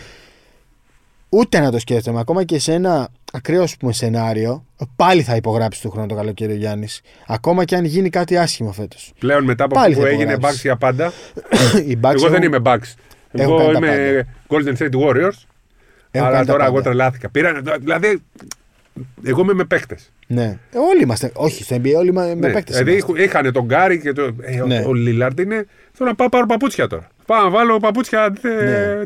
[1.29, 2.19] Ούτε να το σκέφτομαι.
[2.19, 4.65] Ακόμα και σε ένα ακραίος ας πούμε, σενάριο,
[4.95, 7.01] πάλι θα υπογράψει του χρόνου το καλοκαίρι ο Γιάννης.
[7.27, 9.13] Ακόμα και αν γίνει κάτι άσχημο φέτος.
[9.19, 10.59] Πλέον μετά από Πάλι αυτό που θα έγινε υπογράψεις.
[10.59, 11.11] Bucks για πάντα.
[11.89, 12.93] Οι Bucks Εγώ δεν έχουν- είμαι Bucks.
[13.31, 15.37] έχουν Εγώ κάνει τα είμαι Golden State Warriors.
[16.11, 16.81] έχουν αλλά κάνει τα τώρα εγώ πάντα.
[16.83, 17.29] τρελάθηκα.
[17.29, 18.21] Πήραν, δηλαδή,
[19.23, 20.11] εγώ είμαι με παίκτες.
[20.27, 20.57] Ναι.
[20.71, 21.31] Ε, όλοι είμαστε.
[21.33, 22.77] Όχι, στο NBA όλοι μα- με παίκτες.
[22.77, 24.35] δηλαδή είχαν τον Γκάρι και το.
[24.41, 24.83] Ε, ο- Ναι.
[24.87, 25.65] Ο Λίλαρντ είναι.
[25.93, 27.07] Θέλω να πάω πάρω παπούτσια τώρα.
[27.25, 29.05] Πάω να βάλω παπούτσια ε, Ναι.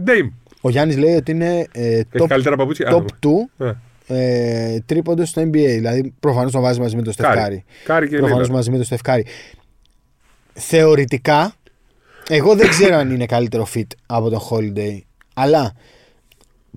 [0.63, 0.65] Dame.
[0.65, 2.91] Ο Γιάννης λέει ότι είναι ε, Έχει top, καλύτερα παπούτσια.
[2.91, 3.27] top
[3.59, 5.49] 2 Α, ε, τρίποντο στο NBA.
[5.51, 7.51] Δηλαδή προφανώς τον βάζει μαζί με τον Στεφ Κάρι.
[7.51, 7.63] Κάρι.
[7.85, 8.51] Κάρι και Προφανώς Lillard.
[8.51, 9.25] μαζί με τον Στεφ Κάρι.
[10.53, 11.53] Θεωρητικά,
[12.29, 14.97] εγώ δεν ξέρω αν είναι καλύτερο fit από τον Holiday.
[15.33, 15.73] Αλλά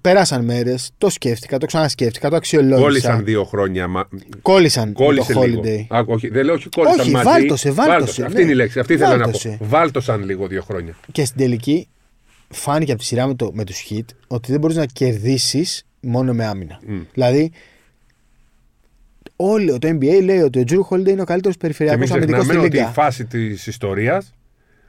[0.01, 2.81] πέρασαν μέρες, το σκέφτηκα, το ξανασκέφτηκα, το αξιολόγησα.
[2.83, 3.89] Κόλλησαν δύο χρόνια.
[3.89, 4.09] Μα...
[4.43, 5.63] Κόλλησαν με Κόλλησε το λίγο.
[5.65, 5.97] Holiday.
[5.97, 7.25] Α, όχι, δεν λέω όχι κόλλησαν Όχι, μαζί.
[7.29, 8.43] βάλτωσε, βάλτωσε, Αυτή ναι.
[8.43, 8.79] είναι η λέξη.
[8.79, 9.23] Αυτή ήθελα να πω.
[9.25, 9.59] Βάλτωσε.
[9.61, 10.97] Βάλτωσαν λίγο δύο χρόνια.
[11.13, 11.89] Και στην τελική
[12.49, 16.33] φάνηκε από τη σειρά με, το, με τους hit ότι δεν μπορείς να κερδίσεις μόνο
[16.33, 16.81] με άμυνα.
[16.87, 17.01] Μμ.
[17.15, 17.53] Δηλαδή,
[19.37, 22.43] όλο το NBA λέει ότι ο Τζουρ Holiday είναι ο καλύτερος Και περιφερειακός μην αμυντικός
[22.43, 23.03] ξεχνάμε στη ότι η Λίγκα.
[23.03, 24.35] φάση της ιστορίας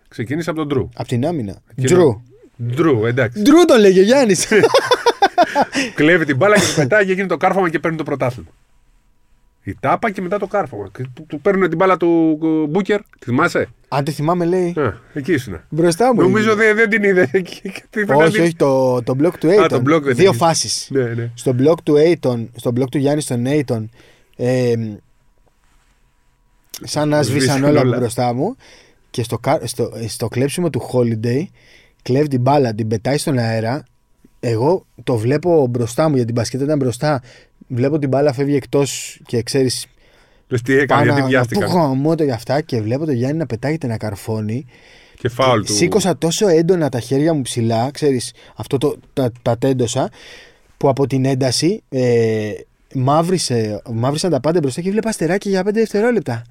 [0.08, 0.90] ξεκίνησε από τον Ντρου.
[0.96, 1.62] Από την άμυνα.
[1.76, 2.22] Και Τζρου.
[2.64, 3.42] Ντρου, εντάξει.
[3.42, 4.48] Τζρου τον λέγει ο Γιάννης.
[5.96, 8.50] Κλέβει την μπάλα και του πετάει και γίνει το κάρφωμα και παίρνει το πρωτάθλημα.
[9.68, 10.90] Η τάπα και μετά το κάρφωμα.
[10.94, 13.00] Και Του, του παίρνουν την μπάλα του ε, Μπούκερ.
[13.24, 15.60] Θυμάσαι; Αν τη θυμάμαι λέει Α, εκεί ήσουν.
[15.70, 16.22] μπροστά μου.
[16.22, 16.64] Νομίζω είναι.
[16.64, 17.30] δεν, δεν την είδε.
[17.32, 18.40] εκεί και τι είπε να Όχι, δει.
[18.42, 19.70] όχι, το, το block του Α, Aiton.
[19.70, 20.38] το block δεν Δύο είναι.
[20.38, 20.88] φάσεις.
[20.92, 21.32] Ναι, ναι.
[21.34, 23.86] Στο block του Aiton, στο block του Γιάννη στον Aiton,
[24.36, 24.74] ε,
[26.84, 27.98] σαν να σβήσαν Σβήσαν όλα από όλα.
[27.98, 28.56] μπροστά μου
[29.10, 31.44] και στο, κα- στο, στο κλέψιμο του Holiday
[32.02, 33.84] κλέβει την μπάλα, την πετάει στον αέρα.
[34.40, 37.22] Εγώ το βλέπω μπροστά μου γιατί η μπασκέτα ήταν μπροστά.
[37.68, 39.86] Βλέπω την μπάλα φεύγει εκτός και ξέρεις.
[40.48, 41.70] Λες τι έκανε, γιατί Πού βιάστηκαν.
[41.70, 44.66] γαμώ το για αυτά και βλέπω το Γιάννη να πετάγεται να καρφώνει.
[45.18, 45.74] Και φάουλ του.
[45.74, 50.10] Σήκωσα τόσο έντονα τα χέρια μου ψηλά, ξέρεις, αυτό το, τα, τα τέντωσα,
[50.78, 52.52] που από την ένταση ε,
[52.94, 56.44] μαύρισε, μαύρισαν τα πάντα μπροστά και βλέπα αστεράκια για 5 δευτερόλεπτα.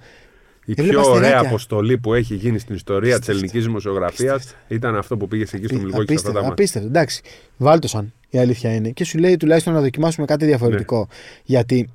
[0.69, 1.49] Η Έβλεπα πιο ωραία αστεράκια.
[1.49, 3.39] αποστολή που έχει γίνει στην ιστορία της Απίστευτο.
[3.39, 6.53] ελληνικής δημοσιογραφίας ήταν αυτό που πήγες εκεί στο Μιλγόκι σε αυτά Απίστευτο, τα μάτια.
[6.53, 7.23] απίστευτο, εντάξει.
[7.57, 8.13] Βάλτωσαν.
[8.31, 8.91] Η αλήθεια είναι.
[8.91, 10.99] Και σου λέει τουλάχιστον να δοκιμάσουμε κάτι διαφορετικό.
[10.99, 11.05] Ναι.
[11.45, 11.89] Γιατί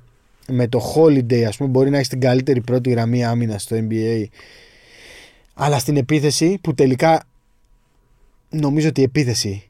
[0.48, 4.24] με το holiday, ας πούμε, μπορεί να έχεις την καλύτερη πρώτη γραμμή άμυνα στο NBA.
[5.54, 7.22] Αλλά στην επίθεση, που τελικά
[8.50, 9.68] νομίζω ότι η επίθεση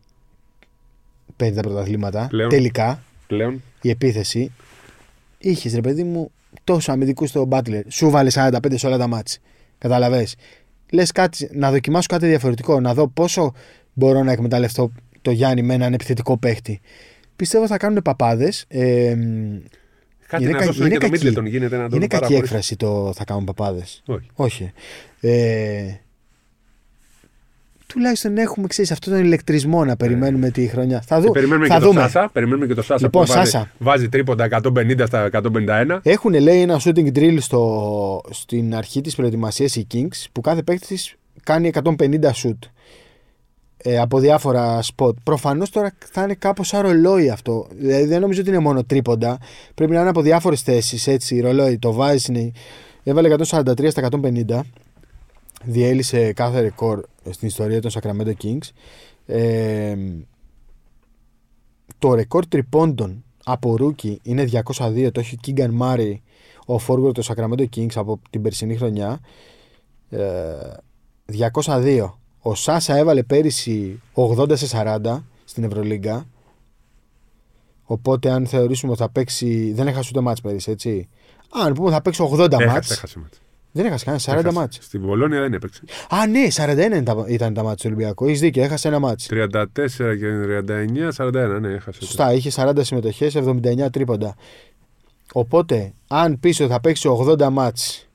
[1.36, 2.26] παίρνει τα πρωταθλήματα.
[2.30, 2.48] Πλέον.
[2.50, 3.62] Τελικά Πλέον.
[3.80, 4.52] η επίθεση
[5.38, 6.30] είχες ρε παιδί μου
[6.64, 7.80] τόσο αμυντικούς στο Butler.
[7.88, 9.38] Σου βάλε 45 σε όλα τα μάτς.
[9.78, 10.26] Καταλαβέ.
[10.92, 13.52] Λες κάτι, να δοκιμάσω κάτι διαφορετικό, να δω πόσο
[13.92, 14.92] μπορώ να εκμεταλλευτώ
[15.22, 16.80] το Γιάννη με έναν επιθετικό παίχτη.
[17.36, 18.64] Πιστεύω θα κάνουν παπάδες.
[18.68, 19.14] Ε,
[20.26, 21.12] Κάτι Είναι να κα- δώσουν είναι και το κακή.
[21.24, 22.42] Μίτλετον γίνεται να τον είναι κακή παραχωρήσει.
[22.44, 24.02] έκφραση το θα κάνουν παπάδες.
[24.06, 24.26] Όχι.
[24.34, 24.72] Όχι.
[25.20, 25.84] Ε,
[27.92, 31.00] τουλάχιστον έχουμε ξέρεις αυτόν τον ηλεκτρισμό να περιμένουμε τη χρονιά.
[31.06, 32.00] Θα, δου, Και περιμένουμε θα και δούμε.
[32.00, 32.30] τον Σάσα.
[32.32, 33.70] Περιμένουμε και τον Σάσα Λοιπόν, που βάζει, Σάσα.
[33.78, 35.98] βάζει τρίποντα 150 στα 151.
[36.02, 41.14] Έχουν λέει ένα shooting drill στο, στην αρχή της προετοιμασίας οι Kings που κάθε παίκτης
[41.42, 41.84] κάνει 150
[42.42, 42.58] shoot,
[43.84, 45.14] ε, από διάφορα spot.
[45.22, 47.66] Προφανώς τώρα θα είναι κάπως σαν ρολόι αυτό.
[47.78, 49.38] Δηλαδή δεν νομίζω ότι είναι μόνο τρίποντα.
[49.74, 51.78] Πρέπει να είναι από διάφορες θέσεις έτσι ρολόι.
[51.78, 52.52] Το βάζει είναι...
[53.04, 54.60] Έβαλε 143 στα 150.
[55.64, 57.00] Διέλυσε κάθε ρεκόρ
[57.30, 58.68] στην ιστορία των Sacramento Kings.
[59.26, 59.96] Ε,
[61.98, 65.10] το ρεκόρ τριπόντων από rookie είναι 202.
[65.12, 66.14] Το έχει ο Keegan Murray,
[66.66, 69.20] ο forward του Sacramento Kings από την περσινή χρονιά.
[70.10, 70.56] Ε,
[71.64, 72.10] 202.
[72.38, 74.66] Ο Σάσα έβαλε πέρυσι 80 σε
[75.02, 76.26] 40 στην Ευρωλίγκα.
[77.84, 79.72] Οπότε αν θεωρήσουμε ότι θα παίξει...
[79.72, 81.08] Δεν έχασε ούτε μάτς πέρυσι, έτσι.
[81.50, 82.90] Αν πούμε θα παίξει 80 Έχασε, μάτς.
[82.90, 83.40] έχασε μάτς.
[83.72, 84.58] Δεν έχασε κανένα, 40 Έχασε.
[84.58, 84.78] μάτς.
[84.80, 85.80] Στην Πολώνια δεν έπαιξε.
[86.08, 88.26] Α, ναι, 41 ήταν τα- ήταν τα μάτς του Ολυμπιακού.
[88.26, 89.26] Έχεις δίκιο, έχασε ένα μάτς.
[89.26, 92.04] 34 και 39, 41, ναι, έχασε.
[92.04, 94.34] Σωστά, είχε 40 συμμετοχές, 79 τρίποντα.
[95.32, 98.06] Οπότε, αν πίσω θα παίξει 80 μάτς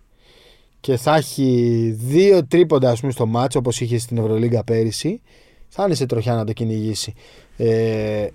[0.80, 5.22] και θα έχει δύο τρίποντα ας πούμε, στο μάτς όπως είχε στην Ευρωλίγκα πέρυσι,
[5.70, 7.14] θα είναι σε τροχιά να το κυνηγήσει.
[7.58, 8.30] Ε, ε,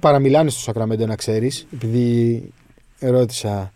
[0.00, 2.42] παραμιλάνε στο Σακραμέντο να ξέρεις, επειδή
[3.00, 3.72] ρώτησα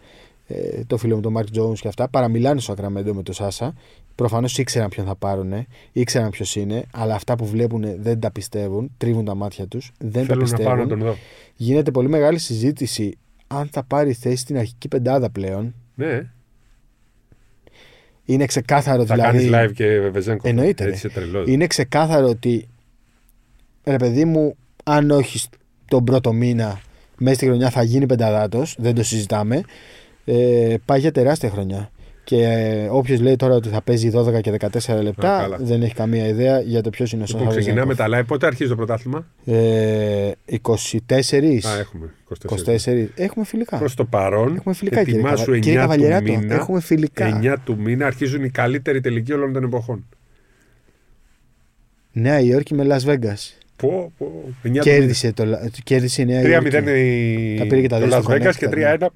[0.47, 3.75] ε, το φίλο μου τον Μάρκ Jones και αυτά, παραμιλάνε στο Σακραμέντο με τον Σάσα.
[4.15, 5.53] Προφανώς ήξεραν ποιον θα πάρουν,
[5.93, 10.25] ήξεραν ποιος είναι, αλλά αυτά που βλέπουν δεν τα πιστεύουν, τρίβουν τα μάτια τους, δεν
[10.25, 10.89] Θέλω τα να πάω να πιστεύουν.
[10.89, 11.17] τον δω.
[11.57, 13.17] Γίνεται πολύ μεγάλη συζήτηση
[13.47, 15.75] αν θα πάρει θέση στην αρχική πεντάδα πλέον.
[15.95, 16.21] Ναι,
[18.25, 19.49] Είναι ξεκάθαρο θα δηλαδή.
[19.49, 20.49] κάνεις live και Βεζέγκο.
[20.49, 20.91] Εννοείται, Έτσι ρε.
[20.95, 21.49] είσαι τρελός.
[21.49, 22.69] Είναι ξεκάθαρο ότι
[23.85, 25.49] ρε παιδί μου, αν όχι
[25.89, 26.81] τον πρώτο μήνα
[27.19, 29.63] μέσα στη χρονιά θα γίνει πενταδάτος, δεν το συζητάμε.
[30.25, 31.91] Ε, πάει για τεράστια χρονιά.
[32.25, 35.57] Και ε, όποιος λέει τώρα ότι θα παίζει 12 και 14 λεπτά Α, καλά.
[35.61, 38.25] δεν έχει καμία ιδέα για το ποιος είναι ο Λοιπόν, Σάσα ξεκινάμε τα live.
[38.27, 40.31] Πότε αρχίζει το πρωτάθλημα; Ε,
[40.63, 41.67] 24.
[41.67, 42.11] Α, έχουμε.
[42.47, 42.75] 24.
[42.85, 43.07] 24.
[43.15, 43.79] Έχουμε φιλικά.
[43.79, 45.57] Προς το παρόν, Έχουμε φιλικά, κύριε, ετοιμάσου Καβα...
[45.57, 46.25] 9 κύριε του Καβαλιεράτο.
[46.39, 46.55] μήνα.
[46.55, 47.41] Έχουμε φιλικά.
[47.43, 50.07] 9 του μήνα αρχίζουν οι καλύτεροι τελικοί όλων των εποχών.
[52.13, 53.53] Νέα Υόρκη με Las Vegas.
[53.77, 54.33] Πω, πω.
[54.63, 55.45] 9 του Κέρδισε, το,
[55.85, 56.69] κέρδισε η Νέα Υόρκη.
[56.73, 57.57] 3-0 η...
[57.59, 59.07] Τα πήρε και τα το δύο Las στο Vegas και Connecticut, 3-1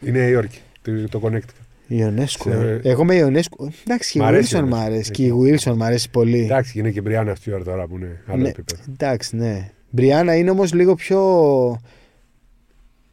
[0.00, 0.58] η Νέα Υόρκη.
[0.82, 1.64] Το, το Connecticut.
[1.88, 2.50] Ιωνέσκου.
[2.50, 2.90] Σε- ε.
[2.90, 3.70] Εγώ με Ιωνέσκου.
[3.86, 4.78] Εντάξει, και η Μ' αρέσει η Wilson μ' Ionescu.
[4.78, 4.98] αρέσει.
[4.98, 6.40] Έχει Και η Wilson μ' αρέσει πολύ.
[6.44, 8.82] Εντάξει, είναι και η Μπριάννα αυτή η ώρα τώρα που είναι άλλο Ναι, επίπεδο.
[8.92, 9.70] εντάξει, ναι.
[9.90, 11.20] Μπριάννα είναι όμως λίγο πιο.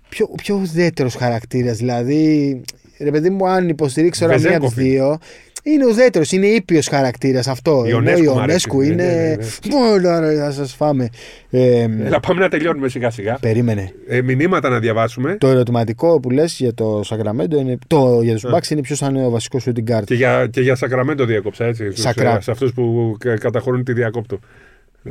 [0.10, 1.78] πιο, πιο ουδέτερος χαρακτήρας.
[1.78, 2.62] Δηλαδή,
[3.04, 4.90] ρε παιδί μου, αν υποστηρίξει τώρα μία από τι Βεζέγκοφ είναι.
[4.90, 5.18] δύο.
[5.66, 7.72] Είναι ουδέτερος, είναι ήπιος χαρακτήρας αυτό.
[7.86, 8.40] Ενώ Ιωνέσκου η μ' αρέσει.
[8.40, 9.38] Ιωνέσκου Ναι, είναι.
[9.40, 11.10] ναι, Μόνο ρε, θα σας φάμε.
[11.50, 13.38] Ε, Έλα, πάμε να τελειώνουμε σιγά σιγά.
[13.42, 13.94] περίμενε.
[14.08, 15.36] Ε, μηνύματα να διαβάσουμε.
[15.40, 17.78] Το ερωτηματικό που λες για το Σακραμέντο είναι.
[17.88, 18.48] Το, για τους Ε.
[18.54, 20.04] Bucks είναι ποιος θα είναι ο βασικός shooting guard.
[20.06, 21.90] Και για, και για Σακραμέντο διέκοψα, έτσι.
[21.92, 24.40] στους, Σακρα- ε, Σε αυτούς που κα- καταχωρούν τη διακόπτω.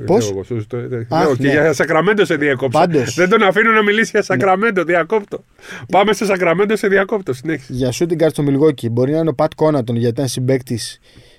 [0.06, 1.50] Πώς; Λέω εγώ, στους- το- ε, Αχ, λέω, και ναι.
[1.50, 2.78] για Σακραμέντο σε διακόψα.
[2.78, 3.14] Πάντως.
[3.14, 5.44] Δεν τον αφήνω να μιλήσει για Σακραμέντο, διακόπτω.
[5.90, 7.32] Πάμε σε Σακραμέντο σε διακόπτω.
[7.32, 7.72] Συνέχισε.
[7.72, 10.78] Για shooting guard στο Milwaukee μπορεί να είναι ο Πατ Κόνατον γιατί ήταν συμπέκτη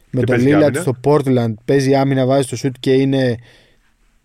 [0.09, 0.81] με Και τον παίζει Lillard άμυνα.
[0.81, 1.53] στο Portland.
[1.65, 3.35] Παίζει άμυνα, βάζει το shoot και είναι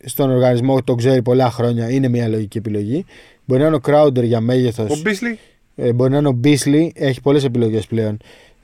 [0.04, 1.90] στον οργανισμό, τον ξέρει πολλά χρόνια.
[1.90, 3.04] Είναι μια λογική επιλογή.
[3.44, 4.90] Μπορεί να είναι ο Crowder για μέγεθος.
[4.90, 5.38] Ο Μπίσλι.
[5.76, 6.88] Ε, μπορεί να είναι ο Beasley.
[6.94, 8.16] Έχει πολλές επιλογές πλέον.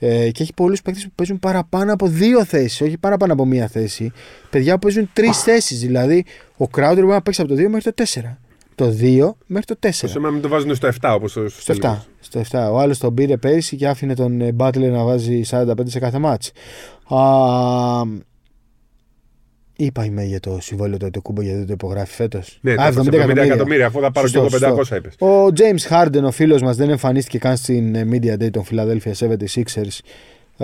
[0.07, 3.69] Ε, και έχει πολλούς παίκτες που παίζουν παραπάνω από δύο θέσεις, όχι παραπάνω από μία
[3.69, 4.13] θέση.
[4.51, 5.81] Παιδιά που παίζουν τρεις θέσεις.
[5.81, 6.25] Δηλαδή,
[6.57, 8.39] ο Crowder μπορεί να παίξει από το 2 μέχρι το 4.
[8.75, 9.91] Το 2 μέχρι το 4.
[10.01, 11.97] Το σώμα μην το βάζουν στο 7 όπως στο, Στο 7.
[12.21, 12.69] Στο 7.
[12.73, 16.19] Ο άλλος τον πήρε πέρυσι και άφηνε τον ε, Butler να βάζει 45 σε κάθε
[16.19, 16.53] μάτς.
[19.75, 22.59] Α, είπα είμαι για το συμβόλαιο του Ετοκούμπο γιατί δεν το υπογράφει φέτος.
[22.61, 25.15] Ναι, το 70 εκατομμύρια, αφού θα πάρω και εγώ Σωστό, 500 είπες.
[25.19, 29.13] Ο James Harden, ο φίλος μας, δεν εμφανίστηκε καν στην ε, Media Day των Philadelphia
[29.13, 29.99] 76ers.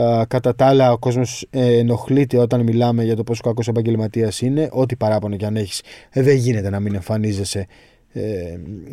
[0.02, 4.68] Α, κατά τα άλλα, ο κόσμος ενοχλείται όταν μιλάμε για το πόσο κακός επαγγελματίας είναι.
[4.72, 5.82] Ό,τι παράπονο κι αν έχεις,
[6.12, 7.66] δεν γίνεται να μην εμφανίζεσαι
[8.12, 8.22] ε,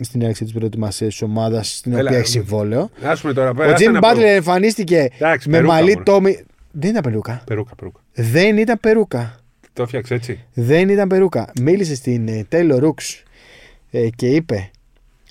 [0.01, 2.89] στην έναρξη της προετοιμασίας της ομάδας στην Έλα, οποία έχεις ε, συμβόλαιο.
[3.01, 3.49] Α πούμε τώρα.
[3.49, 4.25] Ο άσε Jimmy να Butler πω.
[4.27, 6.03] εμφανίστηκε Εντάξει, με περούκα μαλλί μόνο.
[6.03, 6.39] Τόμι.
[6.71, 7.41] Δεν ήταν περούκα.
[7.45, 7.99] Περούκα, περούκα.
[8.13, 9.39] Δεν ήταν περούκα.
[9.77, 10.39] Το έφτιαξε έτσι.
[10.53, 11.51] Δεν ήταν περούκα.
[11.61, 13.23] Μίλησε στην ε, Taylor Rooks
[13.91, 14.71] ε, και είπε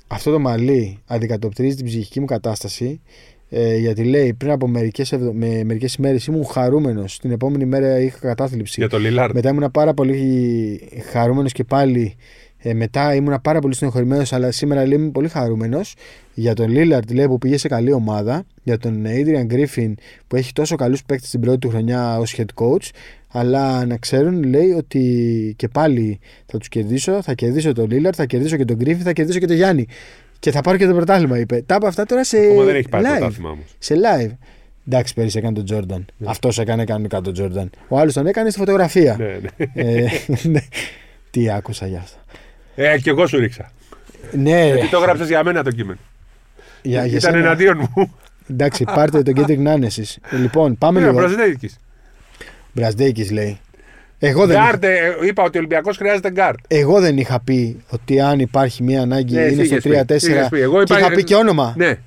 [0.07, 3.01] αυτό το μαλλί αντικατοπτρίζει την ψυχική μου κατάσταση
[3.49, 5.33] ε, γιατί λέει πριν από μερικές, ευδο...
[5.33, 9.35] με, μερικές ημέρες ήμουν χαρούμενος την επόμενη μέρα είχα κατάθλιψη Για το Λιλάρντ.
[9.35, 10.81] μετά ήμουν πάρα πολύ
[11.11, 12.17] χαρούμενος και πάλι
[12.59, 15.95] ε, μετά ήμουν πάρα πολύ στενοχωρημένος αλλά σήμερα λέει είμαι πολύ χαρούμενος
[16.35, 19.93] για τον Λίλαρντ λέει που πήγε σε καλή ομάδα για τον Adrian Griffin
[20.27, 22.89] που έχει τόσο καλούς παίκτες στην πρώτη του χρονιά ως head coach
[23.29, 28.27] αλλά να ξέρουν λέει ότι και πάλι θα τους κερδίσω θα κερδίσω τον Λίλαρντ, θα
[28.27, 29.87] κερδίσω και τον Griffin θα κερδίσω και τον Γιάννη
[30.39, 32.89] και θα πάρω και το πρωτάθλημα είπε τα είπα αυτά τώρα σε Ακόμα δεν έχει
[32.89, 33.65] πάρει live πρωτάθλημα όμως.
[33.79, 34.31] σε live.
[34.89, 36.07] Εντάξει, πέρυσι έκανε τον Τζόρνταν.
[36.17, 36.27] Ναι.
[36.31, 37.71] Αυτός έκανε κανονικά τον Τζόρνταν.
[37.89, 39.17] Ο άλλος τον έκανε στη φωτογραφία.
[39.19, 39.83] Ναι, ναι.
[39.83, 40.07] Ε,
[40.53, 40.61] ναι.
[41.31, 42.19] Τι άκουσα γι' αυτό.
[42.77, 43.71] Ε, και εγώ σου ρίξα.
[44.33, 45.99] Ναι, Γιατί το γράψες για μένα το κείμενο.
[46.83, 47.39] για, για Ήταν σένα.
[47.45, 48.15] εναντίον μου.
[48.51, 50.19] Εντάξει, πάρτε τον Kendrick Nunn εσείς.
[50.31, 51.19] Ε, Λοιπόν, πάμε Ναι, λίγο.
[51.19, 51.71] Μπραζδέικις.
[52.73, 53.59] Μπραζδέικις λέει.
[54.19, 56.59] Εγώ δεν, είχα, γκαρντ, ε, είπα ότι ο Ολυμπιακός χρειάζεται γκαρντ.
[56.69, 60.15] εγώ δεν είχα πει ότι αν υπάρχει μια ανάγκη Ναι, εσύ είναι στο είχες πει.
[60.15, 60.15] 3-4.
[60.37, 60.61] Είχες πει.
[60.61, 61.75] Εγώ και είπα- είχα πει και όνομα.
[61.77, 61.99] Ναι,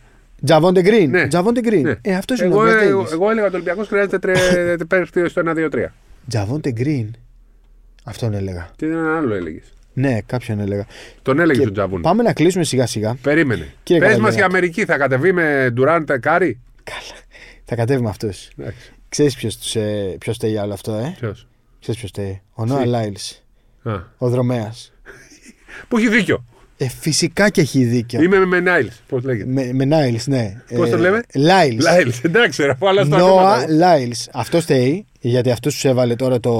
[0.45, 1.09] Τζαβόντε Γκριν.
[1.09, 1.27] Ναι.
[1.27, 1.81] Τζαβόντε Γκριν.
[1.81, 1.95] ναι.
[2.01, 3.11] Ε, αυτός είναι ο εγώ, εγώ, Μπραζδέικις.
[3.11, 5.93] εγώ έλεγα ότι ο Ολυμπιακός χρειάζεται τρε- παίχτη στο 1-2-3.
[6.27, 7.13] Τζαβόντε Γκριν.
[8.03, 8.69] Αυτόν έλεγα.
[8.75, 9.73] Τι έναν άλλο έλεγες.
[9.93, 10.85] Ναι, κάποιον έλεγα.
[11.21, 12.01] Τον έλεγε Και τον Τζαβόν.
[12.01, 13.15] Πάμε να κλείσουμε σιγά σιγά.
[13.21, 13.73] Περίμενε.
[13.83, 14.41] Κύριε Πες μας Καβαλιέρα.
[14.41, 17.19] η Αμερική θα κατεβεί με Ντουράντ Κάρι; Καλά.
[17.65, 18.47] Θα κατέβει με αυτούς.
[18.57, 18.91] Εντάξει.
[19.09, 21.47] Ξέρεις ποιος τους, ε, ποιος φταίει για όλο αυτό, ε; Ποιος;
[21.81, 22.41] Ξέρεις ποιος φταίει.
[22.53, 23.43] Ο Νόα Λάιλς.
[23.83, 24.93] Α, Ο Δρομέας.
[25.87, 26.45] Που έχει δίκιο.
[26.77, 28.21] Ε, φυσικά και έχει δίκιο.
[28.21, 29.01] Είμαι με Λάιλς.
[29.07, 29.49] Πώς λέγεται.
[29.49, 30.61] Με, με Λάιλς, ναι.
[30.75, 31.83] Πώς το λέμε; Λάιλς.
[31.83, 32.21] Λάιλς.
[32.23, 33.65] Εντάξει, ρε, αλλά στα Νόα ονόματα.
[33.69, 34.27] Λάιλς.
[34.33, 36.51] Αυτό φταίει, γιατί αυτό τους έβαλε τώρα το,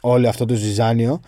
[0.00, 1.20] όλο αυτό το ζυζάνιο.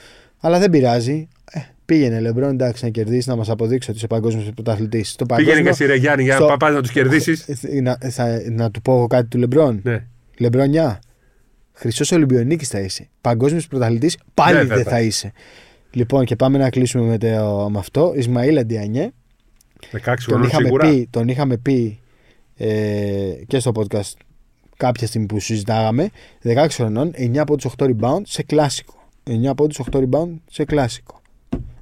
[0.45, 1.29] Αλλά δεν πειράζει.
[1.51, 5.11] Ε, πήγαινε Λεμπρόν, εντάξει, να κερδίσεις, να μας αποδείξεις ότι είσαι παγκόσμιος πρωταθλητής.
[5.11, 5.71] Στο Πήγαινε και παγκόσμιο.
[5.71, 7.49] εσύ, ρε Γιάννη, για στο- να πας να τους κερδίσεις.
[7.49, 9.81] Ε, Να, θα- να του πω εγώ κάτι του Λεμπρόν.
[9.83, 10.05] Ναι.
[10.39, 10.99] Λεμπρονιά.
[11.73, 13.09] Χρυσός Ολυμπιονίκης θα είσαι.
[13.21, 15.01] Παγκόσμιος πρωταθλητής πάλι Δεν δεν θα θα, θα.
[15.01, 15.33] είσαι.
[15.91, 18.13] Λοιπόν, και πάμε να κλείσουμε με, το, με αυτό.
[18.17, 19.11] Ισμαήλ Αντιανιέ.
[19.93, 20.89] 16 Τον χρονών είχαμε, σίγουρα.
[20.91, 21.99] πει, τον είχαμε πει
[22.57, 22.67] ε,
[23.47, 24.13] και στο podcast
[24.77, 26.09] κάποια στιγμή που συζητάγαμε.
[26.45, 29.04] 16 χρονών, 9 από τους 8 rebound σε κλασικό.
[29.31, 31.23] 9 από του 8 rebound σε κλασικό.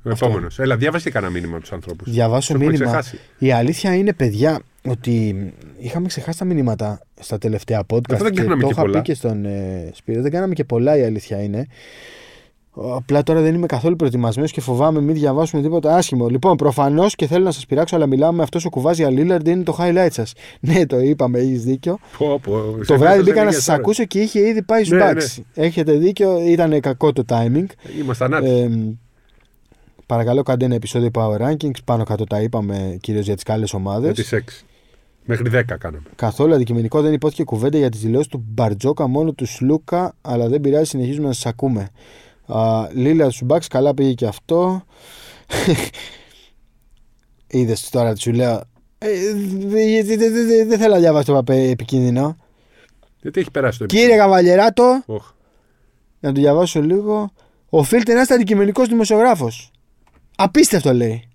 [0.04, 0.58] Ο επόμενος.
[0.58, 2.10] Έλα, διάβασε κανένα μήνυμα από τους ανθρώπους.
[2.10, 2.84] Διαβάσω έχουμε μήνυμα.
[2.84, 3.18] ξεχάσει.
[3.38, 5.36] Η αλήθεια είναι, παιδιά, ότι
[5.78, 8.12] είχαμε ξεχάσει τα μηνύματα στα τελευταία podcast.
[8.12, 8.98] Αυτό δεν και κάναμε το και είχα πολλά.
[8.98, 10.22] πει και στον ε, Σπύρο.
[10.22, 11.66] Δεν κάναμε και πολλά, η αλήθεια είναι.
[12.74, 16.28] Απλά τώρα δεν είμαι καθόλου προετοιμασμένος και φοβάμαι μην διαβάσουμε τίποτα άσχημο.
[16.28, 19.62] Λοιπόν, προφανώς και θέλω να σας πειράξω, αλλά μιλάμε με αυτό ο κουβάζι Λίλαρντ είναι
[19.62, 20.32] το highlight σας.
[20.60, 21.98] Ναι, το είπαμε, έχεις δίκιο.
[22.18, 23.80] Πω, πω, Το σε βράδυ αυτές μπήκα να λίγες σας ώρες.
[23.80, 25.42] ακούσω και είχε ήδη πάει στου Ναι, Bucks.
[25.54, 27.66] Έχετε δίκιο, ήταν κακό το timing.
[28.00, 28.50] Ήμασταν άτιμοι.
[28.50, 28.98] Ε,
[30.06, 31.84] παρακαλώ, κάντε ένα επεισόδιο Power Rankings.
[31.84, 34.12] Πάνω κάτω τα είπαμε κυρίως για τις καλές ομάδες.
[34.14, 34.64] Για τις 6.
[35.24, 36.02] Μέχρι 10 κάναμε.
[36.14, 40.60] Καθόλου αντικειμενικό δεν υπόθηκε κουβέντα για τις δηλώσεις του Μπαρτζόκα, μόνο του Σλούκα, αλλά δεν
[40.60, 41.88] πειράζει, συνεχίζουμε να σας ακούμε.
[42.92, 44.84] Λίλα του Μπαξ, καλά πήγε και αυτό.
[47.46, 48.60] Είδες τώρα, σου λέω.
[48.98, 52.36] ε, Δεν δε, δε, δε, δεν θέλω να διαβάσω το παπέ επικίνδυνο.
[53.20, 55.32] Γιατί έχει περάσει το Κύριε Καβαλιεράτο, Οχ.
[56.20, 57.32] να το διαβάσω λίγο.
[57.68, 59.70] Οφείλετε να είστε αντικειμενικός δημοσιογράφος.
[60.36, 61.28] Απίστευτο λέει.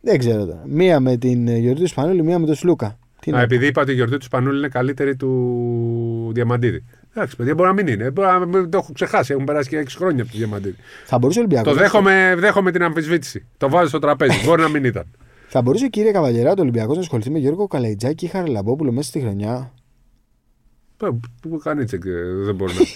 [0.00, 0.62] Δεν ξέρω τώρα.
[0.66, 2.98] Μία με την ε, γιορτή του Σπανούλη, μία με τον Σλούκα.
[3.20, 6.84] Τι Α, να επειδή είπα ότι η γιορτή του Σπανούλη είναι καλύτερη του Διαμαντίδη.
[7.14, 8.10] Εντάξει, παιδιά, μπορεί να μην είναι.
[8.10, 9.32] Μπορεί να μην το έχω ξεχάσει.
[9.32, 10.76] Έχουν περάσει και 6 χρόνια από τη Διαμαντίδη.
[11.06, 13.46] Θα μπορούσε ο Ολυμπιακός Το δέχομαι, δέχομαι την αμφισβήτηση.
[13.56, 14.44] Το βάζω στο τραπέζι.
[14.44, 15.04] μπορεί να μην ήταν.
[15.48, 19.20] Θα μπορούσε κύριε Καβαλιερά το Ολυμπιακός να ασχοληθεί με Γιώργο Καλαϊτζάκη ή Χαραλαμπόπουλο μέσα στη
[19.20, 19.72] χρονιά;
[20.96, 22.10] Πού πού κάνει τσεκ, ε,
[22.44, 22.80] δεν μπορεί να.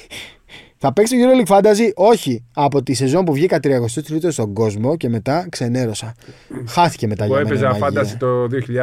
[0.78, 2.44] Θα παίξει το EuroLeague Fantasy, όχι.
[2.54, 6.14] Από τη σεζόν που βγήκα 33ο στον κόσμο και μετά ξενέρωσα.
[6.68, 7.54] Χάθηκε μετά Εγώ για μένα.
[7.54, 7.86] η έπαιζα μαγεία.
[7.86, 8.42] φάνταση το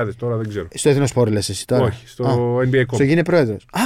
[0.09, 0.67] 2000, τώρα δεν ξέρω.
[0.73, 1.83] Στο Εθνό Σπόρ λες εσύ τώρα.
[1.83, 2.35] Όχι, στο Α,
[2.71, 2.85] NBA Com.
[2.93, 3.65] στο γίνε πρόεδρος.
[3.71, 3.79] Α,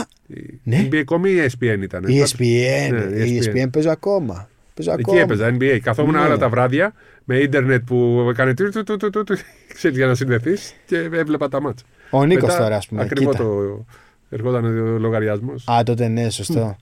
[0.64, 0.88] ναι.
[0.92, 2.04] NBA Com ή ESPN ήταν.
[2.08, 2.92] η ESPN.
[2.92, 3.56] Ναι, η ESPN.
[3.66, 4.50] ESPN παίζω ακόμα.
[4.74, 5.20] Παίζω Εκεί ακόμα.
[5.22, 5.80] έπαιζα NBA.
[5.82, 6.20] Καθόμουν Ναι.
[6.22, 9.36] άλλα τα βράδια με ίντερνετ που έκανε του του του του του, του,
[9.76, 11.86] ξέρεις, για να συνδεθείς και έβλεπα τα μάτσα.
[12.10, 13.02] Ο Νίκος Μετά, τώρα, ας πούμε.
[13.02, 13.44] Ακριβό Κοίτα.
[13.44, 13.86] το.
[14.30, 15.64] Ερχόταν ο λογαριασμός.
[15.68, 16.76] Α, τότε ναι, σωστό.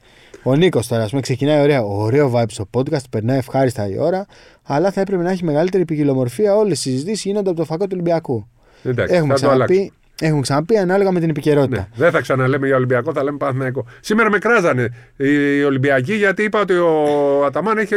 [0.44, 1.82] Ο Νίκος τώρα, ας πούμε, ξεκινάει ωραία.
[1.84, 4.26] Ωραίο vibe στο podcast, περνάει ευχάριστα η ώρα,
[4.64, 6.56] αλλά θα έπρεπε να έχει μεγαλύτερη ποικιλομορφία.
[6.56, 8.48] Όλες οι συζητήσεις γίνονται από το φακό του Ολυμπιακού.
[8.84, 9.74] Εντάξει, Έχουμε θα το αλλάξω.
[9.74, 11.78] ξαναπεί, έχουμε ξαναπεί ανάλογα με την επικαιρότητα.
[11.78, 13.86] Ναι, δεν θα ξαναλέμε για Ολυμπιακό, θα λέμε Παναθηναϊκό.
[14.00, 17.96] Σήμερα με κράζανε οι Ολυμπιακοί γιατί είπα ότι ο Αταμάν έχει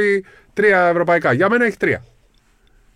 [0.53, 1.33] τρία ευρωπαϊκά.
[1.33, 2.05] Για μένα έχει τρία.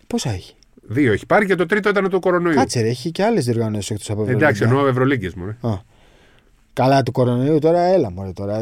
[0.07, 2.55] Πόσα έχει; Δύο έχει πάρει και το τρίτο ήταν του κορονοϊού.
[2.55, 4.65] Κάτσε, ρε, έχει και άλλες διοργανώσεις εκτός από Εντάξει, Ευρωλίγκα.
[4.65, 5.45] εννοώ Ευρωλίγκες μου.
[5.45, 5.69] ρε.
[5.69, 5.81] Α.
[6.75, 8.59] Καλά, του κορονοϊού τώρα, έλα μωρέ τώρα.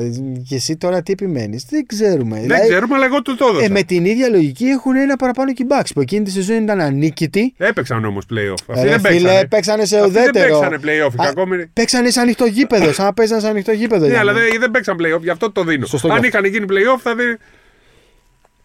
[0.48, 2.44] Και εσύ τώρα τι επιμένεις; Δεν ξέρουμε.
[2.48, 3.66] Δεν ξέρουμε, αλλά εγώ του το έδωσα.
[3.66, 7.54] ε, με την ίδια λογική έχουν ένα παραπάνω κυμπάξ που εκείνη τη σεζόν ήταν ανίκητοι.
[7.58, 8.56] Έπαιξαν όμως playoff.
[8.68, 9.48] Αυτοί Ρε δεν φίλε, παίξανε.
[9.48, 10.60] παίξανε σε Αυτοί δεν ουδέτερο.
[10.60, 11.26] παίξανε playoff.
[11.26, 11.68] Α, Ακόμη...
[11.68, 14.06] Παίξανε σε ανοιχτό γήπεδο, σαν να παίζανε σε ανοιχτό γήπεδο.
[14.06, 14.46] Ναι, για αλλά μένα.
[14.50, 15.86] δεν, δεν παίξαν playoff, γι' αυτό το δίνω.
[15.86, 16.38] Σωστό Αν γι' αυτό.
[16.38, 17.38] είχαν γίνει playoff, θα δει.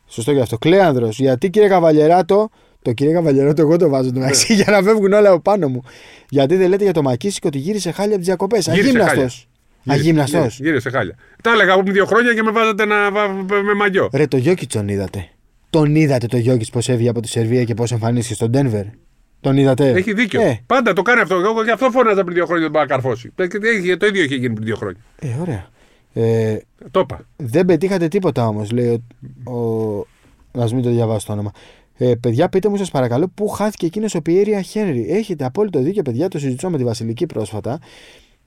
[0.08, 0.58] Σωστό γι' αυτό.
[0.58, 2.50] Κλέανδρος, γιατί κύριε Καβαλιεράτο
[2.86, 5.82] Το κύριε Καβαλιερότο, εγώ το βάζω το μεταξύ για να φεύγουν όλα από πάνω μου.
[6.28, 8.66] Γιατί δεν λέτε για το Μακίσικο ότι γύρισε χάλια από τις διακοπές.
[8.66, 9.14] Γύρισε Αγύμναστος.
[9.84, 10.00] χάλια.
[10.00, 10.40] Αγύμναστος.
[10.40, 11.14] Γύρισε, γύρισε χάλια.
[11.42, 13.28] Τα έλεγα από πριν δύο χρόνια και με βάζατε να, βα-
[13.62, 14.08] με μαγιό.
[14.12, 15.28] Ρε, το Γιώκητς τον είδατε.
[15.70, 18.84] Τον είδατε το Γιώκητς πώς έβγε από τη Σερβία και πώς εμφανίστηκε στον Ντένβερ.
[19.40, 19.88] Τον είδατε.
[19.90, 20.40] Έχει δίκιο.
[20.42, 21.34] Ε, Πάντα το κάνει αυτό.
[21.34, 23.32] Εγώ γι' αυτό φώναζα πριν δύο χρόνια ότι μπορεί να καρφώσει.
[23.36, 25.00] Ε, και έχει- Το ίδιο είχε γίνει πριν δύο χρόνια.
[25.20, 25.66] ε, ωραία.
[26.12, 26.56] Ε,
[26.90, 27.26] Το είπα.
[27.36, 29.02] δεν πετύχατε τίποτα όμως, λέει
[29.44, 29.52] ο.
[29.52, 30.06] ο
[30.52, 31.50] να μην το διαβάσω το όνομα.
[31.98, 36.02] Ε, παιδιά, πείτε μου, σας παρακαλώ, πού χάθηκε εκείνος ο Πιέρια Χένρι; Έχετε απόλυτο δίκιο,
[36.02, 37.78] παιδιά, το συζητώ με τη Βασιλική πρόσφατα.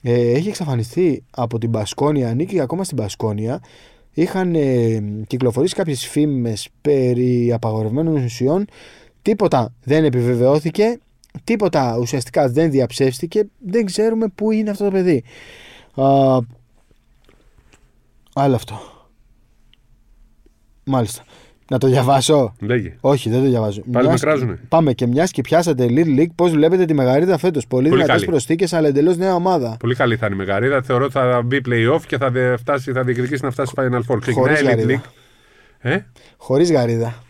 [0.02, 3.62] Ε, έχει εξαφανιστεί από την Πασκόνια, ανήκει ακόμα στην Πασκόνια.
[4.12, 8.64] Είχαν ε, κυκλοφορήσει κάποιες φήμες περί απαγορευμένων ουσιών.
[9.22, 10.98] Τίποτα δεν επιβεβαιώθηκε.
[11.44, 13.48] Τίποτα ουσιαστικά δεν διαψεύστηκε.
[13.58, 15.22] Δεν ξέρουμε πού είναι αυτό το παιδί.
[15.94, 16.38] Α,
[18.34, 18.80] άλλο αυτό.
[20.84, 21.24] Μάλιστα.
[21.70, 22.96] Να το διαβάσω; Λέγε.
[23.00, 23.82] Όχι, δεν το διαβάζω.
[23.92, 24.58] Πάλι Μιας- με κράζουνε.
[24.68, 28.14] Πάμε και μιας και πιάσατε Little League, πώς βλέπετε τη Μεγαρίδα φέτος; Πολύ, Πολύ δυνατές
[28.20, 28.30] καλή.
[28.30, 29.76] προσθήκες, αλλά εντελώς νέα ομάδα.
[29.78, 30.82] Πολύ καλή θα είναι η Μεγαρίδα.
[30.82, 34.18] Θεωρώ ότι θα μπει playoff και θα, δε- φτάσει, θα διεκδικήσει να φτάσει Final Four.
[34.20, 35.00] Ξεκινάει η Elite Γαρίδα.
[35.04, 35.08] League.
[35.78, 35.98] Ε;
[36.36, 37.22] Χωρίς γαρίδα.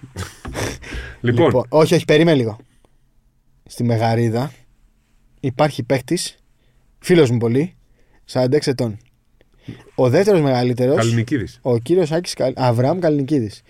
[1.20, 2.58] Λοιπόν, όχι, όχι, περίμενε λίγο.
[3.66, 4.52] Στη Μεγαρίδα
[5.40, 6.18] υπάρχει παίχτη,
[6.98, 7.74] φίλος μου πολύ,
[8.24, 8.96] 46 ετών.
[9.94, 10.96] Ο δεύτερος μεγαλύτερος.
[10.96, 11.58] Καλλινικίδης.
[11.62, 13.62] Ο κύριος Άκης Αβραάμ Καλνικίδης.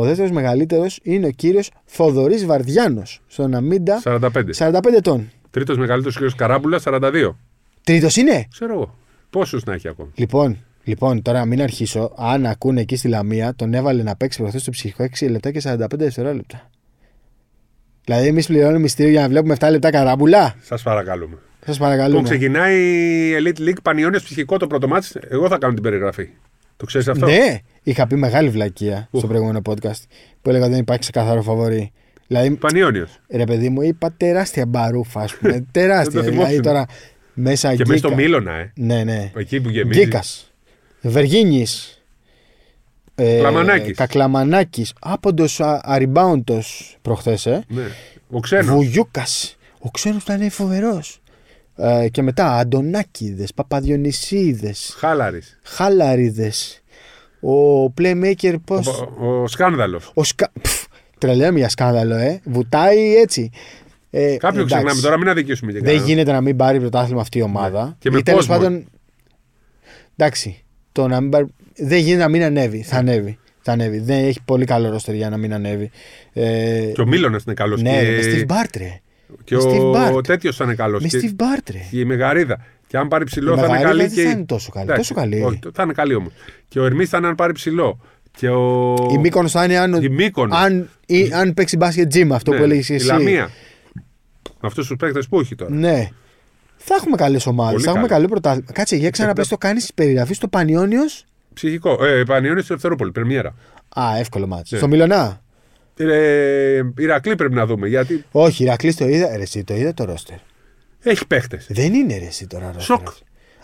[0.00, 3.20] Ο δεύτερος μεγαλύτερος είναι ο κύριος Θοδωρής Βαρδιάνος.
[3.26, 4.52] Στον Αμίντα 45.
[4.52, 5.30] 45 ετών.
[5.50, 6.36] Τρίτος μεγαλύτερος κ.
[6.36, 7.36] Καράμπουλας 42.
[7.84, 8.94] Τρίτος είναι; Ξέρω εγώ.
[9.30, 10.10] Πόσους να έχει ακόμα.
[10.14, 12.12] Λοιπόν, λοιπόν, τώρα μην αρχίσω.
[12.16, 15.60] Αν ακούνε εκεί στη Λαμία, τον έβαλε να παίξει προχθές στο ψυχικό 6 λεπτά και
[15.64, 16.70] 45 δευτερόλεπτα.
[18.04, 20.54] Δηλαδή, εμείς πληρώνουμε μυστήριο για να βλέπουμε 7 λεπτά καράμπουλα.
[20.62, 21.36] Σας παρακαλούμε.
[21.64, 22.22] Σας Λοιπόν, παρακαλούμε.
[22.22, 25.16] ξεκινάει η Elite League Πανιόνιος ψυχικό το πρώτο μάτς.
[25.28, 26.28] Εγώ θα κάνω την περιγραφή.
[26.78, 30.02] Το ξέρεις αυτό; Ναι, είχα πει μεγάλη βλακεία στο προηγούμενο podcast
[30.42, 31.92] που έλεγα ότι δεν υπάρχει ξεκαθαρό φαβορή.
[32.26, 33.20] Δηλαδή, Πανιόνιος.
[33.30, 35.66] ρε παιδί μου, είπα τεράστια μπαρούφα, ας πούμε.
[35.72, 36.10] τεράστια.
[36.22, 36.62] Δεν το δηλαδή θυμόσουν.
[36.62, 36.86] τώρα
[37.34, 37.88] μέσα Και Γκίκα.
[37.88, 38.72] μέσα στο Μίλωνα, ε.
[38.76, 39.32] Ναι, ναι.
[39.36, 40.04] Εκεί που γεμίζεις.
[40.04, 40.22] Γκίκα.
[41.00, 42.02] Βεργίνης.
[43.14, 43.96] Ε, Κλαμανάκης.
[43.96, 44.92] Κακλαμανάκης.
[45.00, 47.64] Άποντος αριμπάουντος προχθές, ε.
[47.68, 47.82] Ναι.
[48.30, 48.66] Ο ξένος.
[48.74, 49.56] Βουγιούκας.
[49.78, 51.20] Ο ξένος ήταν φοβερός.
[51.80, 55.58] Ε, και μετά Αντωνάκηδες, Παπαδιονυσίδες, Χάλαρης.
[55.62, 56.82] Χάλαριδες.
[57.40, 58.86] Ο playmaker πώς;
[59.18, 60.10] Ο, ο σκάνδαλος.
[60.14, 60.50] Ο σκα...
[60.62, 60.84] Πφ,
[61.18, 62.40] τρελαίνομαι για σκάνδαλο, ε.
[62.44, 63.50] Βουτάει έτσι.
[64.10, 64.74] Ε, Κάποιο εντάξει.
[64.74, 66.08] ξεχνάμε τώρα, μην αδικήσουμε και Δεν κανέναν.
[66.08, 67.84] γίνεται να μην πάρει πρωτάθλημα αυτή η ομάδα.
[67.84, 67.92] Ναι.
[67.98, 68.62] Και με Ή τέλος κόσμο.
[68.62, 68.86] πάντων.
[70.16, 70.64] Εντάξει.
[70.92, 71.46] Το να μην πάρει...
[71.76, 72.82] Δεν γίνεται να μην ανέβει.
[72.82, 73.38] Θα ανέβει.
[73.60, 73.98] Θα ανέβει.
[73.98, 75.90] Δεν έχει πολύ καλό ρόστερ για να μην ανέβει.
[76.32, 77.82] Ε, Και ο Μίλωνας είναι καλός.
[77.82, 78.10] ναι, και...
[78.10, 79.00] μες Steve Bart, ρε.
[79.44, 80.12] Και Steve Bart.
[80.14, 81.02] ο τέτοιος θα είναι καλός.
[81.02, 81.18] Με Και...
[81.22, 81.78] Steve Bart, ρε.
[81.90, 82.58] και η Μεγαρίδα.
[82.86, 84.06] Και αν πάρει ψηλό Η θα είναι Μεγαρίδα καλή.
[84.08, 84.22] δεν Και...
[84.22, 84.84] θα είναι τόσο καλή.
[84.90, 85.42] Εντάξει, Τόσο καλή.
[85.42, 86.32] όχι, θα είναι καλή όμως.
[86.68, 88.00] Και ο Ερμής θα είναι αν πάρει ψηλό.
[88.30, 88.94] Και ο...
[89.12, 90.58] Η Μύκονος θα είναι αν, Η Μύκονος.
[90.58, 93.06] αν, ή, αν παίξει μπάσκετ gym, αυτό Ναι, που έλεγε Η εσύ.
[93.06, 93.50] Λαμία.
[94.60, 95.74] Αυτούς τους παίκτες που έχει τώρα.
[95.74, 96.08] Ναι.
[96.76, 97.72] Θα έχουμε καλές ομάδες.
[97.72, 98.16] Πολύ Θα έχουμε καλές.
[98.28, 98.72] καλό πρωτάθλημα.
[98.72, 101.24] Κάτσε, για ξαναπες το κάνεις περιγραφή στο Πανιόνιος.
[101.54, 102.04] Ψυχικό.
[102.04, 103.54] Ε, Πανιόνιος στο Ευθερόπολη, πρεμιέρα.
[103.88, 104.74] Α, εύκολο μάτσο.
[104.74, 104.78] Ναι.
[104.78, 105.40] Στο Μιλονά.
[105.98, 109.36] Ε, Ηρακλή πρέπει να δούμε γιατί Όχι, Ηρακλής το είδα.
[109.36, 110.36] Ρε, εσύ το είδα το ρόστερ.
[111.02, 111.66] έχει παίχτες.
[111.70, 112.82] Δεν είναι ρε, εσύ τώρα ρόστερ.
[112.96, 113.08] Σοκ.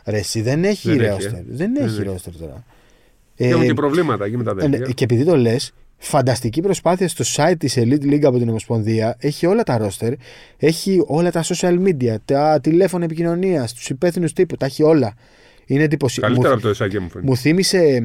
[0.06, 1.32] Ρε, εσύ δεν έχει Δεν έχει, ρόστερ.
[1.32, 1.44] ε.
[1.46, 2.02] Δεν Δεν έχει έχει.
[2.02, 2.64] ρόστερ τώρα.
[3.34, 4.94] Και Ε, έχουν και προβλήματα εκεί με τα ε, ναι, αδέρφια.
[4.94, 9.16] και επειδή το λες, φανταστική προσπάθεια στο site της Elite League από την Ομοσπονδία.
[9.18, 10.12] Έχει όλα τα ρόστερ.
[10.56, 14.56] Έχει όλα τα social media, τα τηλέφωνα επικοινωνίας, τους υπεύθυνους τύπου.
[14.56, 15.14] Τα έχει όλα.
[15.66, 16.30] Είναι εντυπωσιακό.
[16.32, 17.30] Καλύτερα από το Εσάκη μου φαίνεται.
[17.30, 18.00] Μου θύμισε ε,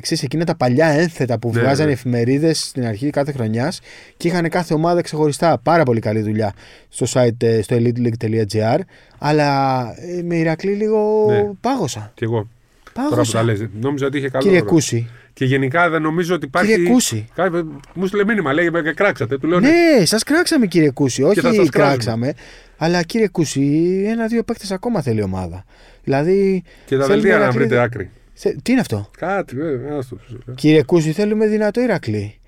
[0.00, 1.92] ξέρεις, εκείνα τα παλιά ένθετα που Ναι, βγάζανε ναι.
[1.92, 3.80] εφημερίδες στην αρχή κάθε χρονιάς
[4.16, 5.58] και είχαν κάθε ομάδα ξεχωριστά.
[5.62, 6.52] Πάρα πολύ καλή δουλειά
[6.88, 8.78] στο site ε, στο eliteleague.gr.
[9.18, 9.80] Αλλά
[10.18, 11.50] ε, με Ηρακλή λίγο Ναι.
[11.60, 12.10] πάγωσα.
[12.14, 12.48] Και εγώ.
[12.92, 13.42] Τώρα που τα Πάγωσα.
[13.42, 14.42] λες, νόμιζα ότι είχε καλό.
[14.44, 14.70] Κύριε ρόλο.
[14.70, 15.08] Κούση.
[15.32, 16.74] Και γενικά δεν νομίζω ότι υπάρχει.
[16.74, 17.26] Κύριε Κούση.
[17.34, 17.64] Κά-
[17.94, 19.38] Μου στείλε μήνυμα, λέει με κράξατε.
[19.38, 19.68] Του λέω ναι.
[19.98, 21.22] Ναι, σας κράξαμε κύριε Κούση.
[21.22, 21.68] θα Όχι σας κράξουμε.
[21.70, 22.32] κράξαμε.
[22.76, 25.64] Αλλά κύριε Κούση, ένα-δύο παίκτες ακόμα θέλει η ομάδα.
[26.04, 26.62] Δηλαδή.
[26.86, 28.10] Και τα θέλουμε δελτία να Ηρακλή- βρείτε άκρη.
[28.34, 29.96] Θε- Τι είναι αυτό; Κάτι, βέβαια.
[29.96, 30.16] άστο.
[30.54, 32.40] Κύριε Κούση, θέλουμε δυνατό Ηρακλή.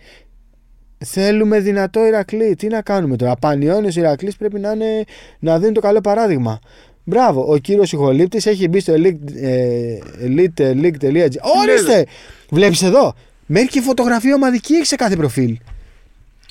[1.04, 2.54] Θέλουμε δυνατό Ηρακλή.
[2.56, 5.04] Τι να κάνουμε τώρα; Πανιόνιο Ηρακλής πρέπει να, είναι,
[5.38, 6.58] να δίνει το καλό παράδειγμα.
[7.04, 7.52] Μπράβο.
[7.52, 11.28] Ο κύριος Ιχολήπτης έχει μπει στο elite, ε, eliteleague.gr.
[11.60, 12.06] Ορίστε!
[12.50, 13.14] Βλέπεις εδώ.
[13.46, 15.58] Μέχρι και φωτογραφία ομαδική έχεις σε κάθε προφίλ.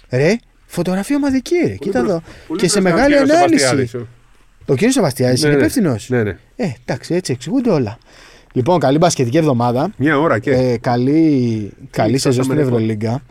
[0.10, 1.76] Ρε, φωτογραφία ομαδική, ρε.
[1.76, 2.22] Κοίτα εδώ.
[2.58, 3.90] Και σε μεγάλη ανάλυση.
[4.66, 5.62] Ο κύριος Σεβαστιάδης Ναι, είναι ναι.
[5.64, 6.10] υπεύθυνος.
[6.10, 6.38] Ναι, ναι.
[6.56, 7.98] Ε, εντάξει, έτσι εξηγούνται όλα.
[8.56, 9.91] Λοιπόν, καλή μπασκετική εβδομάδα.
[9.97, 10.51] Μια ώρα και.
[10.51, 13.22] Ε, καλή καλή σεζόν στην φτάσαμε Ευρωλίγκα.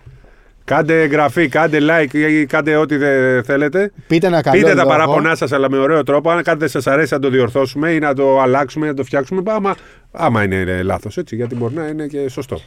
[0.64, 3.92] Κάντε εγγραφή, κάντε like ή κάντε ό,τι δε θέλετε.
[4.06, 4.88] Πείτε ένα καλό Πείτε τα λόγο.
[4.88, 6.30] παράπονά σας, αλλά με ωραίο τρόπο.
[6.30, 9.42] Αν κάτι δεν σας αρέσει, να το διορθώσουμε ή να το αλλάξουμε, να το φτιάξουμε.
[9.46, 9.74] Άμα,
[10.12, 11.36] άμα είναι λάθος, έτσι.
[11.36, 12.60] Γιατί μπορεί να είναι και σωστό.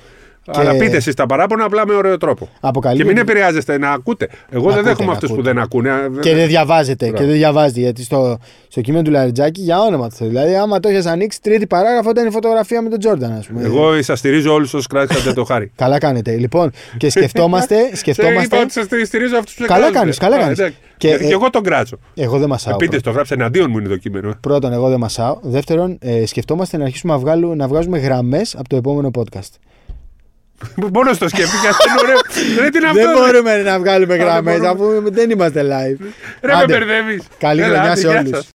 [0.48, 2.50] Αλλά πείτε εσείς τα παράπονα απλά με ωραίο τρόπο.
[2.60, 3.04] Αποκαλύπτει.
[3.04, 4.28] Και μην επηρεάζεστε να ακούτε.
[4.50, 5.52] Εγώ ακούτε, δεν δέχομαι να αυτούς που ακούτε.
[5.54, 5.92] δεν ακούνε.
[6.22, 7.06] Και δεν διαβάζετε.
[7.06, 7.22] Μπράβο.
[7.24, 7.80] Και δεν διαβάζετε.
[7.80, 8.38] Γιατί στο,
[8.68, 10.28] στο κείμενο του Λαριτζάκη για όνομα του Θεού.
[10.28, 13.62] Δηλαδή, άμα το έχεις ανοίξει, τρίτη παράγραφο ήταν η φωτογραφία με τον Τζόρνταν, ας πούμε.
[13.64, 15.72] Εγώ σα στηρίζω όλους όσους κράτησατε το χάρη.
[15.76, 16.32] Καλά κάνετε.
[16.36, 17.76] Λοιπόν, και σκεφτόμαστε.
[17.82, 20.00] Σε είπα σκεφτόμαστε ότι σας στηρίζω αυτούς που Καλά κράζετε.
[20.00, 20.60] κάνεις, καλά Α, κάνεις.
[20.60, 20.78] εντάξει.
[20.98, 21.98] Και, Γιατί ε, και εγώ τον κράτσω.
[22.16, 22.76] εγώ δεν μασάω.
[22.76, 24.34] Πείτε, το γράψε εναντίον μου είναι το κείμενο.
[24.42, 25.38] Πρώτον, εγώ δεν μασάω.
[25.42, 29.52] Δεύτερον, ε, σκεφτόμαστε να αρχίσουμε να, βγάλουμε, να βγάζουμε γραμμές από το επόμενο podcast.
[30.94, 31.70] Μόνο το σκέφτηκα.
[31.70, 32.20] αυτό είναι ωραίο.
[32.64, 33.00] Ρε, τι είναι αυτό.
[33.02, 33.20] δεν ρε.
[33.20, 34.98] μπορούμε να βγάλουμε δεν γραμμές μπορούμε.
[34.98, 36.06] αφού δεν είμαστε live.
[36.42, 36.78] Ρε, με Άντε.
[36.78, 37.24] μπερδεύεις.
[37.40, 38.48] Καλή χρονιά σε όλους.